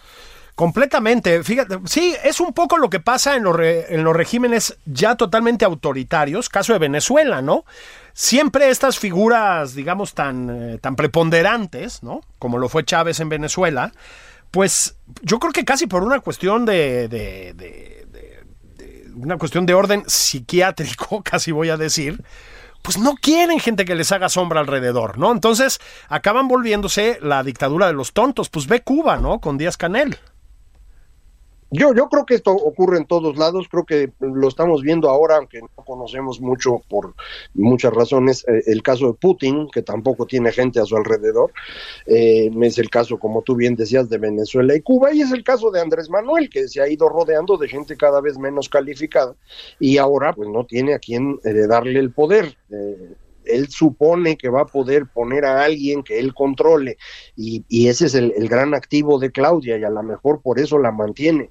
Completamente. 0.55 1.43
Fíjate, 1.43 1.81
sí, 1.87 2.15
es 2.23 2.39
un 2.39 2.53
poco 2.53 2.79
lo 2.79 2.89
que 2.89 3.01
pasa 3.01 3.35
en 3.35 3.43
los, 3.43 3.59
en 3.59 4.05
los 4.05 4.15
regímenes 4.15 4.79
ya 4.87 5.17
totalmente 5.17 5.65
autoritarios, 5.65 6.49
caso 6.49 6.73
de 6.75 6.79
Venezuela, 6.79 7.43
¿no? 7.43 7.65
Siempre 8.13 8.71
estas 8.71 9.01
figuras, 9.01 9.75
digamos, 9.75 10.15
tan, 10.15 10.75
eh, 10.75 10.79
tan 10.79 10.95
preponderantes, 10.95 12.05
¿no? 12.05 12.21
Como 12.39 12.59
lo 12.59 12.69
fue 12.69 12.85
Chávez 12.85 13.19
en 13.19 13.31
Venezuela, 13.31 13.93
pues 14.53 14.97
yo 15.23 15.41
creo 15.41 15.53
que 15.53 15.65
casi 15.65 15.89
por 15.89 16.05
una 16.05 16.21
cuestión 16.21 16.65
de 16.65 18.06
una 19.17 19.39
cuestión 19.39 19.67
de 19.67 19.75
orden 19.75 20.05
psiquiátrico, 20.07 21.23
casi 21.25 21.53
voy 21.53 21.71
a 21.71 21.77
decir, 21.77 22.23
pues 22.83 22.99
no 22.99 23.14
quieren 23.14 23.59
gente 23.59 23.85
que 23.85 23.95
les 23.95 24.12
haga 24.12 24.29
sombra 24.29 24.61
alrededor, 24.61 25.19
¿no? 25.19 25.33
Entonces 25.33 25.81
acaban 26.09 26.47
volviéndose 26.47 27.19
la 27.21 27.43
dictadura 27.43 27.87
de 27.89 27.95
los 27.95 28.12
tontos. 28.12 28.49
Pues 28.49 28.67
ve 28.69 28.83
Cuba, 28.83 29.17
¿no? 29.17 29.41
Con 29.41 29.59
Díaz 29.59 29.77
Canel. 29.77 30.19
Yo, 31.71 31.93
yo 31.95 32.09
creo 32.09 32.25
que 32.25 32.35
esto 32.35 32.53
ocurre 32.53 32.99
en 32.99 33.07
todos 33.07 33.37
lados, 33.37 33.67
creo 33.69 33.85
que 33.85 34.12
lo 34.21 34.47
estamos 34.47 34.83
viendo 34.83 35.09
ahora, 35.09 35.37
aunque 35.37 35.61
no 35.61 35.85
conocemos 35.85 36.41
mucho 36.41 36.81
por 36.89 37.14
muchas 37.55 37.93
razones, 37.93 38.45
eh, 38.47 38.62
el 38.67 38.83
caso 38.83 39.09
de 39.09 39.14
Putin, 39.14 39.69
que 39.73 39.83
tampoco 39.83 40.27
tiene 40.27 40.53
gente 40.53 40.79
a 40.79 40.85
su 40.85 40.97
alrededor, 40.97 41.53
eh, 42.07 42.51
es 42.62 42.79
el 42.79 42.89
caso, 42.89 43.19
como 43.19 43.43
tú 43.43 43.57
bien 43.57 43.75
decías, 43.75 44.09
de 44.09 44.19
Venezuela 44.19 44.77
y 44.77 44.81
Cuba, 44.81 45.12
y 45.12 45.23
es 45.23 45.33
el 45.33 45.43
caso 45.43 45.73
de 45.73 45.81
Andrés 45.81 46.09
Manuel, 46.09 46.49
que 46.49 46.69
se 46.69 46.81
ha 46.81 46.89
ido 46.89 47.09
rodeando 47.09 47.57
de 47.57 47.69
gente 47.69 47.97
cada 47.97 48.21
vez 48.21 48.39
menos 48.39 48.69
calificada, 48.69 49.35
y 49.81 49.99
ahora 49.99 50.33
pues 50.33 50.49
no 50.49 50.64
tiene 50.67 50.95
a 50.95 51.01
quien 51.01 51.41
darle 51.69 51.99
el 51.99 52.12
poder. 52.12 52.57
Eh, 52.71 53.14
él 53.47 53.69
supone 53.69 54.37
que 54.37 54.49
va 54.49 54.63
a 54.63 54.67
poder 54.67 55.07
poner 55.07 55.45
a 55.45 55.65
alguien 55.65 56.03
que 56.03 56.19
él 56.19 56.35
controle 56.35 56.99
y, 57.37 57.65
ese 57.89 58.07
es 58.07 58.15
el, 58.15 58.33
gran 58.49 58.75
activo 58.75 59.19
de 59.19 59.31
Claudia 59.31 59.79
y 59.79 59.85
a 59.85 59.91
lo 59.91 60.03
mejor 60.03 60.41
por 60.43 60.59
eso 60.59 60.79
la 60.79 60.93
mantiene, 60.93 61.51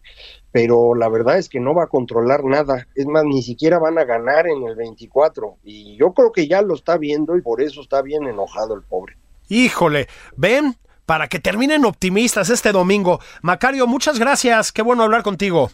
pero 0.52 0.96
la 0.96 1.10
verdad 1.10 1.38
es 1.38 1.50
que 1.50 1.60
no 1.60 1.74
va 1.74 1.84
a 1.84 1.88
controlar 1.88 2.44
nada, 2.44 2.88
es 2.96 3.06
más, 3.06 3.24
ni 3.24 3.42
siquiera 3.42 3.80
van 3.80 3.98
a 3.98 4.04
ganar 4.04 4.48
en 4.48 4.64
el 4.64 4.76
24 4.76 5.58
y 5.64 5.98
yo 5.98 6.14
creo 6.14 6.32
que 6.32 6.48
ya 6.48 6.62
lo 6.62 6.76
está 6.76 6.98
viendo 6.98 7.38
y 7.38 7.42
por 7.42 7.62
eso 7.62 7.82
está 7.82 8.02
bien 8.02 8.26
enojado 8.28 8.76
el 8.76 8.82
pobre. 8.84 9.18
Híjole, 9.48 10.08
ven, 10.36 10.76
para 11.06 11.28
que 11.28 11.40
terminen 11.40 11.86
optimistas 11.86 12.50
este 12.50 12.72
domingo. 12.72 13.20
Macario, 13.42 13.88
muchas 13.88 14.20
gracias, 14.20 14.72
qué 14.72 14.82
bueno 14.82 15.04
hablar 15.04 15.24
contigo. 15.24 15.70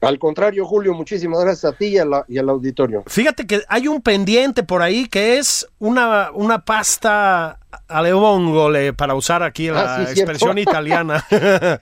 Al 0.00 0.18
contrario, 0.18 0.66
Julio, 0.66 0.94
muchísimas 0.94 1.40
gracias 1.40 1.72
a 1.72 1.76
ti 1.76 1.96
y, 1.96 1.98
al 1.98 2.48
auditorio. 2.48 3.02
Fíjate 3.06 3.46
que 3.46 3.62
hay 3.68 3.88
un 3.88 4.02
pendiente 4.02 4.62
por 4.62 4.82
ahí 4.82 5.06
que 5.08 5.38
es 5.38 5.66
una, 5.78 6.30
una 6.32 6.64
pasta 6.64 7.58
alevongole, 7.88 8.92
para 8.92 9.14
usar 9.14 9.42
aquí 9.42 9.68
la 9.68 9.96
ah, 9.96 10.02
expresión 10.02 10.58
italiana. 10.58 11.24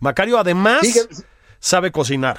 Macario 0.00 0.38
además 0.38 1.08
sabe 1.60 1.92
cocinar. 1.92 2.38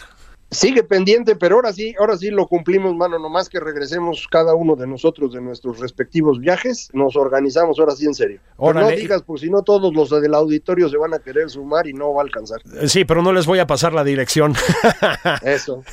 Sigue 0.54 0.84
pendiente, 0.84 1.36
pero 1.36 1.56
ahora 1.56 1.74
sí, 1.74 1.96
ahora 2.00 2.16
sí 2.16 2.30
lo 2.30 2.48
cumplimos, 2.48 2.96
mano, 2.96 3.18
nomás 3.18 3.50
que 3.50 3.60
regresemos 3.60 4.28
cada 4.30 4.54
uno 4.54 4.76
de 4.76 4.86
nosotros 4.86 5.34
de 5.34 5.42
nuestros 5.42 5.80
respectivos 5.80 6.40
viajes, 6.40 6.90
nos 6.94 7.16
organizamos 7.16 7.80
ahora 7.80 7.96
sí 7.96 8.06
en 8.06 8.14
serio. 8.14 8.40
no 8.58 8.88
digas, 8.90 9.24
pues 9.24 9.42
si 9.42 9.50
no 9.50 9.64
todos 9.64 9.94
los 9.94 10.10
del 10.10 10.34
auditorio 10.34 10.90
se 10.90 10.98
van 10.98 11.14
a 11.14 11.20
querer 11.20 11.50
sumar 11.50 11.88
y 11.88 11.94
no 11.94 12.14
va 12.14 12.22
a 12.22 12.26
alcanzar. 12.26 12.62
Eh, 12.80 12.88
sí, 12.88 13.04
pero 13.04 13.22
no 13.22 13.34
les 13.34 13.46
voy 13.46 13.60
a 13.60 13.68
pasar 13.68 13.94
la 13.94 14.04
dirección. 14.04 14.54
Eso. 15.42 15.84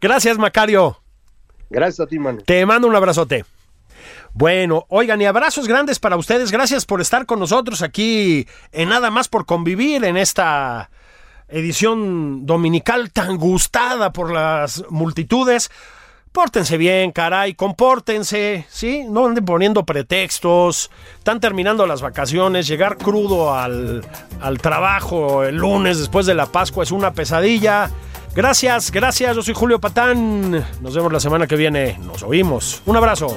Gracias, 0.00 0.38
Macario. 0.38 0.98
Gracias 1.70 2.00
a 2.00 2.06
ti, 2.06 2.18
mano. 2.18 2.42
Te 2.44 2.66
mando 2.66 2.88
un 2.88 2.96
abrazote. 2.96 3.44
Bueno, 4.32 4.86
oigan, 4.88 5.20
y 5.20 5.24
abrazos 5.24 5.66
grandes 5.66 5.98
para 5.98 6.16
ustedes. 6.16 6.52
Gracias 6.52 6.84
por 6.84 7.00
estar 7.00 7.26
con 7.26 7.40
nosotros 7.40 7.82
aquí 7.82 8.46
en 8.72 8.88
Nada 8.88 9.10
más 9.10 9.28
por 9.28 9.46
convivir 9.46 10.04
en 10.04 10.16
esta 10.16 10.90
edición 11.50 12.46
dominical 12.46 13.10
tan 13.12 13.36
gustada 13.36 14.12
por 14.12 14.32
las 14.32 14.84
multitudes. 14.90 15.70
Pórtense 16.32 16.76
bien, 16.76 17.10
caray, 17.10 17.54
compórtense, 17.54 18.64
¿sí? 18.68 19.04
No 19.08 19.26
anden 19.26 19.44
poniendo 19.44 19.84
pretextos. 19.84 20.90
Están 21.18 21.40
terminando 21.40 21.86
las 21.86 22.02
vacaciones. 22.02 22.68
Llegar 22.68 22.96
crudo 22.98 23.52
al, 23.52 24.06
al 24.40 24.58
trabajo 24.58 25.42
el 25.42 25.56
lunes 25.56 25.98
después 25.98 26.26
de 26.26 26.34
la 26.34 26.46
Pascua 26.46 26.84
es 26.84 26.92
una 26.92 27.12
pesadilla. 27.12 27.90
Gracias, 28.34 28.92
gracias. 28.92 29.34
Yo 29.34 29.42
soy 29.42 29.54
Julio 29.54 29.80
Patán. 29.80 30.64
Nos 30.80 30.94
vemos 30.94 31.12
la 31.12 31.18
semana 31.18 31.48
que 31.48 31.56
viene. 31.56 31.98
Nos 31.98 32.22
oímos. 32.22 32.80
Un 32.86 32.96
abrazo. 32.96 33.36